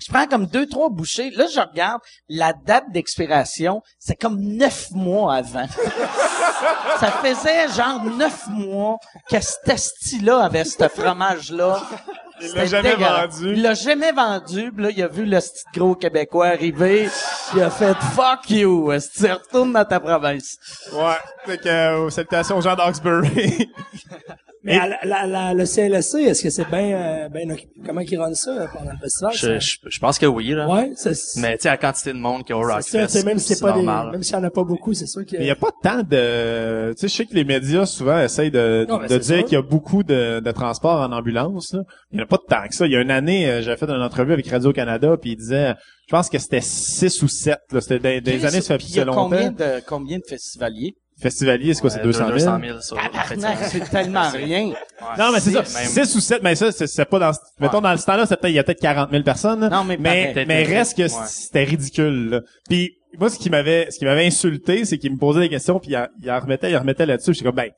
[0.01, 1.31] Je prends comme deux, trois bouchées.
[1.31, 3.81] Là, je regarde la date d'expiration.
[3.97, 5.67] C'est comme neuf mois avant.
[6.99, 8.97] Ça faisait genre neuf mois
[9.29, 11.81] que cet esti-là avait ce fromage-là.
[12.41, 13.53] Il l'a jamais vendu.
[13.53, 14.71] Il l'a jamais vendu.
[14.71, 17.09] Puis là, il a vu le petit gros Québécois arriver.
[17.53, 18.91] Il a fait «Fuck you!
[18.91, 20.57] esti, retourne dans ta province.
[20.93, 21.15] Ouais.
[21.45, 23.71] Fait que, euh, salutations aux gens d'Oxbury.
[24.65, 26.91] Mais à la, la- la- le CLSC, est-ce que c'est bien,
[27.25, 27.71] euh, ben occupé?
[27.85, 29.31] comment ils runnent ça euh, pendant le festival?
[29.33, 30.67] Je, je, je pense que oui, là.
[30.67, 32.75] Ouais, c'est, c'est Mais tu sais, la quantité de monde qu'il y a au ça,
[32.75, 34.07] Rockfest, même si c'est pas normal.
[34.07, 35.37] des, même s'il y en a pas beaucoup, c'est sûr que.
[35.37, 38.19] Mais il y a pas tant de, tu sais, je sais que les médias souvent
[38.19, 39.45] essayent de, Non, de dire sûr.
[39.45, 41.73] qu'il y a beaucoup de, de transports en ambulance.
[41.73, 41.81] Là.
[42.11, 42.87] Il y en a pas tant que ça.
[42.87, 45.37] Il y a une année, euh, j'avais fait une entrevue avec Radio Canada, puis il
[45.37, 45.75] disait,
[46.07, 47.59] je pense que c'était six ou sept.
[47.71, 49.29] Là, c'était des, années, ça fait y a longtemps.
[49.29, 50.95] combien de, combien de festivaliers?
[51.17, 52.31] Festivalier, c'est quoi, c'est Euh, 200 000?
[52.31, 54.65] 200 000 sur Tabarnak, c'est tellement rien.
[54.67, 54.75] Ouais.
[55.17, 55.59] Non, mais c'est ça.
[55.79, 58.59] Même- 6 ou 7, mais ça, c'est pas dans, mettons, dans ce temps-là, il y
[58.59, 59.61] a peut-être 40 000 personnes.
[59.61, 59.69] là.
[59.69, 61.09] Non, mais mais, mais reste que ouais.
[61.27, 62.41] c'était ridicule, là.
[62.67, 65.79] Puis, moi, ce qui m'avait, ce qui m'avait insulté, c'est qu'il me posait des questions,
[65.79, 67.33] puis il en, il en remettait, il en remettait là-dessus.
[67.33, 67.69] J'étais comme, ben,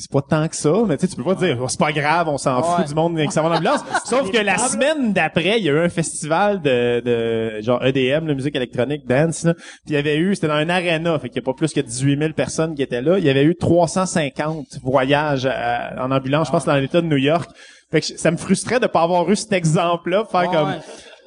[0.00, 1.92] c'est pas tant que ça, mais tu sais, tu peux pas dire, oh, c'est pas
[1.92, 2.76] grave, on s'en Ouais.
[2.78, 3.80] fout du monde qui s'en va en ambulance.
[4.04, 8.26] Sauf que la semaine d'après, il y a eu un festival de, de genre EDM,
[8.26, 9.54] la musique électronique, dance, là.
[9.54, 11.72] Puis il y avait eu, c'était dans un arena, fait qu'il y a pas plus
[11.72, 13.18] que 18 000 personnes qui étaient là.
[13.18, 17.16] Il y avait eu 350 voyages à- en ambulance, je pense, dans l'État de New
[17.16, 17.48] York.
[17.90, 20.78] Fait que ça me frustrait de pas avoir eu cet exemple-là, faire comme, ouais.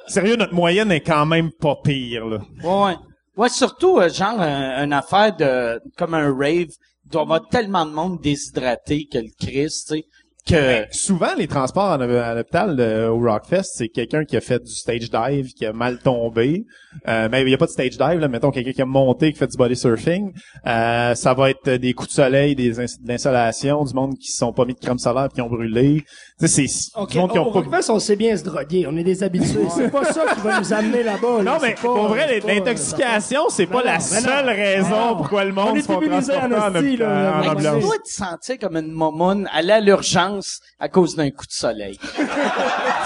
[0.06, 2.38] sérieux, notre moyenne est quand même pas pire, là.
[2.64, 2.96] Ouais, ouais.
[3.36, 6.68] Ouais, surtout, euh, genre, un- une affaire de, comme un rave,
[7.12, 10.06] doit y avoir tellement de monde déshydraté que le Christ, tu sais,
[10.46, 10.86] que...
[10.90, 15.08] Souvent, les transports à l'hôpital euh, au Rockfest, c'est quelqu'un qui a fait du stage
[15.08, 16.64] dive, qui a mal tombé.
[17.06, 18.26] Euh, mais il n'y a pas de stage dive, là.
[18.26, 20.32] Mettons quelqu'un qui a monté, qui fait du body surfing.
[20.66, 24.38] Euh, ça va être des coups de soleil, des de l'insolation, du monde qui se
[24.38, 26.04] sont pas mis de crème solaire qui ont brûlé.
[26.42, 27.60] Tu sais, c'est Ok, du monde qui au ont pas...
[27.60, 28.84] Rockfest, on sait bien se droguer.
[28.88, 29.68] On est des habitués.
[29.76, 31.38] C'est pas ça qui va nous amener là-bas.
[31.38, 31.42] là.
[31.52, 34.26] Non, mais pas- pour vrai, pas- l'intoxication, c'est pas la non, mais non.
[34.26, 35.16] seule raison Non.
[35.18, 37.32] pourquoi le On monde est se en transporter en, esti, là.
[37.36, 37.76] en Hey, ambulance.
[37.76, 41.52] tu dois te sentir comme une momoune, aller à l'urgence à cause d'un coup de
[41.52, 41.96] soleil.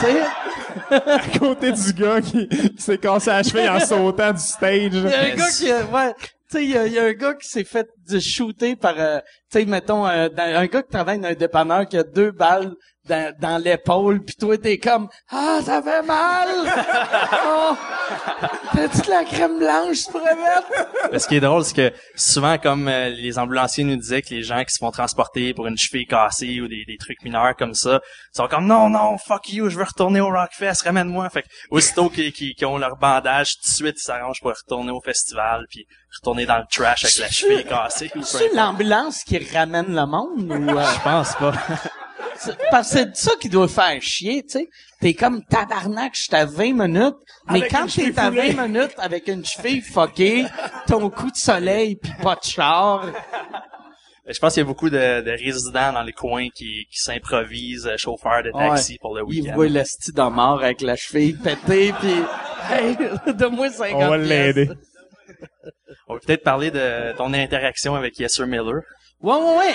[0.00, 0.22] tu sais?
[0.90, 4.90] à côté du gars qui, qui s'est cassé la cheville en sautant du stage.
[4.92, 7.04] Il y a un gars qui, ouais, tu sais, il y a, il y a
[7.04, 9.18] un gars qui s'est fait de shooter par, euh,
[9.50, 12.30] tu sais, mettons, euh, dans- un gars qui travaille dans un dépanneur qui a deux
[12.30, 12.72] balles
[13.08, 16.48] dans, dans l'épaule, puis toi t'es comme, ah, ça fait mal!
[17.46, 17.76] oh,
[18.74, 21.20] t'as-tu de la crème blanche, pourrais mettre?
[21.20, 24.42] Ce qui est drôle, c'est que souvent, comme euh, les ambulanciers nous disaient que les
[24.42, 27.74] gens qui se font transporter pour une cheville cassée ou des, des trucs mineurs comme
[27.74, 28.00] ça,
[28.32, 31.28] sont comme non, non, fuck you, je veux retourner au Rockfest, ramène-moi.
[31.30, 35.00] Fait que aussitôt qu'ils ont leur bandage, tout de suite, ils s'arrangent pour retourner au
[35.00, 35.86] festival, puis
[36.20, 38.10] retourner dans le trash avec la cheville cassée.
[38.22, 41.52] C'est l'ambulance qui ramène le monde ou euh, Je pense pas.
[42.36, 44.68] c'est- parce que c'est ça qui doit faire chier, tu sais.
[45.00, 47.16] T'es comme tabarnak, je suis à 20 minutes,
[47.50, 48.68] mais Avec quand t'es à 20 foulée.
[48.68, 50.46] minutes avec une cheville fuckée,
[50.86, 53.06] ton coup de soleil pis pas de char,
[54.28, 57.86] Je pense qu'il y a beaucoup de, de résidents dans les coins qui, qui s'improvisent
[57.86, 58.98] euh, chauffeurs de taxi Ouais.
[59.00, 59.54] pour le il week-end.
[59.54, 62.14] voit le style de mort avec la cheville pétée pis
[62.72, 62.96] hey,
[63.34, 64.68] donne-moi 50 On va l'aider.
[66.08, 68.80] On va peut-être parler de ton interaction avec Yesser Miller.
[69.20, 69.74] Ouais, ouais, ouais.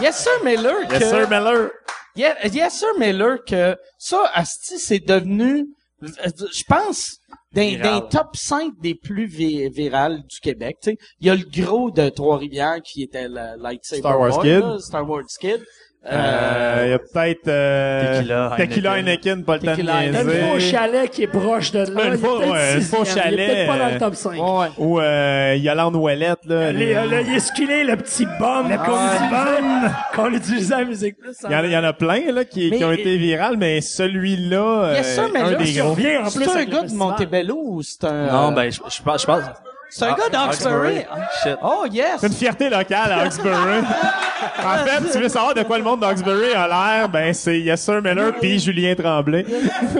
[0.00, 0.80] Yes, sir, Miller.
[0.90, 1.70] Yes, que- sir, Miller.
[2.16, 5.66] Yes, sir, Miller, que ça, Asti, c'est devenu,
[6.02, 7.18] je pense,
[7.52, 10.78] d'un top 5 des plus vi virales du Québec.
[10.82, 10.96] tu sais.
[11.20, 14.60] Il y a le gros de Trois-Rivières qui était le Lightsaber Star Wars Boy, Kid.
[14.60, 15.64] là, Star Wars Kid.
[16.10, 19.44] Euh, il y a peut-être euh, Tequila, Tequila Heineken.
[19.44, 20.70] Pas le temps de Tequila Une fois au niaiser.
[20.70, 22.00] chalet qui est proche de là.
[22.06, 24.14] Il fois, peut-être ouais, au sixième, Il est peut-être chalet, pas dans euh, le top
[24.16, 24.32] 5.
[24.32, 24.66] Ouais, ouais.
[24.78, 26.72] Ou euh, Yolande Ouellette, là.
[26.72, 30.78] Les, euh, le, il est sculé, le petit bum, le petit bum qu'on utilisait à
[30.80, 31.36] la musique plus.
[31.44, 33.56] Il y, en a, il y en a plein là qui, qui ont été virales,
[33.56, 35.96] mais celui-là, euh, un là, des gros.
[36.30, 36.92] C'est un gars de.
[36.92, 38.26] Montebello ou c'est un...
[38.26, 39.44] Non, euh, ben, je, je pense, je pense.
[39.94, 41.04] C'est un Ah, gars d'Oxbury.
[41.42, 41.56] Shit.
[41.62, 42.06] Oh, yes.
[42.18, 43.52] C'est une fierté locale à Oxbury.
[44.64, 47.82] en fait, tu veux savoir de quoi le monde d'Oxbury a l'air, ben c'est Yes
[47.82, 49.44] Sir Miller puis Julien Tremblay.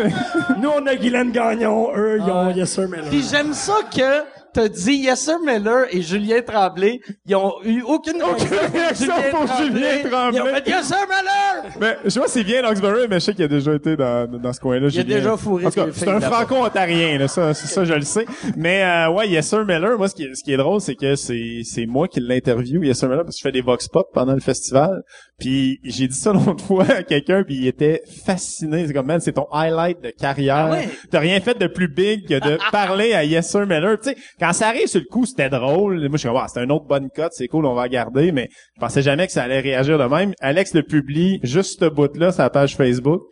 [0.59, 3.05] Nous, on a Guylaine Gagnon, eux, ils ont Yes Sir Miller.
[3.11, 4.23] Puis j'aime ça que
[4.53, 7.01] t'as dit Yes Sir Miller et Julien Tremblay.
[7.27, 10.63] Ils ont eu aucune réaction pour Julien Tremblay.
[10.67, 11.73] Ils ont fait Miller!
[11.81, 14.31] Mais, je sais pas c'est bien Loxbury, mais je sais qu'il a déjà été dans,
[14.31, 14.89] dans ce coin-là.
[14.91, 17.29] Il a déjà fourré En tout cas, des c'est un franco-ontarien, là.
[17.29, 18.27] Ça, c'est ça, je le sais.
[18.57, 20.95] Mais, euh, ouais, Yes Sir Miller, moi, ce qui est, ce qui est drôle, c'est
[20.95, 23.89] que c'est, c'est moi qui l'interview, Yes Sir Miller, parce que je fais des vox
[23.89, 25.03] pop pendant le festival.
[25.43, 28.87] Puis, j'ai dit ça l'autre fois à quelqu'un, puis il était fasciné.
[28.87, 30.69] C'est comme, man, c'est ton highlight de carrière.
[30.69, 30.89] Ah ouais?
[31.11, 33.99] T'as rien fait de plus big que de parler à Yes Sir Miller.
[34.01, 35.99] Tu sais, quand ça arrive sur le coup, c'était drôle.
[36.01, 38.33] Moi, je suis comme, ah, c'est un autre bonne cote, c'est cool, on va garder,
[38.33, 40.33] mais je pensais jamais que ça allait réagir de même.
[40.41, 43.23] Alex le publie juste ce bout-là, sa page Facebook.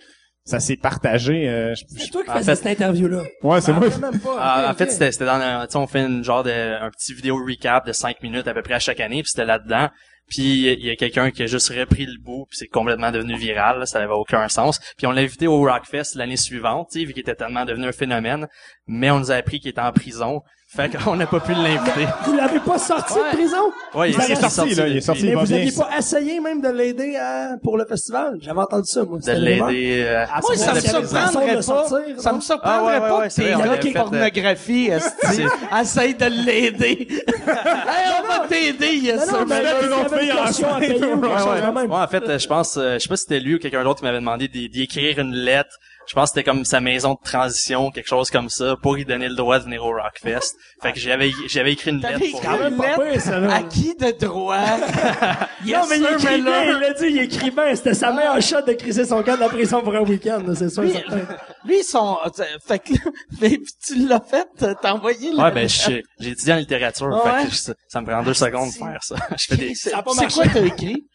[0.44, 1.48] Ça s'est partagé.
[1.48, 3.22] euh, je- C'est toi qui faisais fait- cette interview-là.
[3.42, 3.86] Ouais, c'est moi.
[4.00, 4.36] Même pas.
[4.40, 6.50] Ah, Ok, en fait, c'était c'était dans un, tu sais, on fait une genre de
[6.50, 9.44] un petit vidéo recap de 5 minutes à peu près à chaque année, puis c'était
[9.44, 9.90] là-dedans.
[10.30, 13.36] Puis il y a quelqu'un qui a juste repris le bout, puis c'est complètement devenu
[13.36, 14.78] viral, ça n'avait aucun sens.
[14.96, 18.46] Puis on l'a invité au Rockfest l'année suivante, vu qu'il était tellement devenu un phénomène,
[18.86, 20.40] mais on nous a appris qu'il était en prison.
[20.72, 22.06] Fait qu'on n'a pas pu l'inviter.
[22.24, 23.32] Vous l'avez pas sorti Ouais.
[23.32, 23.56] de prison?
[23.92, 25.56] Vous Il est sorti, là, il est sorti, Mais vous bien.
[25.56, 28.38] aviez pas essayé même de l'aider à- pour le festival?
[28.40, 29.18] J'avais entendu ça, moi.
[29.18, 30.04] de l'aider.
[30.06, 31.62] euh, Ah, Moi, ça me surprendrait de pas.
[31.62, 33.98] sortir, ça me surprendrait Ah, ouais, ouais, pas ouais, que c'est tes vrai, qui fait,
[33.98, 35.42] pornographie, esti,
[35.80, 37.08] essayent de l'aider.
[37.26, 40.44] hey, on va t'aider, yes, Non, non, mais là, une autre fille à
[40.80, 41.86] Ouais.
[41.88, 43.82] Ouais, en fait, euh, je pense, euh, je sais pas si c'était lui ou quelqu'un
[43.82, 45.78] d'autre qui m'avait demandé d'y écrire une lettre.
[46.10, 49.04] Je pense que c'était comme sa maison de transition, quelque chose comme ça, pour lui
[49.04, 50.56] donner le droit de venir au Rockfest.
[50.82, 52.58] Fait que j'avais, j'avais écrit une lettre pour écrit lui.
[52.58, 53.54] même une pas pire, ça, là.
[53.54, 54.56] à qui de droit?
[55.64, 56.64] yes, Non, mais il écrivait, Miller.
[56.64, 57.76] il l'a dit, il écrivait.
[57.76, 60.52] C'était sa meilleure shot de criser son gars de la prison pour un week-end, là,
[60.56, 60.82] c'est sûr.
[60.82, 61.20] Lui, certain.
[61.64, 62.18] lui, son,
[62.66, 62.92] fait que,
[63.40, 65.36] mais tu l'as fait, t'as envoyé le...
[65.40, 68.34] Ouais, ben, j'ai j'ai étudié en littérature, Ah fait que ça, ça me prend deux
[68.34, 69.14] secondes de faire ça.
[69.38, 70.40] je fais des, C'est Ça a pas c'est marché.
[70.40, 71.06] quoi t'as écrit?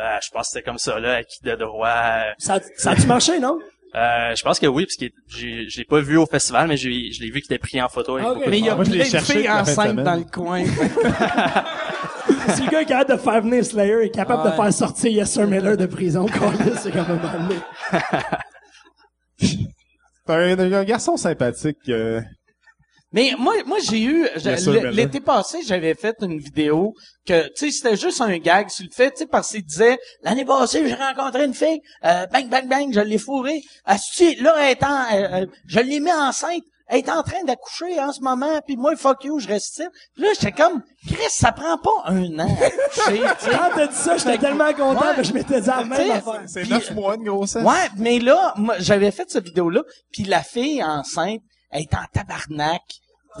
[0.00, 1.88] euh, je pense que c'était comme ça, là, à qui de droit.
[1.88, 3.56] euh, Ça, ça a-tu marché, non?
[3.94, 6.76] Euh, je pense que oui, parce que j'ai, je l'ai pas vu au festival, mais
[6.78, 8.74] j'ai, je l'ai vu qu'il était pris en photo avec Ah, Mais il y a
[8.74, 10.64] plein de filles enceintes dans le coin.
[12.54, 14.50] Si le gars est capable de faire venir Slayer est capable Ouais.
[14.50, 16.26] de faire sortir Yes Sir Miller de prison,
[16.80, 17.20] c'est quand même
[20.60, 21.78] un, un garçon sympathique.
[21.88, 22.20] euh,
[23.12, 24.26] Mais moi, moi j'ai eu
[24.92, 26.94] l'été passé, j'avais fait une vidéo
[27.26, 29.98] que tu sais c'était juste un gag sur le fait, tu sais parce qu'il disait
[30.22, 33.62] l'année passée j'ai rencontré une fille, euh, bang bang bang, je l'ai fourrée.
[33.84, 36.62] Asti, là elle est en, euh, euh, je l'ai mis enceinte.
[36.88, 39.88] Elle est en train d'accoucher en ce moment, puis moi, fuck you, je reste ici.
[40.14, 42.58] Puis là, j'étais comme, Chris, ça prend pas un an.
[43.06, 45.16] Quand t'as dit ça, j'étais tellement content Ouais.
[45.16, 46.42] que je m'étais dit la même T'sais, affaire.
[46.46, 47.62] C'est neuf mois de grossesse.
[47.64, 49.82] Ouais, mais là, moi, j'avais fait cette vidéo-là,
[50.12, 51.40] puis la fille enceinte,
[51.70, 52.82] elle est en tabarnak.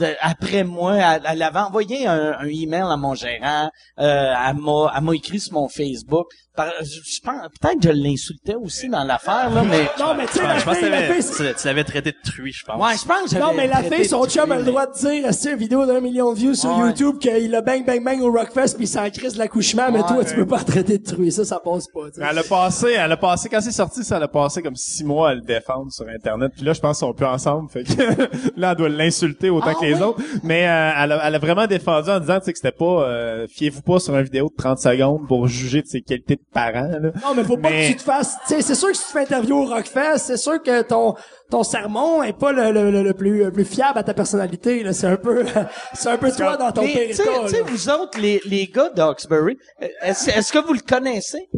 [0.00, 4.56] De- après moi, elle, elle avait envoyé un, un email à mon gérant, euh, elle
[4.56, 6.26] m'a, elle m'a écrit sur mon Facebook.
[6.54, 9.88] Par- je, je pense, peut-être que je l'insultais aussi dans l'affaire, là, mais...
[9.98, 12.16] Non, mais tu sais, Je pense que fille, la t'avais- fille, tu l'avais traité de
[12.30, 12.76] truie, je pense.
[12.82, 15.32] Ouais, je pense que non, mais la fille, son chum a le droit de dire,
[15.32, 16.88] c'est une vidéo d'un million de views sur Ouais.
[16.88, 20.00] YouTube qu'il a bang bang bang au Rockfest pis il s'en crisse de l'accouchement, mais
[20.02, 20.08] Ouais.
[20.08, 21.32] toi, tu peux pas traiter de truie.
[21.32, 22.26] Ça, ça passe pas, tu sais.
[22.30, 25.04] Elle a passé, elle a passé, quand c'est sorti, ça, elle a passé comme six
[25.04, 26.52] mois à le défendre sur Internet.
[26.54, 27.70] Puis là, je pense qu'ils sont plus ensemble.
[27.70, 27.92] Fait que
[28.60, 30.02] là, elle doit l'insulter autant Ah les ouais?
[30.02, 30.20] autres.
[30.42, 32.84] Mais euh, elle, a, elle a vraiment défendu en disant tu sais, que c'était pas...
[33.08, 36.42] euh, Fiez-vous pas sur une vidéo de 30 secondes pour juger de ses qualités de
[36.52, 36.88] parents.
[36.88, 37.10] Là.
[37.22, 39.20] Non, mais faut pas Mais- que tu te fasses, c'est sûr que si tu fais
[39.22, 41.14] interview au Rockfest, c'est sûr que ton,
[41.50, 44.82] ton sermon est pas le, le, le, le plus, le plus fiable à ta personnalité,
[44.82, 44.92] là.
[44.92, 45.44] C'est un peu,
[45.94, 48.90] c'est un peu toi dans ton Mais, pire tu sais, vous autres, les, les gars
[48.90, 49.56] d'Oxbury,
[50.02, 51.48] est-ce, est-ce que vous le connaissez?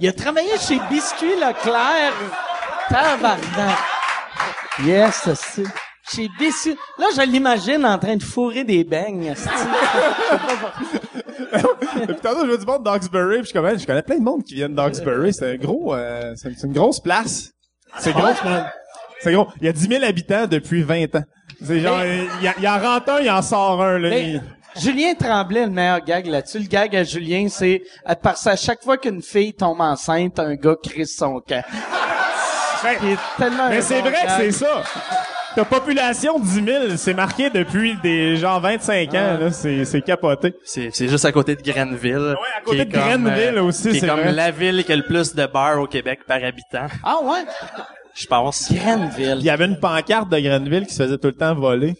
[0.00, 2.12] Il a travaillé chez Biscuit Leclerc.
[2.88, 3.78] Tabarnak.
[4.84, 5.62] Yes, c'est
[6.12, 6.76] Chez Biscuit.
[6.98, 9.34] Là, je l'imagine en train de fourrer des beignes.
[12.06, 14.42] Puis tantôt, je vois du monde d'Oxbury, puis je connais, je connais plein de monde
[14.42, 15.32] qui viennent d'Oxbury.
[15.32, 17.50] C'est un gros, euh, c'est c'est une grosse place.
[17.98, 18.70] C'est gros, man.
[19.20, 19.46] C'est gros.
[19.60, 21.22] Il y a 10 000 habitants depuis 20 ans.
[21.64, 24.10] C'est genre, il, y en rentre un, il en sort un, là.
[24.10, 24.42] Mais Il-
[24.76, 26.58] Julien Tremblay, le meilleur gag là-dessus.
[26.58, 27.82] Le gag à Julien, c'est
[28.22, 31.62] parce qu'à chaque fois qu'une fille tombe enceinte, un gars crisse son camp.
[32.82, 34.82] Ben, Il est tellement Mais c'est vrai que c'est ça.
[35.54, 39.50] Ta population de 10 000, c'est marqué depuis des genre 25 ans, là.
[39.52, 40.52] C'est, c'est capoté.
[40.64, 42.34] C'est, c'est juste à côté de Grenville.
[42.56, 44.32] à côté de comme, Grenville aussi, Qui est c'est comme vrai.
[44.32, 47.44] la ville qui a le plus de bars au Québec par habitant, Ah ouais?
[48.14, 48.68] je pense.
[48.70, 49.38] Il Grenville.
[49.42, 51.94] y avait une pancarte de Grenville qui se faisait tout le temps voler.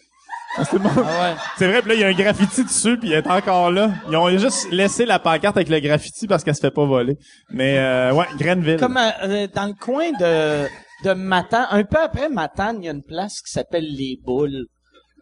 [0.70, 0.88] C'est bon.
[0.96, 1.34] Ah ouais.
[1.58, 3.90] C'est vrai, puis là, il y a un graffiti dessus, puis il est encore là.
[4.10, 7.16] Ils ont juste laissé la pancarte avec le graffiti parce qu'elle se fait pas voler.
[7.50, 8.76] Mais, euh, ouais, Grenville.
[8.78, 10.68] Comme euh, euh, dans le coin de,
[11.02, 14.66] de Matane, un peu après Matane, il y a une place qui s'appelle Les Boules.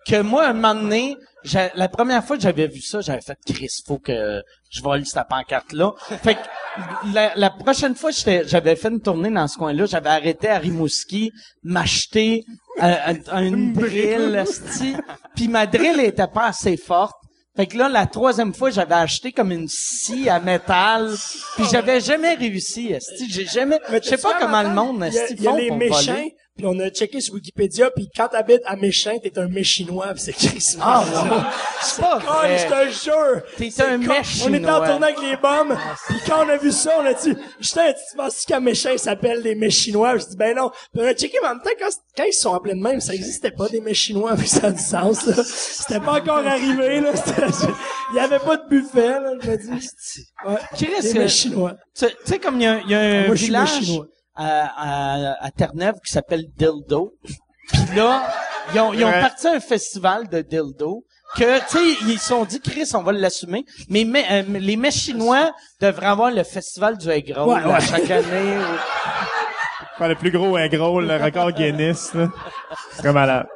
[0.06, 1.16] Que moi, un moment donné,
[1.76, 5.28] la première fois que j'avais vu ça, j'avais fait Chris, faut que je vole cette
[5.28, 5.92] pancarte-là.
[6.24, 6.40] Fait que
[7.14, 10.58] la, la prochaine fois, j'étais- j'avais fait une tournée dans ce coin-là, j'avais arrêté à
[10.58, 11.30] Rimouski,
[11.62, 12.44] m'acheter
[12.82, 12.94] euh,
[13.30, 14.44] un- une drill,
[15.36, 17.14] puis ma drill était pas assez forte.
[17.54, 21.14] Fait que là, la troisième fois, j'avais acheté comme une scie à métal,
[21.56, 23.30] puis j'avais jamais réussi, esti.
[23.30, 26.34] J'ai jamais, je sais pas comment le monde, esti, il y a les méchants, voler.
[26.56, 30.22] Puis on a checké sur Wikipédia, puis quand t'habites à Méchant, t'es un méchinois, puis
[30.22, 30.76] c'est Chris.
[30.80, 31.38] Ah, ouais.
[31.80, 32.58] c'est pas vrai.
[32.58, 33.42] je te jure!
[33.56, 34.48] T'es C'est un méchinois.
[34.50, 35.76] On était en tournée avec les bombes,
[36.08, 38.98] puis quand on a vu ça, on a dit, Justin, tu penses qu'à Méchant, ils
[38.98, 40.18] s'appellent des méchinois?
[40.18, 40.70] Je dis, ben non.
[40.92, 43.00] Puis on a checké, mais en même temps, quand, quand ils sont appelés de même,
[43.00, 45.42] ça existait pas des méchinois, puis ça a du sens, là.
[45.44, 47.12] C'était pas encore arrivé, là.
[48.12, 49.88] Il y avait pas de buffet, là, je me dis.
[50.46, 50.56] Ouais.
[50.74, 51.76] Chris, euh, méchinois.
[51.96, 54.06] Tu sais, comme il y a, y a un village méchinois.
[54.34, 57.12] À, à, à Terre-Neuve qui s'appelle Dildo.
[57.68, 58.22] Puis là,
[58.74, 59.20] ils ont, ils ont Ouais.
[59.20, 61.04] parti un festival de Dildo
[61.36, 63.64] que, tu sais, ils se sont dit, Chris, on va l'assumer.
[63.88, 65.50] Mais, mais, euh, les mets chinois
[65.80, 67.80] devraient avoir le festival du egg roll, Ouais, ouais.
[67.80, 68.58] chaque année.
[68.58, 72.28] ou- Faire le plus gros egg roll, le record Guinness, là.
[72.92, 73.46] C'est comme malade.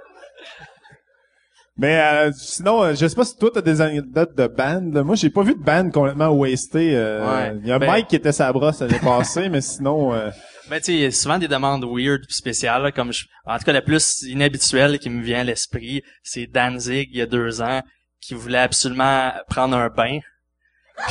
[1.79, 4.81] Mais euh, sinon, euh, je sais pas si toi t'as des anecdotes de band.
[4.95, 5.03] là.
[5.03, 6.93] Moi, j'ai pas vu de band complètement wasté.
[6.97, 7.59] euh, Ouais.
[7.63, 10.31] Il y a Ben- Mike qui était sa brosse l'année passée, mais sinon, euh,
[10.69, 13.25] Ben, tu sais, il y a souvent des demandes weird pis spéciales, là, comme je,
[13.45, 17.23] en tout cas, la plus inhabituelle qui me vient à l'esprit, c'est Danzig, il y
[17.23, 17.83] a deux ans,
[18.21, 20.19] qui voulait absolument prendre un bain.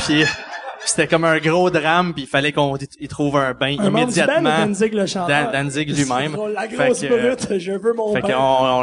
[0.06, 0.26] Puis,
[0.80, 3.99] c'était comme un gros drame, puis il fallait qu'on y- trouve un bain Un band
[3.99, 4.65] immédiatement.
[4.65, 5.52] Danzig le chanteur?
[5.52, 6.36] Dan- Danzig lui-même.
[6.69, 8.27] Fait que, brute, je veux mon Fait bain.
[8.27, 8.34] qu'on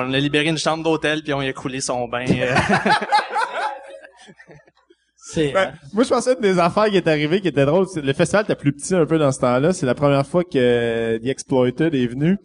[0.08, 2.24] on a libéré une chambre d'hôtel, puis on y a coulé son bain.
[5.32, 7.86] C'est, Ben, moi, je pensais que des affaires qui étaient arrivées qui étaient drôles.
[7.86, 9.72] C'est- Le festival était plus petit un peu dans ce temps-là.
[9.72, 12.38] C'est la première fois que euh, The Exploited est venu.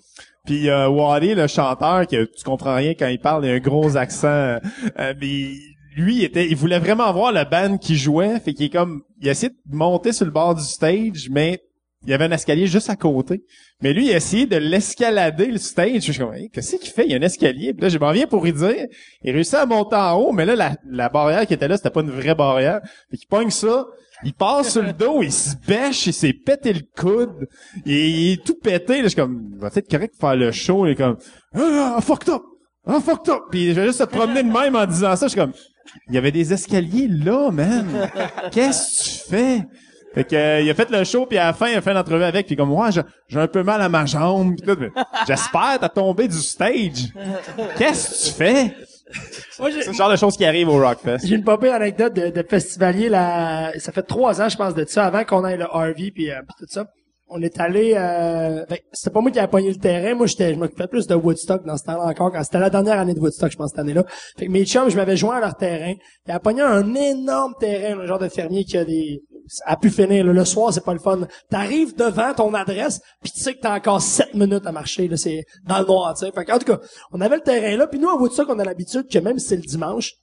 [0.46, 3.60] Puis euh, Wally, le chanteur, que tu comprends rien quand il parle, il a un
[3.60, 4.28] gros accent.
[4.28, 4.60] euh,
[5.00, 5.50] euh, mais
[5.98, 8.40] lui, il était, il voulait vraiment voir le band qui jouait.
[8.40, 11.60] Fait qu'il est comme, il a essayé de monter sur le bord du stage, mais
[12.08, 13.44] il y avait un escalier juste à côté.
[13.82, 16.06] Mais lui, il a essayé de l'escalader, le stage.
[16.06, 17.04] Je suis comme, Hey, qu'est-ce qu'il fait?
[17.06, 17.74] Il y a un escalier.
[17.74, 18.88] Puis là, je m'en viens pour y dire.
[19.24, 21.90] Il réussit à monter en haut, mais là, la, la barrière qui était là, c'était
[21.90, 22.80] pas une vraie barrière.
[23.12, 23.86] Fait qu'il pogne ça.
[24.24, 27.50] Il passe sur le dos, il se bêche, il s'est pété le coude.
[27.86, 28.98] Il, il est tout pété.
[28.98, 30.86] Là, je suis comme, il va être correct de faire le show.
[30.88, 31.18] Il est comme,
[31.54, 32.42] ah, ah, fucked up.
[32.86, 33.42] Ah, fucked up.
[33.52, 35.28] Puis je vais juste se promener de même en disant ça.
[35.28, 35.52] Je suis comme,
[36.08, 38.10] il y avait des escaliers là, man.
[38.52, 39.66] Qu'est-ce que tu fais?
[40.18, 41.94] Fait que, euh, il a fait le show, puis à la fin, il a fait
[41.94, 44.78] l'entrevue avec, puis comme, ouais, j'ai- j'ai un peu mal à ma jambe, pis tout.
[45.28, 47.10] J'espère t'as tombé du stage.
[47.78, 48.76] Qu'est-ce que tu fais?
[49.60, 51.20] Moi, C'est le genre de choses qui arrivent au Rockfest.
[51.26, 53.72] J'ai une popée anecdote de, de festivalier là.
[53.80, 56.36] Ça fait trois ans, je pense, de ça, avant qu'on aille le RV puis, euh,
[56.60, 56.86] tout ça.
[57.30, 57.94] On est allé.
[57.96, 60.16] Euh, ben, c'était pas moi qui avais pogné le terrain.
[60.16, 62.32] Moi, j'étais, je m'occupais plus de Woodstock dans ce temps-là encore.
[62.32, 64.06] Quand c'était la dernière année de Woodstock, je pense cette année-là.
[64.40, 65.94] Fait que mes chums, je m'avais joint à leur terrain.
[66.26, 69.22] Ils avaient pogné un énorme terrain, un genre de fermier qui a des
[69.66, 70.26] a pu finir.
[70.26, 70.34] là.
[70.34, 71.20] Le soir, c'est pas le fun.
[71.50, 75.08] T'arrives devant ton adresse, puis tu sais que t'as encore sept minutes à marcher.
[75.08, 76.32] Là, c'est dans le noir, tu sais.
[76.32, 76.80] Fait en tout cas,
[77.12, 77.88] on avait le terrain là.
[77.88, 80.14] Puis nous, à Woodstock, on a l'habitude que même si c'est le dimanche,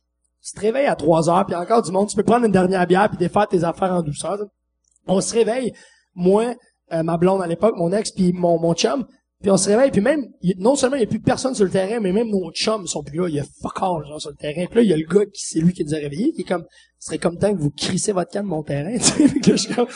[0.45, 2.87] tu te réveilles à 3 heures, puis encore du monde, tu peux prendre une dernière
[2.87, 4.39] bière puis défaire tes affaires en douceur.
[5.07, 5.73] On se réveille,
[6.15, 6.55] moi,
[6.93, 9.07] euh, ma blonde à l'époque, mon ex, puis mon, mon chum,
[9.41, 10.25] puis on se réveille, puis même,
[10.59, 13.03] non seulement il n'y a plus personne sur le terrain, mais même nos chums sont
[13.03, 14.67] plus là, il y a fuck all, genre, sur le terrain.
[14.67, 16.43] Puis là, il y a le gars qui, c'est lui qui nous a réveillés, qui
[16.43, 16.65] est comme,
[17.05, 18.97] ce serait comme temps que vous crissez votre canne de mon terrain,
[19.43, 19.87] que je suis comme,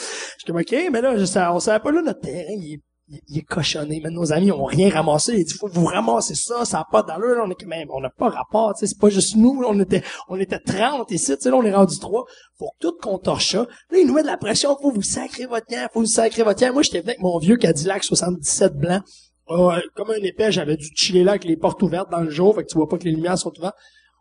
[0.59, 3.43] ok, mais là, je on savait pas là, notre terrain, il est, il- il est
[3.45, 4.03] cochonné.
[4.05, 5.33] Mais nos amis ont rien ramassé.
[5.39, 7.43] Ils disent, faut vous ramassez ça, ça n'a pas d'allure.
[7.43, 9.81] On est quand même, on n'a pas rapport, tu sais, c'est pas juste nous, on
[9.81, 12.27] était, on était 30 ici, tu sais, là, on est rendu 3.
[12.59, 13.67] Faut que tout contorche ça.
[13.91, 16.43] Là, ils nous mettent de la pression, faut vous sacrer votre camp, faut vous sacrer
[16.43, 16.75] votre camp.
[16.75, 19.01] Moi, j'étais venu avec mon vieux Cadillac 77 blanc.
[19.49, 22.55] Euh, comme un épais, j'avais dû chiller là avec les portes ouvertes dans le jour,
[22.55, 23.77] fait que tu vois pas que les lumières sont ouvertes.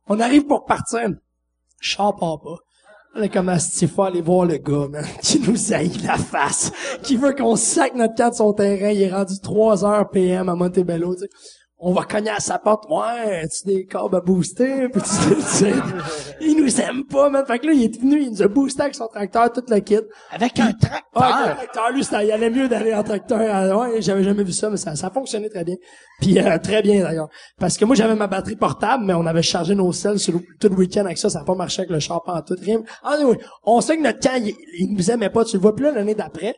[0.07, 1.09] On arrive pour partir.
[1.81, 2.55] Char part pas.
[3.19, 6.71] On est comme Astifa aller voir le gars, man, qui nous haït la face,
[7.01, 8.91] qui veut qu'on sac notre camp de son terrain.
[8.91, 11.29] Il est rendu 3 heures PM à Montebello, tu sais.
[11.79, 12.85] On va cogner à sa porte.
[12.89, 14.89] Ouais, tu des câbles à booster?
[14.89, 15.73] Puis tu tu sais,
[16.41, 17.45] il nous aime pas, man.
[17.45, 19.79] Fait que là, il est venu, il nous a boosté avec son tracteur, toute la
[19.81, 19.99] kit.
[20.31, 21.23] Avec un tracteur?
[21.23, 23.39] Avec un tracteur, lui, ça, il allait mieux d'aller en tracteur.
[23.41, 25.75] Ah, Ouais, j'avais jamais vu ça, mais ça, ça fonctionnait très bien.
[26.19, 27.29] Puis euh, très bien d'ailleurs.
[27.59, 30.39] Parce que moi, j'avais ma batterie portable, mais on avait chargé nos selles sur le,
[30.59, 31.29] tout le week-end avec ça.
[31.29, 32.55] Ça n'a pas marché avec le char en tout.
[32.59, 32.81] Rien.
[33.03, 35.45] Ah oui, on sait que notre camp, il, il nous aimait pas.
[35.45, 36.55] Tu le vois plus là, l'année d'après.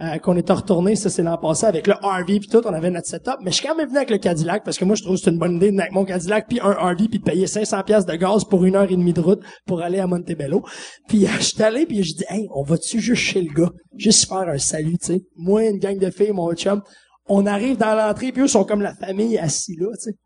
[0.00, 2.90] Euh, qu'on était retourné, ça c'est l'an passé avec le RV puis tout, on avait
[2.90, 5.02] notre setup, mais je suis quand même venu avec le Cadillac parce que moi je
[5.02, 7.24] trouve que c'est une bonne idée de avec mon Cadillac puis un RV puis de
[7.24, 10.06] payer 500 pièces de gaz pour une heure et demie de route pour aller à
[10.06, 10.64] Montebello.
[11.08, 13.70] Puis euh, je suis allé puis je dis hey, on va-tu juste chez le gars,
[13.96, 15.22] juste faire un salut, tu sais.
[15.36, 16.82] Moi une gang de filles, mon chum,
[17.26, 20.16] on arrive dans l'entrée puis eux sont comme la famille assis là, tu sais.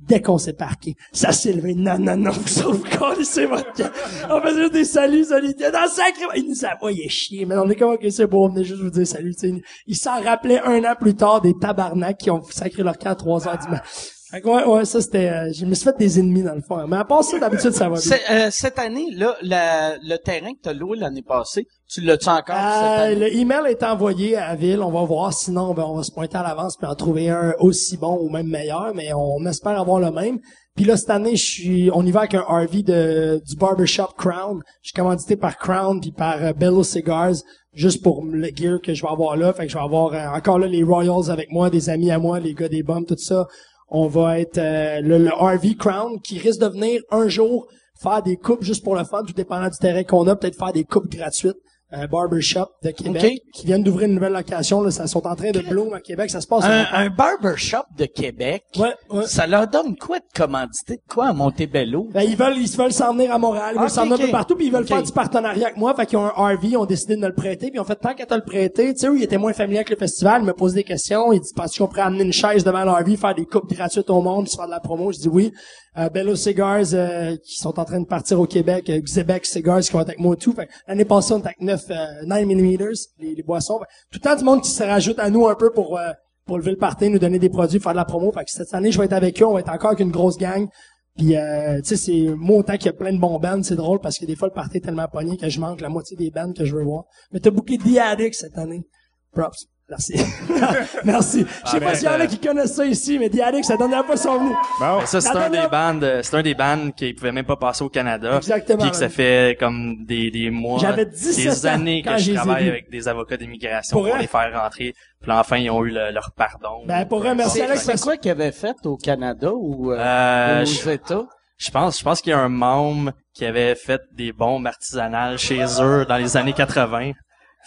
[0.00, 1.74] Dès qu'on s'est parqué, ça s'est levé.
[1.74, 3.90] Non, non, non, vous autres, vous connaissez votre camp.
[4.30, 5.54] On faisait des saluts, saluts.
[5.54, 7.44] Dans sacré, il nous envoyait chier.
[7.44, 9.34] Mais on est comme, ok, c'est beau, on venait juste vous dire salut.
[9.34, 9.62] tu sais.
[9.86, 13.16] Ils s'en rappelaient un an plus tard des tabarnaks qui ont sacré leur camp à
[13.16, 13.82] 3 heures du matin.
[14.30, 16.60] Fait que ouais, ouais, ça c'était, euh, je me suis fait des ennemis dans le
[16.60, 16.86] fond.
[16.86, 18.16] Mais à part ça, d'habitude, ça va bien.
[18.30, 22.56] Euh, cette année, là, la- le terrain que t'as loué l'année passée, tu l'as-tu encore
[22.56, 23.14] cette Euh, année?
[23.14, 24.82] le email est envoyé à la ville.
[24.82, 25.32] On va voir.
[25.32, 28.28] Sinon, ben, on va se pointer à l'avance puis en trouver un aussi bon ou
[28.28, 28.92] même meilleur.
[28.94, 30.38] Mais on espère avoir le même.
[30.76, 34.08] Puis là, cette année, je suis, on y va avec un RV de, du barbershop
[34.18, 34.60] Crown.
[34.82, 37.32] Je suis commandité par Crown puis par euh, Bello Cigars
[37.72, 39.52] juste pour le gear que je vais avoir là.
[39.54, 42.18] Fait que je vais avoir euh, encore là les Royals avec moi, des amis à
[42.18, 43.46] moi, les gars des bombes, tout ça.
[43.88, 47.66] On va être euh, le, le RV Crown qui risque de venir un jour
[48.00, 50.72] faire des coupes juste pour le fun, tout dépendant du terrain qu'on a, peut-être faire
[50.72, 51.56] des coupes gratuites.
[51.90, 53.52] Un barbershop de Québec Ok.
[53.54, 54.82] qui viennent d'ouvrir une nouvelle location.
[54.82, 56.28] Là, ça sont en train de bloom à Québec.
[56.28, 56.64] Ça se passe.
[56.64, 59.26] Un, un barbershop de Québec, Ouais, ouais.
[59.26, 60.96] ça leur donne quoi de commandité?
[60.96, 62.08] De quoi à Montebello?
[62.12, 64.20] Ben, ils veulent, ils veulent s'en venir à Montréal, ils veulent Ok, s'en venir un
[64.20, 64.26] ok.
[64.26, 65.94] peu partout, puis ils veulent faire du partenariat avec moi.
[65.94, 67.84] Fait qu'ils ont un RV, ils ont décidé de me le prêter, puis ils ont
[67.84, 70.42] fait tant qu'à te le prêter, tu sais, ils étaient moins familiers avec le festival,
[70.42, 72.90] ils me posaient des questions, ils disent, penses-tu qu'on pourrait amener une chaise devant le
[72.90, 75.10] RV, faire des coupes gratuites au monde, se faire de la promo?
[75.10, 75.52] Je dis oui.
[75.96, 79.80] Euh, Bello Cigars, euh, qui sont en train de partir au Québec, euh, Xebec Cigars,
[79.80, 80.54] qui vont être avec moi et tout.
[80.86, 83.78] L'année passée, on était avec 9, euh, 9 les, boissons.
[84.10, 86.10] Tout le temps du monde qui se rajoute à nous un peu pour, euh,
[86.46, 88.32] pour lever le party, nous donner des produits, faire de la promo.
[88.32, 90.10] Fait que cette année, je vais être avec eux, on va être encore avec une
[90.10, 90.68] grosse gang.
[91.16, 94.18] Puis, euh, c'est moi autant qu'il y a plein de bons bands, c'est drôle parce
[94.18, 96.52] que des fois le party est tellement pogné que je manque la moitié des bands
[96.52, 97.04] que je veux voir.
[97.32, 98.86] Mais t'as booké The Addict cette année.
[99.32, 99.66] Props.
[99.90, 100.14] Merci.
[101.04, 101.46] Merci.
[101.64, 103.40] Je sais Ah, pas s'il y en a mais, qui connaissent ça ici, mais The
[103.40, 104.56] Addict, ça donne pas son venus.
[104.78, 104.98] Bon.
[105.00, 107.32] Mais ça, c'est La un des dernière- bands, euh, c'est un des bands qui pouvaient
[107.32, 108.36] même pas passer au Canada.
[108.36, 112.20] Exactement, Puis que ça fait comme des, des mois, J'avais 17 des années quand que
[112.22, 114.94] je travaille avec des avocats d'immigration Pour les faire rentrer.
[115.22, 116.82] Puis là, enfin, ils ont eu le- leur pardon.
[116.86, 117.82] Ben, pour vrai, merci C'est Alex.
[117.84, 121.24] c'est quoi qu'ils avaient fait au Canada ou euh, Euh, aux je- États?
[121.56, 125.38] Je pense, je pense qu'il y a un membre qui avait fait des bombes artisanales
[125.38, 127.12] chez eux dans les années 80.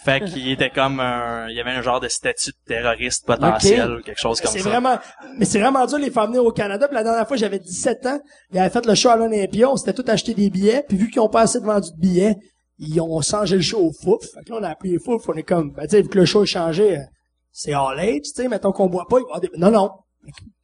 [0.04, 3.92] Fait qu'il était comme un, il y avait un genre de statut de terroriste potentiel
[3.92, 4.68] ou quelque chose comme C'est ça.
[4.68, 4.98] vraiment,
[5.38, 6.88] mais c'est vraiment dur les faire venir au Canada.
[6.88, 8.20] Puis la dernière fois, j'avais 17 ans.
[8.52, 9.70] Ils avaient fait le show à l'Olympia.
[9.70, 10.84] On s'était tout acheté des billets.
[10.88, 12.36] Puis vu qu'ils ont pas assez de vendus de billets,
[12.78, 14.24] ils ont changé le show au fouf.
[14.34, 15.28] Fait que là, on a appelé les fouf.
[15.28, 17.02] On est comme, ben, tu sais, vu que le show a changé, euh,
[17.52, 19.50] c'est all age, tu sais, mettons qu'on boit pas, il va avoir des...
[19.56, 19.90] Non, non.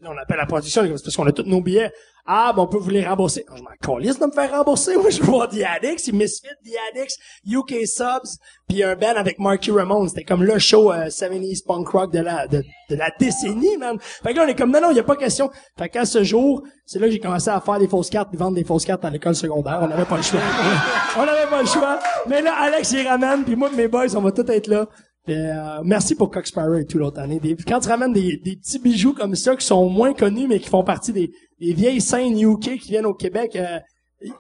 [0.01, 1.91] Là, on appelle la production, c'est parce qu'on a tous nos billets.
[2.31, 3.45] Ah, ben, on peut vous les rembourser.
[3.49, 4.97] Je m'en calisse de me faire rembourser.
[5.01, 7.17] Moi, je voir The Addicts, ils Misfit, The Addicts,
[7.47, 10.09] UK Subs, puis un band avec Marky Ramone.
[10.09, 13.99] C'était comme le show euh, 70s punk rock de la, de, de la décennie, man.
[13.99, 15.51] Fait que là, on est comme, non, non, il y a pas question.
[15.79, 18.57] Fait qu'à ce jour, c'est là que j'ai commencé à faire des fausses cartes, vendre
[18.57, 19.79] des fausses cartes à l'école secondaire.
[19.81, 20.41] On n'avait pas le choix.
[21.17, 21.99] on n'avait pas le choix.
[22.29, 24.87] Mais là, Alex, il ramène, puis moi, mes boys, on va tous être là.
[25.29, 26.51] Puis, euh, merci pour Cox
[26.81, 27.39] et tout l'autre année.
[27.39, 30.59] Des- quand tu ramènes des, des petits bijoux comme ça qui sont moins connus mais
[30.59, 31.31] qui font partie des,
[31.61, 33.79] des vieilles scènes UK qui viennent au Québec, euh,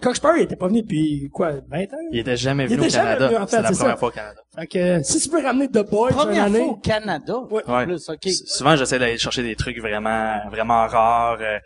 [0.01, 1.86] Cox il était pas venu depuis quoi, 20 ans?
[2.10, 3.27] Il était jamais Il venu était au jamais Canada.
[3.28, 3.97] venu, en fait, c'est la première ça.
[3.98, 4.40] fois au Canada.
[4.59, 6.59] Fait que euh, si tu peux ramener The Boys une Première année.
[6.59, 7.35] fois au Canada.
[7.51, 7.62] Ouais.
[7.66, 8.10] En plus,
[8.47, 11.59] Souvent, j'essaie d'aller chercher des trucs vraiment, vraiment rares, euh,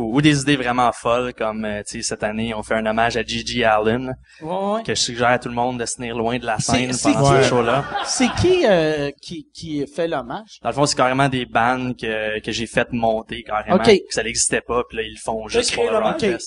[0.00, 2.86] ou, ou des idées vraiment folles, comme, euh, tu sais, cette année, on fait un
[2.86, 4.82] hommage à Gigi Allen, Ouais, ouais.
[4.82, 7.12] que je suggère à tout le monde de se tenir loin de la scène C'est-
[7.12, 7.48] pendant c'est ce qui?
[7.48, 7.84] show-là.
[8.04, 10.58] C'est qui, euh, qui qui fait l'hommage?
[10.62, 13.84] Dans le fond, c'est carrément des bands que, que j'ai fait monter carrément, Ok.
[13.86, 16.38] que ça n'existait pas, puis là, ils le font juste pour le.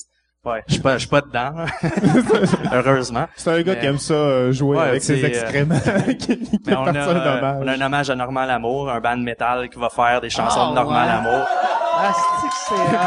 [0.45, 1.53] Ouais, je suis pas, je suis pas dedans,
[2.73, 3.27] heureusement.
[3.37, 5.79] C'est un gars Mais- qui aime ça euh, jouer Ouais, avec ses euh, excréments.
[6.19, 7.57] qui, qui Mais on a, euh, dommage.
[7.61, 10.59] on a un hommage à Normand Lamour, un band metal qui va faire des chansons
[10.65, 11.07] Ah, de Normand ouais.
[11.07, 11.47] Lamour.
[11.95, 12.97] Ah, c'est que c'est...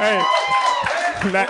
[0.00, 0.20] Hey,
[1.32, 1.46] la,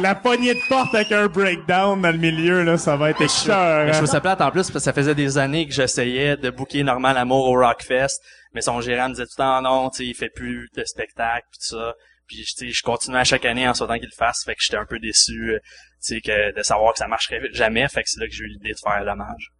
[0.00, 3.86] la poignée de porte avec un breakdown dans le milieu, là, ça va être écœurant.
[3.92, 6.50] je trouve ça plate en plus parce que ça faisait des années que j'essayais de
[6.50, 8.20] booker Normand Lamour au Rockfest,
[8.52, 11.46] mais son gérant me disait tout le temps non, tu il fait plus de spectacles
[11.50, 11.94] pis tout ça.
[12.26, 14.76] Puis tu je continuais à chaque année en souhaitant qu'il le fasse, fait que j'étais
[14.76, 15.58] un peu déçu, euh,
[16.04, 18.44] tu sais, que de savoir que ça marcherait jamais, fait que c'est là que j'ai
[18.44, 19.50] eu l'idée de faire l'hommage.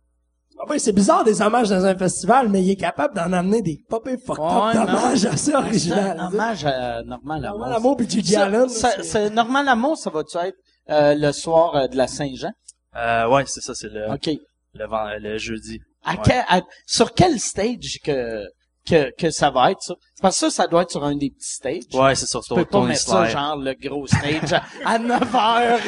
[0.61, 3.63] Ah oui, c'est bizarre des hommages dans un festival, mais il est capable d'en amener
[3.63, 4.85] des pop fuck Ouais, up non.
[4.87, 6.21] d'hommages assez c'est un original.
[6.33, 7.59] hommage à Normand Lamour.
[7.59, 8.69] Normand Lamour puis Gigi Ça- Allen.
[8.69, 10.57] c'est- Normand Lamour, ça va-tu être
[10.91, 12.51] euh, le soir euh, de la Saint-Jean?
[12.97, 14.31] Euh, ouais, c'est ça, c'est le, OK.
[14.75, 15.81] le, vend- le jeudi.
[16.05, 16.19] À Ouais.
[16.25, 18.43] quel- à- sur quel stage que,
[18.89, 19.95] que, que ça va être, ça?
[20.21, 21.83] Parce que ça, ça doit être sur un des petits stages.
[21.95, 25.35] Ouais, c'est sur Tu peux pas mettre ça, genre, le gros stage à, à 9
[25.35, 25.81] heures.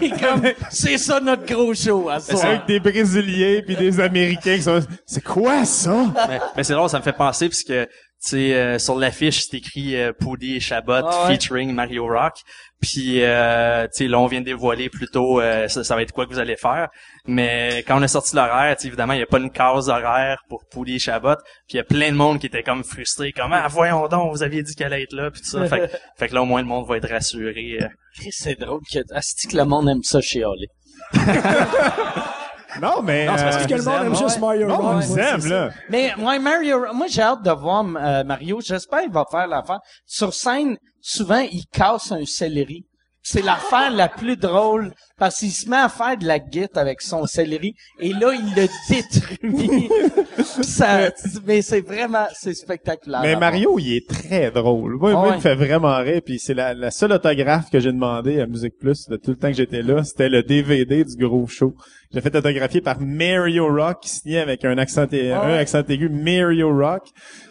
[0.00, 4.56] T'es comme, c'est ça notre gros show à C'est avec des Brésiliens puis des Américains
[4.56, 4.80] qui sont...
[5.06, 6.06] C'est quoi ça?
[6.28, 7.88] mais, mais c'est drôle, ça me fait penser parce que
[8.22, 11.34] tu sais, euh, sur l'affiche, c'est écrit euh, Poudy et Chabot Ah ouais.
[11.34, 12.34] featuring Mario Rock.
[12.80, 16.12] Puis, euh, tu sais, là, on vient de dévoiler plutôt euh, ça, ça va être
[16.12, 16.88] quoi que vous allez faire.
[17.26, 20.64] Mais quand on a sorti l'horaire, évidemment, il n'y a pas une case horaire pour
[20.68, 21.34] Poudy et Chabot.
[21.68, 24.32] Puis il y a plein de monde qui était comme frustré, comme ah voyons donc,
[24.32, 25.66] vous aviez dit qu'elle allait être là, puis tout ça.
[25.66, 27.78] fait, que- fait que là, au moins, le monde va être rassuré.
[27.80, 27.88] euh.
[28.30, 30.66] C'est drôle que, asti que le monde aime ça chez Oli.
[32.80, 33.26] Non, mais...
[33.26, 35.04] Non, c'est parce euh, que le monde aime juste Mario non, Rock.
[35.10, 35.70] on aime, là.
[35.88, 38.60] Mais moi, Mario, moi j'ai hâte de voir euh, Mario.
[38.60, 39.80] J'espère qu'il va faire l'affaire.
[40.04, 42.84] Sur scène, souvent il casse un céleri.
[43.30, 47.02] C'est l'affaire la plus drôle parce qu'il se met à faire de la guite avec
[47.02, 49.90] son céleri et là il le détruit.
[50.62, 51.10] Ça,
[51.44, 53.20] mais c'est vraiment c'est spectaculaire.
[53.20, 53.36] Mais.
[53.36, 54.96] Mario, il est très drôle.
[54.96, 55.28] Moi, moi, ouais.
[55.32, 56.22] il me fait vraiment rire.
[56.24, 59.36] Puis c'est la, la seule autographe que j'ai demandé à Musique Plus de tout le
[59.36, 60.02] temps que j'étais là.
[60.04, 61.74] C'était le DVD du gros show.
[62.10, 67.02] J'ai fait autographier par Mario Rock, signé avec un accent, un accent aigu, Mario Rock.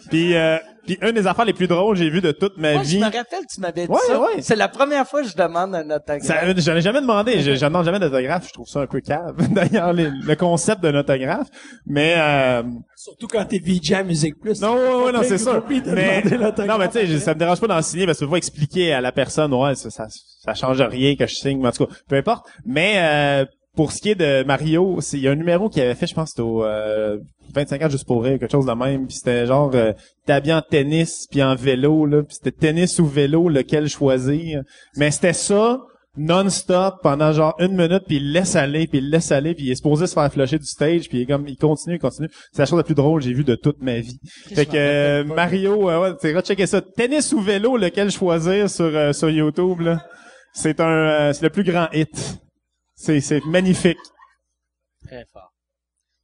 [0.10, 2.74] Puis, euh, puis une des affaires les plus drôles que j'ai vues de toute ma
[2.76, 3.00] Moi, je vie.
[3.00, 4.20] me rappelle, tu m'avais dit Ouais, ça.
[4.22, 4.42] ouais.
[4.42, 6.24] C'est la première fois que je demande un autographe.
[6.24, 7.42] Ça, j'en ai jamais demandé.
[7.42, 8.48] Je, je demande jamais d'autographe.
[8.48, 9.36] Je trouve ça un peu cave.
[9.52, 11.48] D'ailleurs, les- le concept d'un autographe.
[11.86, 12.64] Mais, euh,
[12.96, 14.62] Surtout quand t'es VJ à Musique Plus.
[14.62, 15.64] Non, ouais, ouais, non, c'est Faut sûr.
[15.66, 16.24] pas te Mais,
[16.66, 18.94] non, mais tu sais, ça me dérange pas d'en signer parce que tu vas expliquer
[18.94, 21.86] à la personne, ouais, ça, ça, ça change rien que je signe, mais en tout
[21.86, 22.48] cas, peu importe.
[22.66, 23.46] Mais, euh,
[23.78, 26.08] pour ce qui est de Mario, c'est, il y a un numéro qu'il avait fait,
[26.08, 27.18] je pense, c'était au, euh,
[27.54, 29.94] 25 ans juste pour rire, quelque chose de même, puis c'était genre, euh,
[30.26, 34.64] t'es habillé en tennis puis en vélo, là, puis c'était tennis ou vélo, lequel choisir.
[34.98, 35.80] Mais c'était ça,
[36.18, 39.72] non-stop, pendant genre une minute, puis il laisse aller, puis il laisse aller, puis il
[39.72, 42.30] est supposé se faire flusher du stage, puis il est comme, il continue, il continue.
[42.52, 44.20] C'est la chose la plus drôle que j'ai vue de toute ma vie.
[44.54, 46.82] Fait que euh, Mario, euh, ouais, tu sais, checker ça.
[46.82, 50.02] Tennis ou vélo, lequel choisir sur euh, sur YouTube là?
[50.54, 52.40] C'est un, euh, c'est le plus grand hit.
[52.98, 54.00] C'est c'est magnifique.
[55.06, 55.54] Très fort.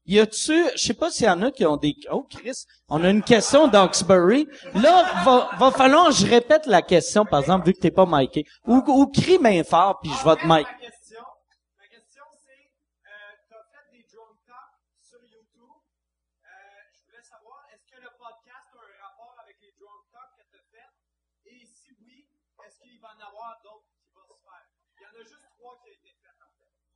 [0.05, 3.01] Y a-tu, je sais pas s'il y en a qui ont des, oh Chris, on
[3.05, 4.49] a une question d'Oxbury.
[4.73, 8.05] Là, va, va falloir, que je répète la question, par exemple, vu que t'es pas
[8.05, 8.43] miké.
[8.65, 10.67] Ou, ou crie bien fort, puis je vais te mic.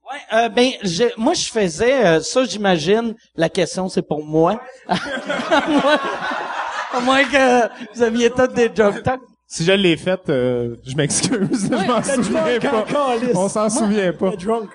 [0.09, 0.71] Ouais, euh, ben,
[1.17, 4.61] moi, je faisais, euh, ça, j'imagine, la question, c'est pour moi.
[4.87, 5.01] à
[7.01, 9.19] moins, que vous aviez tous des drunk talk.
[9.49, 12.85] Si je l'ai fait, euh, je m'excuse, je m'en souviens pas.
[13.33, 14.31] On s'en souvient pas.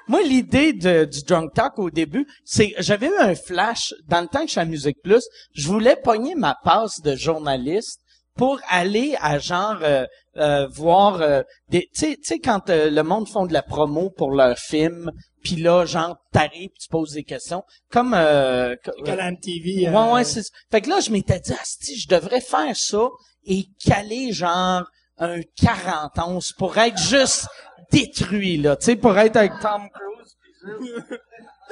[0.07, 4.41] Moi, l'idée du drunk talk au début, c'est j'avais eu un flash dans le temps
[4.41, 5.25] que je suis à Musique Plus.
[5.55, 8.02] Je voulais pogner ma passe de journaliste
[8.37, 10.07] pour aller à genre euh,
[10.37, 14.31] euh, voir euh, des tu sais quand euh, le monde font de la promo pour
[14.33, 15.11] leur film
[15.43, 19.89] puis là genre t'arrives tu poses des questions comme euh, co- Comme la MTV.
[19.89, 20.51] euh, Ouais, ouais, c'est ça.
[20.71, 23.09] Fait que là, je m'étais dit, si je devrais faire ça
[23.45, 24.85] et caler genre
[25.19, 27.47] un 40 onces pour être juste
[27.91, 28.77] détruit, là.
[28.77, 30.37] Tu sais, pour être avec Tom Cruise.
[30.81, 31.11] juste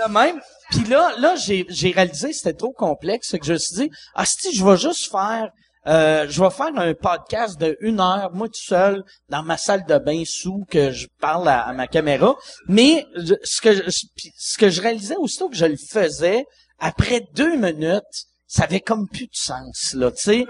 [0.07, 0.41] De même.
[0.71, 3.33] Puis là, là, j'ai, j'ai réalisé c'était trop complexe.
[3.39, 5.51] Que je me suis dit, ah, si je vais juste faire,
[5.87, 9.87] euh, je vais faire un podcast de une heure, moi tout seul, dans ma salle
[9.87, 12.37] de bain sous que je parle à, ma caméra.
[12.69, 13.07] Mais
[13.45, 16.45] ce que je, ce que je réalisais aussitôt que je le faisais,
[16.79, 20.47] après deux minutes, ça avait comme plus de sens, là, tu sais.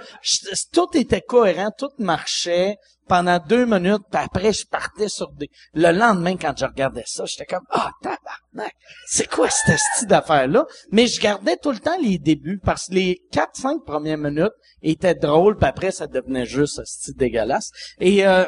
[0.73, 2.77] Tout était cohérent, tout marchait
[3.11, 5.51] pendant deux minutes, puis après, je partais sur des...
[5.75, 8.73] Le lendemain, quand je regardais ça, j'étais comme, ah, tabarnak,
[9.07, 10.65] c'est quoi cette style d'affaire-là?
[10.93, 14.53] Mais je gardais tout le temps les débuts, parce que les quatre, cinq premières minutes
[14.83, 17.71] étaient drôles, puis après, ça devenait juste style dégueulasse.
[17.99, 18.45] Et euh,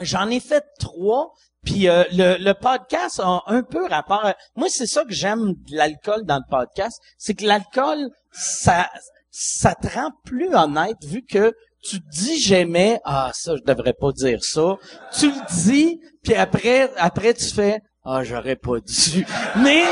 [0.00, 1.32] j'en ai fait trois,
[1.64, 4.24] puis euh, le, le podcast a un peu rapport.
[4.24, 8.88] à- Moi, c'est ça que j'aime de l'alcool dans le podcast, c'est que l'alcool, ça,
[9.30, 14.12] ça te rend plus honnête vu que tu dis j'aimais, ah ça je devrais pas
[14.12, 14.76] dire ça.
[15.18, 19.26] Tu le dis, puis après, après tu fais, ah j'aurais pas dû.
[19.56, 19.84] Mais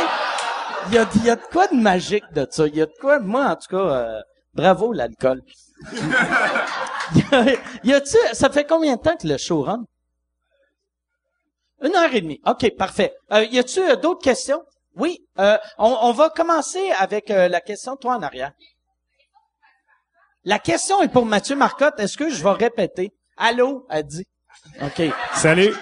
[0.89, 2.67] il y a, y a de quoi de magique de ça.
[2.67, 4.21] Il y a de quoi, moi en tout cas, euh,
[4.55, 5.43] bravo l'alcool.
[5.93, 7.45] y a,
[7.85, 9.85] y a-tu, ça fait combien de temps que le show run?
[11.83, 12.41] Une heure et demie.
[12.47, 13.15] OK, parfait.
[13.33, 14.63] Euh, y a-tu euh, d'autres questions?
[14.97, 15.25] Oui.
[15.39, 18.51] Euh, on, va commencer avec la question, toi en arrière.
[20.49, 22.01] La question est pour Mathieu Marcotte.
[22.01, 23.13] Est-ce que je vais répéter?
[23.37, 24.25] Allô, a dit.
[24.81, 25.03] OK.
[25.35, 25.75] Salut.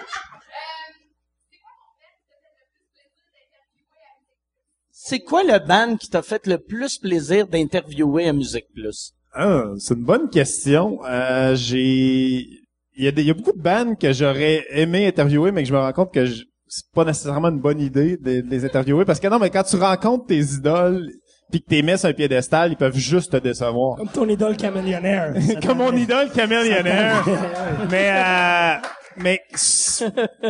[4.90, 9.12] C'est quoi le band qui t'a fait le plus plaisir d'interviewer à Musique Plus?
[9.34, 10.98] Ah, c'est une bonne question.
[11.04, 12.48] Euh, j'ai,
[12.96, 15.62] il y a des, il y a beaucoup de bandes que j'aurais aimé interviewer, mais
[15.62, 18.50] que je me rends compte que je- c'est pas nécessairement une bonne idée de, de
[18.50, 21.12] les interviewer parce que non, mais quand tu rencontres tes idoles,
[21.50, 23.96] puis que t'es mis sur un piédestal, ils peuvent juste te décevoir.
[23.96, 25.34] Comme ton idole caméléonnaire.
[25.66, 27.24] Comme mon idole camélionnaire.
[27.90, 28.74] mais euh,
[29.18, 29.40] mais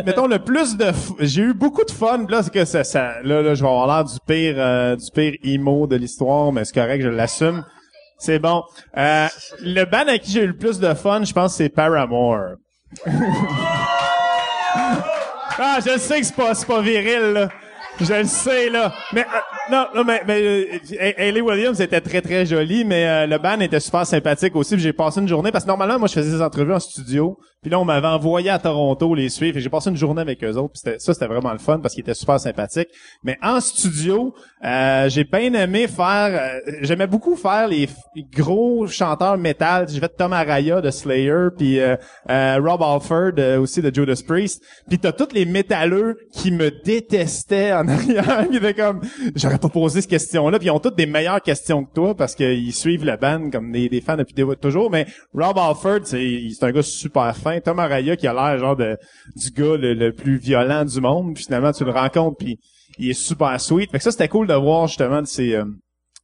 [0.04, 0.86] mettons le plus de
[1.20, 3.86] j'ai eu beaucoup de fun là c'est que ça, ça là là je vais avoir
[3.86, 7.64] l'air du pire euh, du pire emo de l'histoire mais c'est correct je l'assume
[8.18, 8.64] c'est bon
[8.96, 9.28] euh,
[9.60, 12.56] le band avec qui j'ai eu le plus de fun je pense c'est Paramore
[15.58, 17.48] ah je sais que c'est pas c'est pas viril là
[18.00, 22.20] je le sais là mais euh, non non mais mais euh, Hayley Williams était très
[22.20, 25.64] très jolie mais euh, le band était super sympathique aussi j'ai passé une journée parce
[25.64, 28.58] que normalement moi je faisais des entrevues en studio puis là on m'avait envoyé à
[28.58, 31.80] Toronto les suivre j'ai passé une journée avec eux autres ça c'était vraiment le fun
[31.80, 32.88] parce qu'ils étaient super sympathiques.
[33.24, 34.34] Mais en studio
[34.64, 36.30] euh, j'ai bien aimé faire
[36.66, 37.88] euh, j'aimais beaucoup faire les
[38.32, 39.88] gros chanteurs métal.
[39.88, 41.96] J'ai fait Tom Araya de Slayer puis euh,
[42.30, 44.62] euh, Rob Alford aussi de Judas Priest.
[44.88, 49.00] Puis t'as tous les métalleux qui me détestaient en arrière puis étaient comme
[49.58, 52.34] pas posé cette question là puis ils ont toutes des meilleures questions que toi parce
[52.34, 56.48] qu'ils suivent la band comme des, des fans depuis des- toujours mais Rob Alford c'est
[56.52, 58.96] c'est un gars super fin Tom Araya qui a l'air genre de
[59.36, 62.58] du gars le, le plus violent du monde puis finalement tu le rencontres puis
[62.98, 65.64] il est super sweet fait que ça c'était cool de voir justement de ces euh,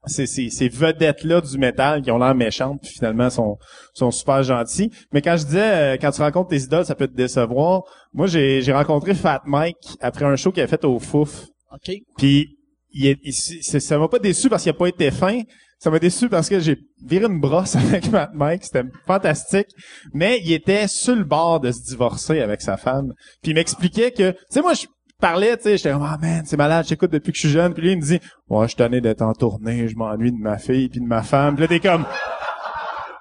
[0.06, 3.56] ces, ces, ces vedettes-là du métal qui ont l'air méchantes, puis finalement sont,
[3.94, 4.90] sont super gentils.
[5.12, 5.60] Mais quand je disais,
[5.94, 7.82] euh, quand tu rencontres tes idoles, ça peut te décevoir.
[8.12, 11.44] Moi, j'ai, j'ai rencontré Fat Mike après un show qu'il a fait au Fouf.
[11.72, 11.94] OK.
[12.18, 12.56] Puis
[12.93, 13.32] il il-
[13.81, 15.40] ça m'a pas déçu parce qu'il a pas été fin.
[15.78, 18.64] Ça m'a déçu parce que j'ai viré une brosse avec Fat Mike.
[18.64, 19.66] C'était fantastique.
[20.14, 23.12] Mais il était sur le bord de se divorcer avec sa femme.
[23.43, 24.86] Puis il m'expliquait que, tu sais, moi, je
[25.20, 27.74] parlais, tu sais, j'étais comme, ah man, c'est malade, j'écoute depuis que je suis jeune.
[27.74, 30.39] Puis lui, il me dit, ouais, je suis tanné d'être en tournée, je m'ennuie de
[30.40, 31.55] ma fille puis de ma femme.
[31.56, 32.05] Puis là, t'es comme,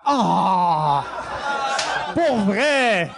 [0.05, 1.03] ah,
[2.13, 3.09] pour vrai.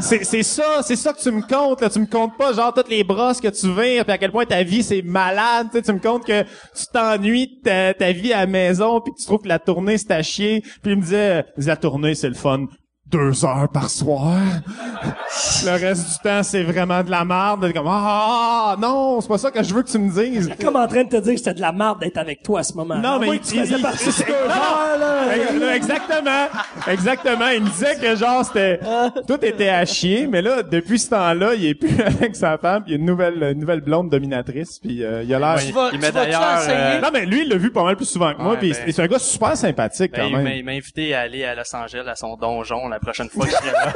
[0.00, 1.90] C'est, ça, c'est ça que tu me comptes, là.
[1.90, 4.46] Tu me comptes pas, genre, toutes les brosses que tu vires, puis à quel point
[4.46, 5.82] ta vie, c'est malade, tu.
[5.82, 9.42] Tu me comptes que tu t'ennuies ta, ta vie à la maison, puis tu trouves
[9.42, 10.62] que la tournée, c'est à chier.
[10.82, 12.66] Puis il me disait, la tournée, c'est le fun.
[13.10, 14.38] Deux heures par soir.
[15.64, 17.72] le reste du temps, c'est vraiment de la merde.
[17.72, 20.50] Comme, ah, non, c'est pas ça que je veux que tu me dises.
[20.60, 22.62] Comme en train de te dire que c'était de la merde d'être avec toi à
[22.62, 22.96] ce moment.
[22.96, 25.36] Non, mais Moi, il- tu faisais il- partie de ce non, genre, là.
[25.36, 26.46] Ex- Exactement.
[26.88, 27.48] Exactement.
[27.48, 28.80] Il me disait que genre c'était
[29.26, 32.82] tout était à chier, mais là depuis ce temps-là, il est plus avec sa femme,
[32.84, 35.54] puis il y a une nouvelle une nouvelle blonde dominatrice, puis euh, il a l'air
[35.56, 37.96] Ouais, Tu vas, Il vas-tu d'ailleurs, euh, Non mais lui il l'a vu pas mal
[37.96, 40.32] plus souvent que moi, Ouais, puis ben- c'est un gars super sympathique Ben, quand il
[40.36, 40.52] m'a- même.
[40.56, 43.62] il m'a invité à aller à Los Angeles à son donjon prochaine fois que je
[43.62, 43.92] viens là.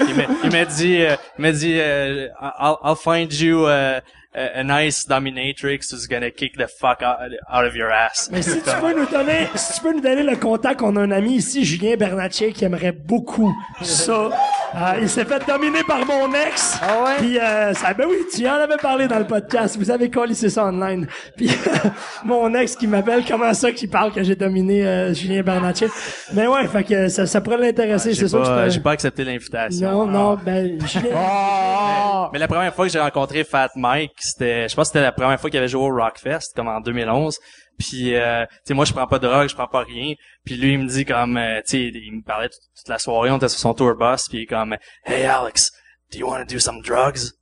[0.44, 4.00] il m'a dit, euh, il m'a dit, euh, I'll, I'll find you uh,
[4.38, 7.18] a, a nice dominatrix who's gonna kick the fuck out,
[7.50, 8.28] out of your ass.
[8.32, 11.00] Mais si tu peux nous donner, si tu peux nous donner le contact, on a
[11.00, 14.30] un ami ici, Julien Bernatchez, qui aimerait beaucoup ça.
[14.74, 16.78] Euh, il s'est fait dominer par mon ex.
[16.82, 17.16] Ah ouais?
[17.18, 19.76] Puis euh, ça, ben oui, tu en avais parlé dans le podcast.
[19.78, 21.06] Vous avez collé ça online.
[21.36, 21.50] Puis
[22.24, 25.88] mon ex qui m'appelle, comment ça qu'il parle que j'ai dominé euh, Julien Bernatchez?
[26.34, 28.42] Mais ouais, fait que ça, ça pourrait l'intéresser, J'ai c'est sûr.
[28.42, 29.90] que j'ai pas accepté l'invitation.
[29.90, 31.14] Non, non, ben Julien.
[31.16, 32.28] Oh!
[32.32, 35.12] Mais la première fois que j'ai rencontré Fat Mike, c'était, je pense que c'était la
[35.12, 37.38] première fois qu'il avait joué au Rockfest, comme en 2011.
[37.78, 40.14] Puis, euh, tu sais, moi, je prends pas de drogue, je prends pas rien.
[40.44, 43.30] Puis lui, il me dit comme, euh, tu sais, il me parlait toute, la soirée,
[43.30, 45.70] on était sur son tour bus, puis il est comme, Hey Alex,
[46.12, 47.32] do you want to do some drugs?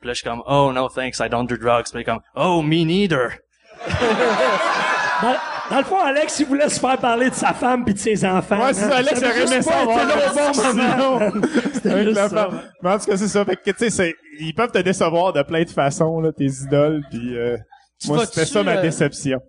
[0.00, 1.84] Puis là, je suis comme, Oh no thanks, I don't do drugs.
[1.90, 3.38] Puis il est comme, Oh me neither.
[5.70, 8.24] Dans, le fond, Alex, il voulait se faire parler de sa femme puis de ses
[8.24, 8.58] enfants.
[8.66, 11.40] Ouais, c'est ça, Alex Ça veut aurait aimé ça avoir au bon moment.
[11.72, 12.48] C'était juste ça.
[12.82, 13.44] Mais en tout cas, c'est ça.
[13.44, 16.46] Fait que, tu sais, c'est- ils peuvent te décevoir de plein de façons, là, tes
[16.46, 17.56] idoles, puis euh,
[18.06, 19.40] moi, c'était ça ma euh, déception.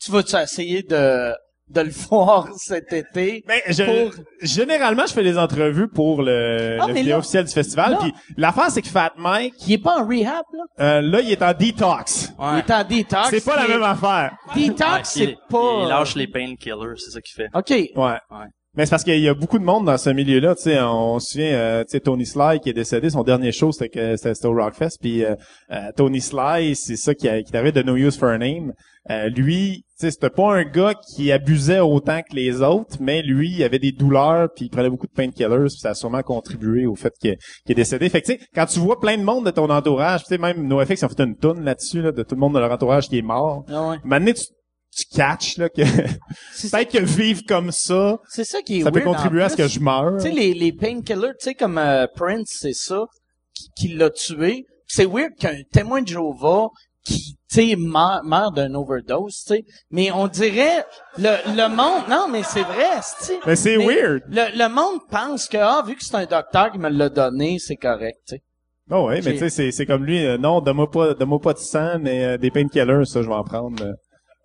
[0.00, 1.32] Tu vas-tu essayer de,
[1.70, 3.44] de le voir cet été?
[3.46, 7.52] Mais je, Pour- généralement, je fais des entrevues pour le, Ah, le là- officiel du
[7.52, 7.92] festival.
[7.92, 10.64] là- Puis l'affaire, c'est que Fat Mike, Il est pas en rehab, là?
[10.80, 12.32] euh, là, il est en detox.
[12.38, 12.58] Il Ouais.
[12.60, 13.28] est en détox.
[13.30, 14.32] C'est pas la Il est- même affaire.
[14.54, 15.78] Detox, Ouais, c'est il, pas...
[15.82, 17.48] il lâche les painkillers, c'est ça qu'il fait.
[17.54, 17.70] OK.
[17.70, 18.18] Ouais.
[18.30, 18.46] Ouais.
[18.78, 21.18] Mais c'est parce qu'il y a beaucoup de monde dans ce milieu-là, tu sais, on
[21.18, 24.16] se souvient, euh, tu sais, Tony Sly qui est décédé, son dernier show c'était que
[24.16, 25.34] c'était au Rockfest, puis euh,
[25.72, 28.72] euh, Tony Sly, c'est ça qui, a, qui arrivé de No Use for a Name.
[29.10, 33.22] Euh, lui, tu sais, c'était pas un gars qui abusait autant que les autres, mais
[33.22, 36.22] lui, il avait des douleurs, puis il prenait beaucoup de painkillers, puis ça a sûrement
[36.22, 37.36] contribué au fait qu'il
[37.68, 38.08] est décédé.
[38.10, 40.38] Fait que tu sais, quand tu vois plein de monde de ton entourage, tu sais,
[40.38, 42.70] même NoFX ils ont fait une toune là-dessus, là, de tout le monde de leur
[42.70, 43.64] entourage qui est mort.
[43.68, 43.96] Ah ouais.
[44.04, 44.44] Maintenant, tu,
[44.96, 49.00] tu catches là que peut-être que vivre comme ça, c'est ça qui est ça peut
[49.00, 50.16] weird contribuer à ce que je meure.
[50.16, 53.04] Tu sais, les, les painkillers, tu sais, comme euh, Prince, c'est ça,
[53.54, 54.64] qui, qui l'a tué.
[54.86, 56.68] C'est weird qu'un témoin de Jéhovah
[57.04, 59.64] qui, tu sais, meurt, meurt d'une overdose, tu sais.
[59.90, 60.84] Mais on dirait,
[61.16, 63.00] le, le monde, non, mais c'est vrai.
[63.46, 64.22] Mais c'est Mais weird.
[64.28, 67.58] Le, le monde pense que, ah, vu que c'est un docteur qui me l'a donné,
[67.58, 68.42] c'est correct, tu sais.
[68.90, 71.40] Oh ouais, mais J'ai- tu sais, c'est, c'est comme lui, euh, non, donne-moi pas, donne-moi
[71.40, 73.84] pas de sang, mais euh, des painkillers, ça, je vais en prendre.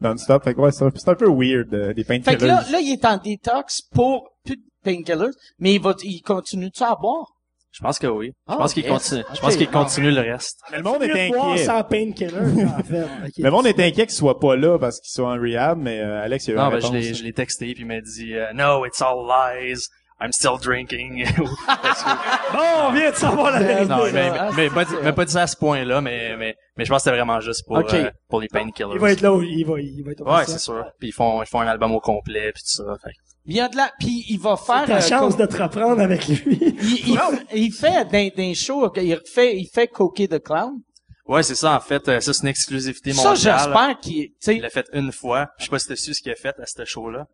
[0.04, 0.44] Non-stop.
[0.44, 2.38] Fait que ouais, c'est un, c'est un peu weird, euh, des Fait painkillers.
[2.38, 6.22] que là, là, il est en détox pour plus de painkillers, mais il va, il
[6.22, 7.28] continue-tu à boire?
[7.72, 8.28] Je pense que oui.
[8.48, 8.92] Je Ah, pense qu'il yes.
[8.92, 9.24] continue.
[9.34, 10.60] Je pense qu'il continue le reste.
[10.72, 11.66] Mais le monde est inquiet.
[11.66, 12.32] sans painkiller,
[12.68, 13.08] en fait.
[13.36, 16.22] Le monde est inquiet qu'il soit pas là parce qu'il soit en rehab, mais euh,
[16.22, 16.92] Alex, il a eu Non, ben, je réponse.
[16.94, 19.88] l'ai, je l'ai texté puis il m'a dit euh, No, it's all lies.
[20.24, 21.26] I'm still drinking.
[21.38, 23.86] Bon, on vient de savoir la vérité.
[23.88, 26.36] non, mais, Ah, mais, mais, pas dit- mais pas dit ça à ce point-là, mais,
[26.38, 27.94] mais, mais je pense que c'était vraiment juste pour, Ok.
[27.94, 28.88] euh, pour les painkillers.
[28.94, 30.86] Il va être là, où- il va, il va être au Ouais, c'est sûr.
[31.00, 32.96] Puis ils font, ils font un album au complet puis tout ça.
[33.04, 33.10] Fait.
[33.12, 35.62] que- Il y a de la, puis il va faire, Ta euh, chance de te
[35.62, 36.58] reprendre avec lui.
[36.62, 37.20] il, il,
[37.54, 40.80] il fait d'un, d'un show, il fait, il fait Coquet the Clown.
[41.26, 42.08] Ouais, c'est ça, en fait.
[42.10, 43.58] euh, Ça, c'est une exclusivité Ça, mondiale.
[43.60, 45.50] j'espère qu'il, tu sais, Il l'a fait une fois.
[45.58, 47.28] Je sais pas si t'as su ce qu'il a fait à ce show-là.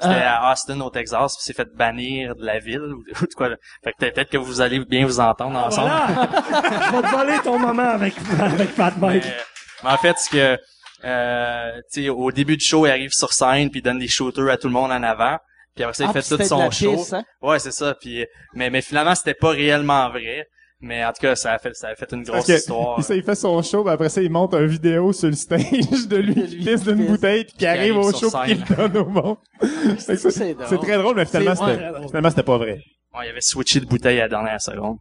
[0.00, 0.28] C'était Euh.
[0.28, 3.48] à Austin, au Texas, puis s'est fait bannir de la ville ou ou de quoi.
[3.48, 3.56] là.
[3.82, 5.88] Fait que peut-être que vous allez bien vous entendre ensemble.
[5.90, 6.28] Voilà.
[6.86, 9.24] Je vais te voler ton moment avec, avec Fat Mike.
[9.24, 9.36] Mais,
[9.84, 10.58] mais en fait, ce que
[11.04, 14.08] euh, tu sais, au début du show, il arrive sur scène puis il donne des
[14.08, 15.38] shooters à tout le monde en avant.
[15.74, 16.96] Puis après ça, il ah, fait tout son show.
[16.96, 17.24] pisse, hein?
[17.40, 17.94] Ouais, c'est ça.
[18.00, 20.46] Puis mais mais finalement, c'était pas réellement vrai.
[20.80, 23.00] Mais en tout cas, ça a fait ça a fait une grosse que, histoire.
[23.08, 26.06] il, il fait son show, puis après ça, il monte une vidéo sur le stage
[26.08, 28.96] de lui qui pisse d'une bouteille puis qui arrive au show puis qu'il le donne
[28.98, 29.36] au monde.
[29.98, 32.06] Ça, c'est très drôle, mais finalement, c'était, drôle.
[32.06, 32.80] finalement, c'était pas vrai.
[33.14, 34.98] Ouais, il avait switché de bouteille à la dernière seconde.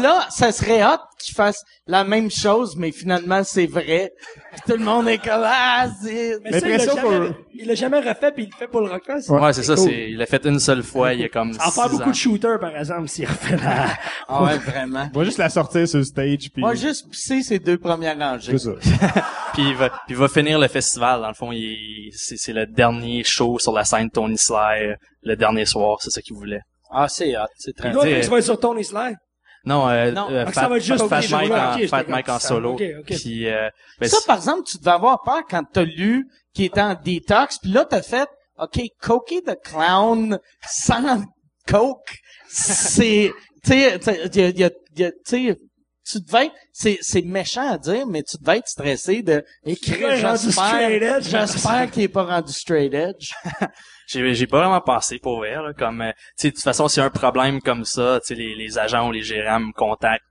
[0.00, 4.12] Là, ça serait hot qu'il fasse la même chose, mais finalement, c'est vrai.
[4.52, 6.38] Puis tout le monde est comme, ah, c'est...
[6.42, 8.90] Mais ça, il l'a jamais, il l'a jamais refait puis il le fait pour le
[8.90, 9.28] Rockfest.
[9.30, 9.74] Ouais, c'est ça.
[9.74, 9.84] cool.
[9.84, 11.12] C'est il l'a fait une seule fois.
[11.12, 11.52] Il y a comme.
[11.52, 12.10] Ça va faire beaucoup ans.
[12.10, 13.86] de shooters, par exemple, s'il refait la...
[14.28, 15.08] Ah ouais, vraiment.
[15.14, 18.18] On va juste la sortir sur le stage puis Moi, juste pisser ces deux premières
[18.18, 18.56] rangées.
[18.56, 18.72] c'est ça.
[19.54, 21.20] Puis il va, puis il va finir le festival.
[21.20, 25.36] Dans le fond, il, c'est, c'est le dernier show sur la scène Tony Sly, le
[25.36, 25.98] dernier soir.
[26.00, 26.58] C'est ça qu'il voulait.
[26.90, 27.94] Ah, c'est hot, c'est très Il hot.
[27.94, 29.16] doit, tu sais- tu vas être sur Tony Slide.
[29.64, 32.30] Non, euh, Non, euh, donc Fat, ça va être juste Fat Mike, en, Fat Mike
[32.40, 32.72] solo.
[32.74, 33.06] Ok, ok.
[33.06, 33.68] Puis, euh,
[34.00, 37.58] ben, Ça, par exemple, tu devais avoir peur quand t'as lu qu'il était en détox,
[37.58, 38.28] puis là, t'as fait,
[38.58, 41.24] OK, Cokie the Clown sans
[41.66, 42.16] coke,
[42.48, 43.32] c'est,
[43.64, 45.58] tu sais,
[46.04, 50.16] tu devais être, c'est, c'est méchant à dire, mais tu devais être stressé de écrire,
[50.16, 51.28] j'espère, edge.
[51.28, 53.32] j'espère qu'il est pas rendu straight edge.
[54.06, 56.88] j'ai, j'ai pas vraiment pensé pour vrai, là, comme, euh, tu sais, de toute façon,
[56.88, 59.60] s'il y a un problème comme ça, tu sais, les, les agents ou les gérants
[59.60, 60.24] me contactent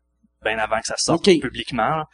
[0.44, 1.90] bien avant que ça sorte publiquement.
[1.96, 2.06] là.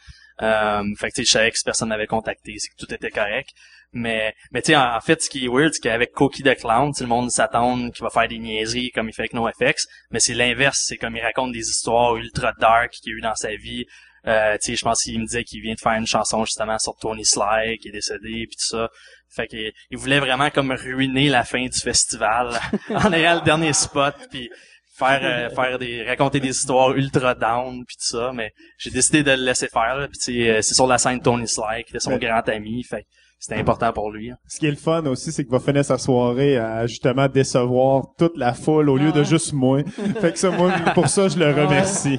[0.42, 3.50] Euh, fait que je savais que personne m'avait contacté, c'est que tout était correct.
[3.92, 6.92] Mais, mais tu sais, en, fait, ce qui est weird, c'est qu'avec Cokie the Clown,
[6.98, 10.34] le monde s'attend qu'il va faire des niaiseries comme il fait avec NoFX, mais c'est
[10.34, 13.84] l'inverse, c'est comme il raconte des histoires ultra dark qu'il a eu dans sa vie.
[14.26, 16.78] Euh, tu sais, je pense qu'il me disait qu'il vient de faire une chanson justement
[16.78, 18.88] sur Tony Sly, qui est décédé, puis tout ça.
[19.28, 22.60] Fait qu'il il voulait vraiment comme ruiner la fin du festival
[22.90, 24.50] en ayant le dernier spot, puis
[24.92, 29.22] faire euh, faire des raconter des histoires ultra down puis tout ça mais j'ai décidé
[29.22, 31.84] de le laisser faire là, puis tu sais, euh, c'est sur la scène Tony Sly
[31.84, 32.18] qui était son Ouais.
[32.18, 33.06] grand ami fait que
[33.42, 34.36] c'était important pour lui hein.
[34.48, 38.02] Ce qui est le fun aussi, c'est qu'il va finir sa soirée à justement décevoir
[38.18, 39.82] toute la foule au lieu de juste moi.
[40.20, 42.18] fait que ça, moi, pour ça, je le remercie.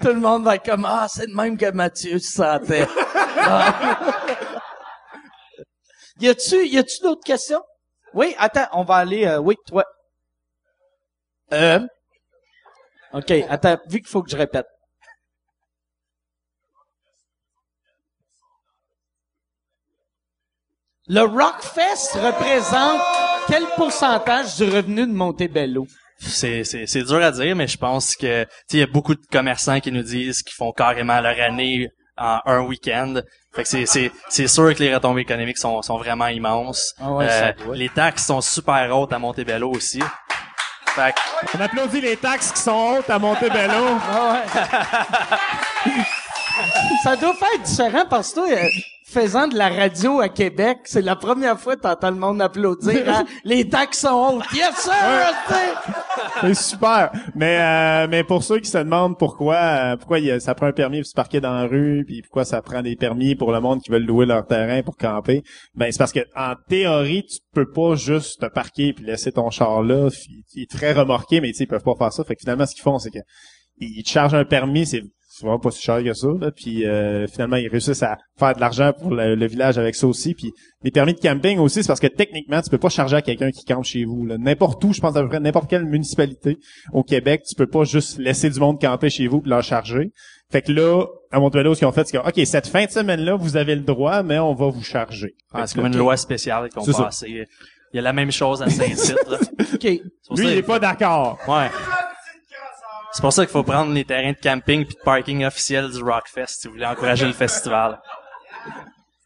[0.00, 2.86] Tout le monde va être comme, ah, c'est de même que Mathieu se sentait.
[3.42, 3.74] Ah.
[6.20, 7.62] y a-tu, y a-tu d'autres questions?
[8.14, 9.82] Oui, attends, on va aller, euh, oui, toi.
[11.52, 11.80] Euh.
[13.12, 14.66] OK, attends, vu qu'il faut que je répète.
[21.08, 23.00] Le Rockfest représente
[23.48, 25.86] quel pourcentage du revenu de Montebello?
[26.22, 29.24] c'est c'est c'est dur à dire mais je pense que il y a beaucoup de
[29.32, 31.88] commerçants qui nous disent qu'ils font carrément leur année
[32.18, 33.22] en un week-end
[33.54, 37.12] fait que c'est c'est c'est sûr que les retombées économiques sont sont vraiment immenses Ah
[37.12, 40.02] ouais, Euh, les taxes sont super hautes à Montebello aussi
[40.94, 43.98] fait que On applaudit les taxes qui sont hautes à Montebello.
[44.12, 44.62] Ah ouais.
[47.02, 48.68] Ça doit faire différent parce que toi, euh,
[49.10, 53.02] faisant de la radio à Québec, c'est la première fois que t'entends le monde applaudir.
[53.08, 53.24] hein?
[53.44, 54.52] Les taxes sont hautes.
[54.54, 54.92] Yes, sir!
[56.40, 57.10] C'est super.
[57.34, 60.54] Mais euh, mais pour ceux qui se demandent pourquoi euh, pourquoi il y a- ça
[60.54, 63.34] prend un permis pour se parquer dans la rue, puis pourquoi ça prend des permis
[63.34, 65.42] pour le monde qui veulent louer leur terrain pour camper,
[65.74, 69.50] ben c'est parce que en théorie tu peux pas juste te parquer puis laisser ton
[69.50, 70.08] char là.
[70.54, 72.24] Il est très remorqué, mais ils peuvent pas faire ça.
[72.24, 73.18] Fait que finalement ce qu'ils font c'est que
[73.78, 75.02] ils te chargent un permis, c'est
[75.40, 76.28] c'est vraiment pas si cher que ça.
[76.38, 79.94] Là, puis euh, finalement ils réussissent à faire de l'argent pour le, le village avec
[79.94, 80.34] ça aussi.
[80.34, 80.52] Puis
[80.82, 83.50] les permis de camping aussi, c'est parce que techniquement tu peux pas charger à quelqu'un
[83.50, 84.26] qui campe chez vous.
[84.26, 84.36] là.
[84.38, 86.58] N'importe où, je pense à peu près n'importe quelle municipalité
[86.92, 90.12] au Québec, tu peux pas juste laisser du monde camper chez vous puis leur charger.
[90.52, 92.90] Fait que là, à Montebello, ce qu'ils ont fait, c'est que, OK, cette fin de
[92.90, 95.34] semaine-là, vous avez le droit, mais on va vous charger.
[95.52, 97.46] ah, c'est comme une loi spéciale qu'on passée
[97.92, 99.38] il y a la même chose à Saint-Tite là.
[99.74, 99.82] OK.
[99.82, 100.00] Lui,
[100.36, 101.38] ça- il est pas d'accord.
[101.48, 101.68] ouais
[103.12, 106.02] c'est pour ça qu'il faut prendre les terrains de camping puis de parking officiels du
[106.02, 108.00] Rockfest si vous voulez encourager le festival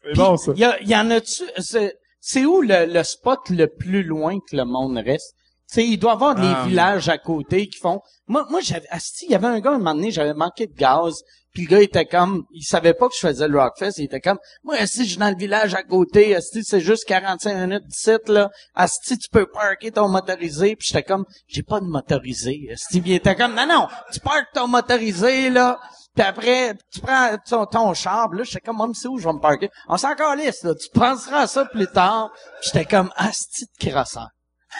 [0.03, 0.51] C'est bon, ça.
[0.55, 1.43] Il y, en a-tu...
[1.57, 5.33] c'est- où le, le spot le plus loin que le monde reste?
[5.69, 8.01] Tu sais, il doit y avoir des Ah, villages à côté qui font...
[8.27, 8.87] Moi, moi j'avais...
[9.23, 11.23] Il y avait un gars, un moment donné, j'avais manqué de gaz,
[11.55, 12.43] puis le gars était comme...
[12.51, 14.37] Il savait pas que je faisais le Rockfest, il était comme...
[14.63, 18.11] Moi, Asti, je suis dans le village à côté, Asti, c'est juste 45 minutes d'ici,
[18.27, 18.51] là.
[18.75, 21.25] Asti, tu peux parker ton motorisé, puis j'étais comme...
[21.47, 22.67] J'ai pas de motorisé.
[22.91, 23.55] Puis il était comme...
[23.55, 25.79] Non, non, tu parques ton motorisé, là...
[26.13, 29.33] Puis après, tu prends ton, ton char, puis là, j'étais comme, c'est où je vais
[29.33, 29.69] me parker?
[29.89, 30.73] On s'en calisse, là.
[30.75, 32.31] Tu penseras à ça plus tard.
[32.61, 34.27] J'étais comme, asti de crassant.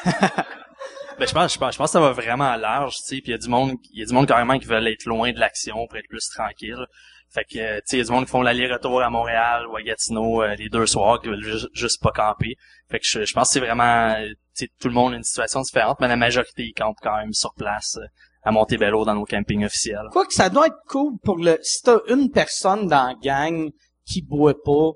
[1.17, 3.27] Ben, je pense, je pense, je pense que ça va vraiment large, tu sais, puis
[3.27, 5.31] il y a du monde, il y a du monde carrément qui veulent être loin
[5.31, 6.85] de l'action pour être plus tranquille.
[7.33, 9.75] Fait que, tu sais, il y a du monde qui font l'aller-retour à Montréal ou
[9.77, 12.55] à Gatineau euh, les deux soirs, qui veulent ju- juste pas camper.
[12.89, 15.23] Fait que je, je pense que c'est vraiment, tu sais, tout le monde a une
[15.23, 18.05] situation différente, mais la majorité, ils campent quand même sur place euh,
[18.43, 20.07] à Montebello dans nos campings officiels.
[20.11, 23.69] Quoi que ça doit être cool pour le, si t'as une personne dans la gang
[24.05, 24.91] qui boit pas,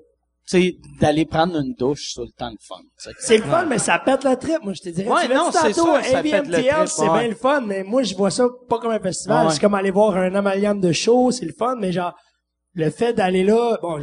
[0.50, 2.80] sais, d'aller prendre une douche sur le temps de fun.
[3.18, 5.08] C'est le fun, mais ça pète le trip, moi, je te dirais.
[5.08, 7.18] Ouais, tu non, c'est sûr, ça pète le trip, c'est ouais.
[7.18, 9.46] bien le fun, mais moi, je vois ça pas comme un festival.
[9.46, 9.52] Ouais.
[9.52, 12.14] C'est comme aller voir un amalgame de shows, c'est le fun, mais genre,
[12.74, 13.98] le fait d'aller là, bon,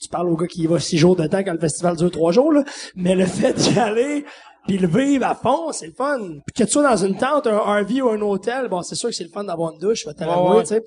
[0.00, 2.10] tu parles au gars qui y va six jours de temps quand le festival dure
[2.10, 2.64] trois jours, là,
[2.94, 4.24] mais le fait d'y aller,
[4.66, 6.18] puis le vivre à fond, c'est le fun.
[6.46, 9.08] Puis que tu sois dans une tente, un RV ou un hôtel, bon, c'est sûr
[9.08, 10.24] que c'est le fun d'avoir une douche, je vais te
[10.60, 10.82] tu sais.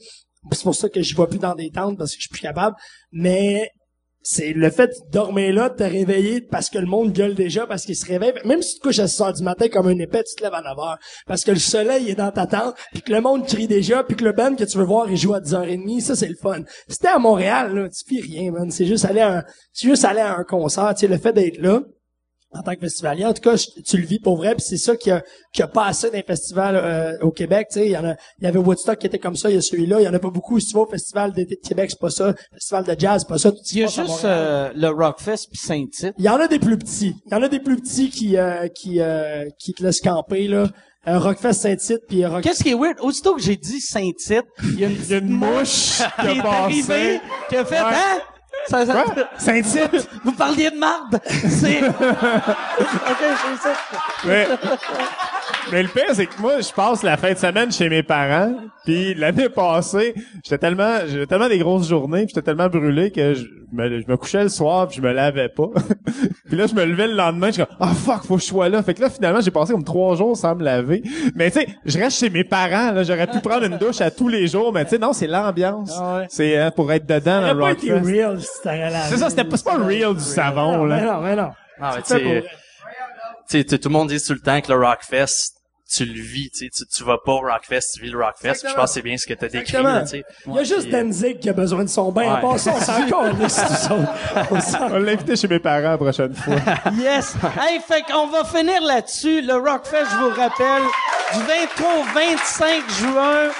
[0.52, 2.42] C'est pour ça que je vais plus dans des tentes parce que je suis plus
[2.42, 2.76] capable.
[3.12, 3.72] Mais
[4.28, 7.68] c'est le fait de dormir là, de te réveiller parce que le monde gueule déjà,
[7.68, 8.34] parce qu'il se réveille.
[8.44, 10.44] Même si tu te couches à 6 heures du matin comme un épée, tu te
[10.44, 10.98] lèves à 9 heures.
[11.28, 14.16] Parce que le soleil est dans ta tente, puis que le monde crie déjà, puis
[14.16, 16.02] que le band que tu veux voir, il joue à 10h30.
[16.02, 16.62] Ça, c'est le fun.
[16.90, 18.72] Si t'es à Montréal, là, tu fais rien, man.
[18.72, 20.92] C'est juste aller à un, c'est juste aller à un concert.
[20.96, 21.82] Tu sais, le fait d'être là,
[22.58, 23.26] en tant que festivalier.
[23.26, 25.24] En tout cas, je- tu le vis pour vrai, puis c'est ça qui a,
[25.54, 27.68] qui a pas assez d'un festival euh, au Québec.
[27.72, 29.56] Tu sais, il y en a, il y avait Woodstock qui était comme ça, il
[29.56, 30.00] y a celui-là.
[30.02, 30.60] Il y en a pas beaucoup.
[30.60, 32.34] Si tu vas au festival d'été de Québec, c'est pas ça.
[32.54, 33.52] Festival de jazz, c'est pas ça.
[33.52, 36.14] Tout ce qui Il y a juste euh, le Rockfest puis Saint-Tite.
[36.18, 37.14] Il y en a des plus petits.
[37.26, 40.48] Il y en a des plus petits qui euh, qui euh, qui te laissent camper
[40.48, 40.68] là.
[41.08, 42.98] Un Rockfest Saint-Tite puis Rock Qu'est-ce qui est weird?
[43.02, 46.58] Aussitôt que j'ai dit Saint-Tite, il y a une, mouche qui qui est a passé.
[46.64, 47.82] arrivée, qui a fait, Ouais.
[47.94, 48.22] hein?
[48.68, 49.06] Ça, ça-?
[49.38, 50.10] Saint-Tite?
[50.24, 51.20] Vous parliez de marde?
[51.26, 51.94] C'est, ok,
[53.20, 53.74] c'est ça.
[54.26, 54.48] Mais,
[55.72, 58.56] mais le pire, c'est que moi, je passe la fin de semaine chez mes parents.
[58.84, 60.14] Puis l'année passée,
[60.44, 63.46] j'étais tellement, j'avais tellement des grosses journées, puis j'étais tellement brûlé que je
[63.76, 65.68] me, je me couchais le soir, puis je me lavais pas.
[66.48, 68.48] puis là, je me levais le lendemain, je suis comme, ah fuck, faut que je
[68.48, 68.82] sois là.
[68.84, 71.04] Fait que là, finalement, j'ai passé comme trois jours sans me laver.
[71.36, 72.92] Mais tu sais, je reste chez mes parents.
[72.92, 75.28] Là, j'aurais pu prendre une douche à tous les jours, mais tu sais, non, c'est
[75.28, 75.92] l'ambiance.
[76.00, 76.26] Ah ouais.
[76.30, 78.12] C'est hein, pour être dedans Ça dans a le pas été Rockfest.
[78.12, 81.14] real si t'aurais la C'est ça, c'était pas, c'est pas real du savon Mais là.
[81.14, 81.50] non, mais non.
[81.82, 82.50] Ah, mais C'est tu sais, pour- tu
[83.48, 85.55] sais, tu- tout le monde dit tout le temps que le Rockfest,
[85.94, 88.68] tu le vis, tu sais, tu, tu vas pas au Rockfest, tu vis le Rockfest.
[88.68, 90.24] Je pense que c'est bien ce que t'as décrit, là, tu sais.
[90.48, 92.34] Il y a juste Puis, Danzig qui a besoin de son bain.
[92.36, 92.42] Ouais.
[92.42, 92.80] part ça, on
[93.50, 93.98] s'en.
[94.52, 96.56] On s'en On l'a invité chez mes parents la prochaine fois.
[96.98, 97.36] Yes.
[97.60, 99.42] Hey, fait qu'on va finir là-dessus.
[99.42, 100.84] Le Rockfest, je vous rappelle,
[101.34, 103.52] du 23 au 25 juin.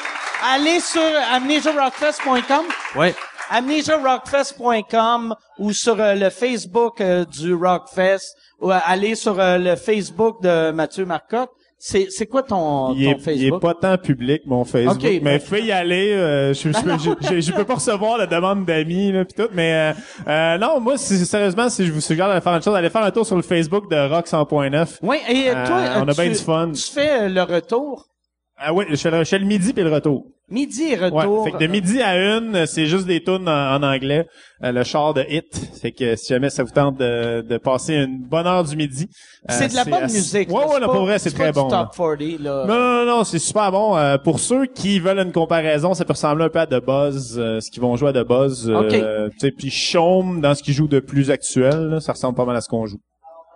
[0.54, 1.02] Allez sur
[1.34, 2.66] amnesiarockfest.com.
[2.96, 3.16] Ouais.
[3.50, 9.76] amnesiarockfest.com ou sur euh, le Facebook euh, du Rockfest ou euh, allez sur euh, le
[9.76, 11.50] Facebook de Mathieu Marcotte.
[11.78, 13.62] C'est c'est quoi ton, Il ton est, il est Facebook?
[13.62, 14.96] pas tant public, mon Facebook.
[14.96, 16.14] Ok, mais ben- vous pouvez y aller.
[16.14, 19.50] euh, je, je, je, je- je peux pas recevoir la demande d'amis, là, pis tout.
[19.54, 19.94] Mais euh,
[20.28, 23.04] euh, non, moi, si- sérieusement, si je vous suggère d'aller faire une chose, allez faire
[23.04, 25.00] un tour sur le Facebook de Rock 100.9.
[25.04, 26.72] Oui, et toi, Euh, on a tu, bien du fun.
[26.74, 28.06] tu fais le retour?
[28.58, 30.26] Ah oui, je fais le, je fais le midi puis le retour.
[30.50, 31.44] Midi Ouais, retour.
[31.46, 34.28] fait que de midi à une, c'est juste des tunes en, en anglais.
[34.64, 35.60] Euh, le char de hit.
[35.82, 39.08] Fait que si jamais ça vous tente de, de passer une bonne heure du midi.
[39.50, 40.50] euh, c'est de la bonne musique.
[40.50, 41.68] Ouais, ouais, C'est non, pas- pour vrai, c'est très bon.
[41.68, 42.66] top 40, là.
[42.68, 43.98] Non, non, non, c'est super bon.
[43.98, 47.36] Euh, pour ceux qui veulent une comparaison, ça peut ressembler un peu à The Buzz,
[47.38, 48.70] ce qu'ils vont jouer à The Buzz.
[48.70, 52.56] Euh, puis Chaume, dans ce qu'ils jouent de plus actuel, là, ça ressemble pas mal
[52.56, 53.00] à ce qu'on joue.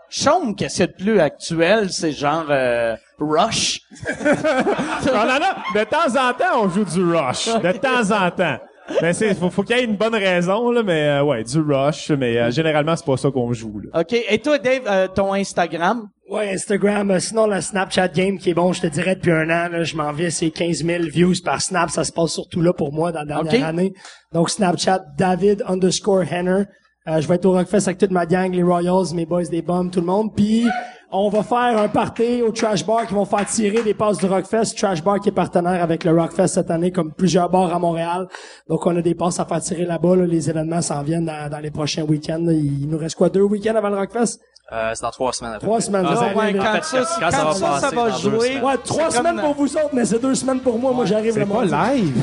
[0.10, 3.82] Chaume, qu'est-ce qu'il y a de plus actuel, c'est genre euh, Rush.
[4.26, 7.46] non, non, non, de temps en temps, on joue du Rush.
[7.46, 8.58] De temps en temps.
[9.02, 11.60] Mais c'est, faut, faut qu'il y ait une bonne raison, là, mais euh, ouais, du
[11.60, 14.02] Rush, mais euh, généralement, c'est pas ça qu'on joue, là.
[14.02, 14.14] OK.
[14.28, 16.10] Et toi, Dave, euh, ton Instagram?
[16.28, 17.12] Ouais, Instagram.
[17.12, 19.84] euh, sinon, le Snapchat game qui est bon, je te dirais, depuis un an, là,
[19.84, 21.92] je m'en viens, c'est 15 000 views par Snap.
[21.92, 23.94] Ça se passe surtout là pour moi dans la dernière année.
[24.34, 26.64] Donc, Snapchat, David underscore Henner.
[27.10, 29.62] Euh, je vais être au Rockfest avec toute ma gang, les Royals, mes boys des
[29.62, 30.32] bombes, tout le monde.
[30.36, 30.66] Puis,
[31.12, 34.28] on va faire un party au Trash Bar qui vont faire tirer des passes du
[34.28, 34.76] Rockfest.
[34.78, 38.28] Trash Bar qui est partenaire avec le Rockfest cette année, comme plusieurs bars à Montréal.
[38.68, 40.16] Donc, on a des passes à faire tirer là-bas.
[40.18, 40.26] là.
[40.26, 42.42] Les événements s'en viennent dans, dans les prochains week-ends.
[42.44, 42.54] là.
[42.54, 44.40] Il nous reste quoi, deux week-ends avant le Rockfest?
[44.72, 45.58] Euh, c'est dans trois semaines.
[45.60, 46.06] Trois semaines.
[46.08, 48.40] Ah, ouais, quand ça, quand quand ça va ça, va jouer.
[48.50, 48.64] semaines.
[48.64, 50.92] Ouais, trois semaines comme- pour vous autres, mais c'est deux semaines pour moi.
[50.94, 52.16] Moi, j'arrive le C'est pas live.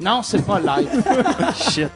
[0.00, 0.88] Non, c'est pas live.
[1.54, 1.88] Shit.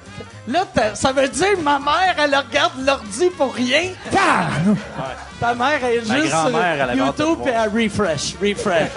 [0.48, 0.64] Là,
[0.94, 3.90] ça veut dire ma mère, elle regarde l'ordi pour rien.
[4.16, 4.46] Ah!
[5.40, 8.90] Ta mère est Ma juste sur de YouTube et elle refresh, refresh,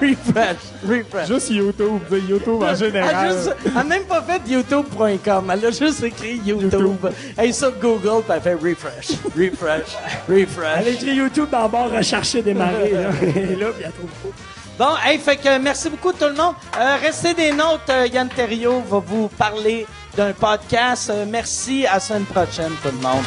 [0.00, 0.56] refresh,
[0.86, 1.26] refresh.
[1.28, 3.14] Juste YouTube, YouTube en Elle général.
[3.14, 5.50] a, juste, elle a même pas fait youtube.com.
[5.52, 7.06] Elle a juste écrit YouTube.
[7.36, 9.96] Elle est sur Google puis elle fait refresh, refresh,
[10.28, 10.76] refresh.
[10.80, 13.08] Elle a écrit YouTube dans le bord rechercher démarrer, là.
[13.22, 14.84] Et là, puis elle trouve pas.
[14.86, 16.54] Bon, hey, fait que merci beaucoup tout le monde.
[16.78, 17.80] Euh, restez des notes.
[17.90, 19.86] euh, Yann Terriot va vous parler
[20.20, 21.08] d'un podcast.
[21.08, 21.86] Euh, merci.
[21.86, 23.24] À la semaine prochaine, tout le monde.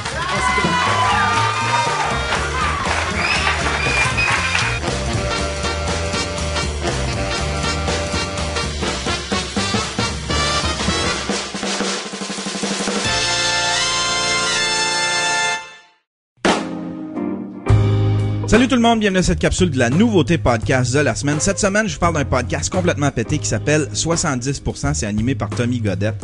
[18.45, 21.39] Salut tout le monde, bienvenue à cette capsule de la nouveauté podcast de la semaine.
[21.39, 24.93] Cette semaine, je vous parle d'un podcast complètement pété qui s'appelle 70%.
[24.93, 26.23] C'est animé par Tommy Godette.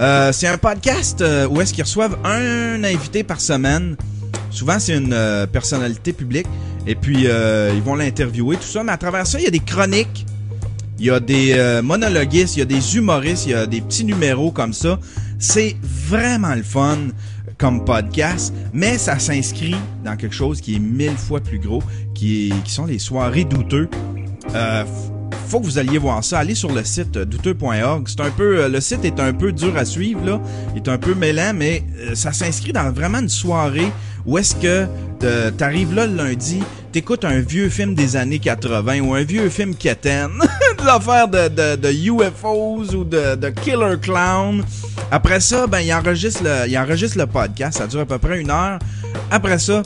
[0.00, 3.96] Euh, c'est un podcast euh, où est-ce qu'ils reçoivent un invité par semaine.
[4.50, 6.46] Souvent, c'est une euh, personnalité publique.
[6.86, 8.82] Et puis, euh, ils vont l'interviewer, tout ça.
[8.82, 10.26] Mais à travers ça, il y a des chroniques.
[10.98, 13.80] Il y a des euh, monologuistes, il y a des humoristes, il y a des
[13.80, 14.98] petits numéros comme ça.
[15.38, 16.98] C'est vraiment le fun
[17.56, 21.82] comme podcast, mais ça s'inscrit dans quelque chose qui est mille fois plus gros,
[22.14, 23.88] qui, sont les soirées douteux.
[25.48, 26.40] Faut que vous alliez voir ça.
[26.40, 28.06] Allez sur le site euh, douteux.org.
[28.06, 30.40] C'est un peu, euh, le site est un peu dur à suivre là,
[30.74, 33.90] il est un peu mêlant, mais euh, ça s'inscrit dans vraiment une soirée
[34.26, 34.86] où est-ce que
[35.56, 36.62] t'arrives là le lundi,
[36.92, 40.30] t'écoutes un vieux film des années 80 ou un vieux film quétaine,
[40.78, 44.62] de l'affaire de, de, UFOs ou de, Killer Clown.
[45.10, 47.78] Après ça, ben le, il enregistre le podcast.
[47.78, 48.78] Ça dure à peu près une heure.
[49.30, 49.82] Après ça,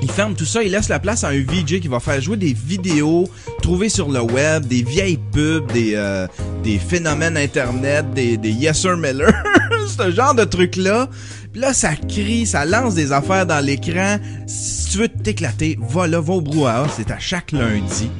[0.00, 2.36] il ferme tout ça, il laisse la place à un VJ qui va faire jouer
[2.36, 3.28] des vidéos
[3.60, 6.26] trouvées sur le web, des vieilles pubs, des, euh,
[6.62, 9.32] des phénomènes internet, des, des Yes Sir Miller,
[9.88, 11.08] ce genre de trucs-là.
[11.52, 14.16] Puis là, ça crie, ça lance des affaires dans l'écran.
[14.46, 18.10] Si tu veux t'éclater, va là, va au Brouhaha, c'est à chaque lundi.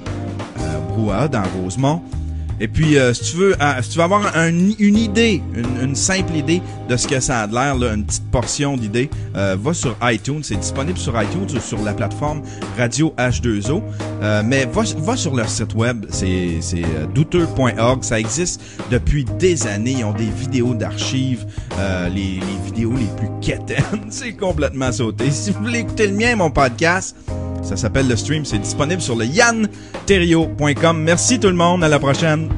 [0.61, 2.03] Euh, Brouhaha dans Rosemont.
[2.65, 4.47] Et puis, euh, si tu veux, euh, si tu veux avoir un-
[4.79, 8.31] une idée, une, une simple idée de ce que ça a de l'air, une petite
[8.31, 10.43] portion d'idée, euh, va sur iTunes.
[10.45, 12.43] C'est disponible sur iTunes ou sur la plateforme
[12.79, 13.83] Radio H2O.
[14.23, 18.05] Euh, mais va, va sur leur site web, c'est c'est, euh, douteux.org.
[18.05, 18.61] Ça existe
[18.93, 19.97] depuis des années.
[19.99, 21.45] Ils ont des vidéos d'archives,
[21.81, 23.83] euh, les, les vidéos les plus quétaines.
[24.11, 25.33] c'est complètement sauté.
[25.33, 27.17] Si vous voulez écouter le mien, mon podcast,
[27.63, 28.45] ça s'appelle Le Stream.
[28.45, 31.03] C'est disponible sur le yanterio.com.
[31.03, 31.85] Merci tout le monde.
[31.85, 32.49] À la prochaine.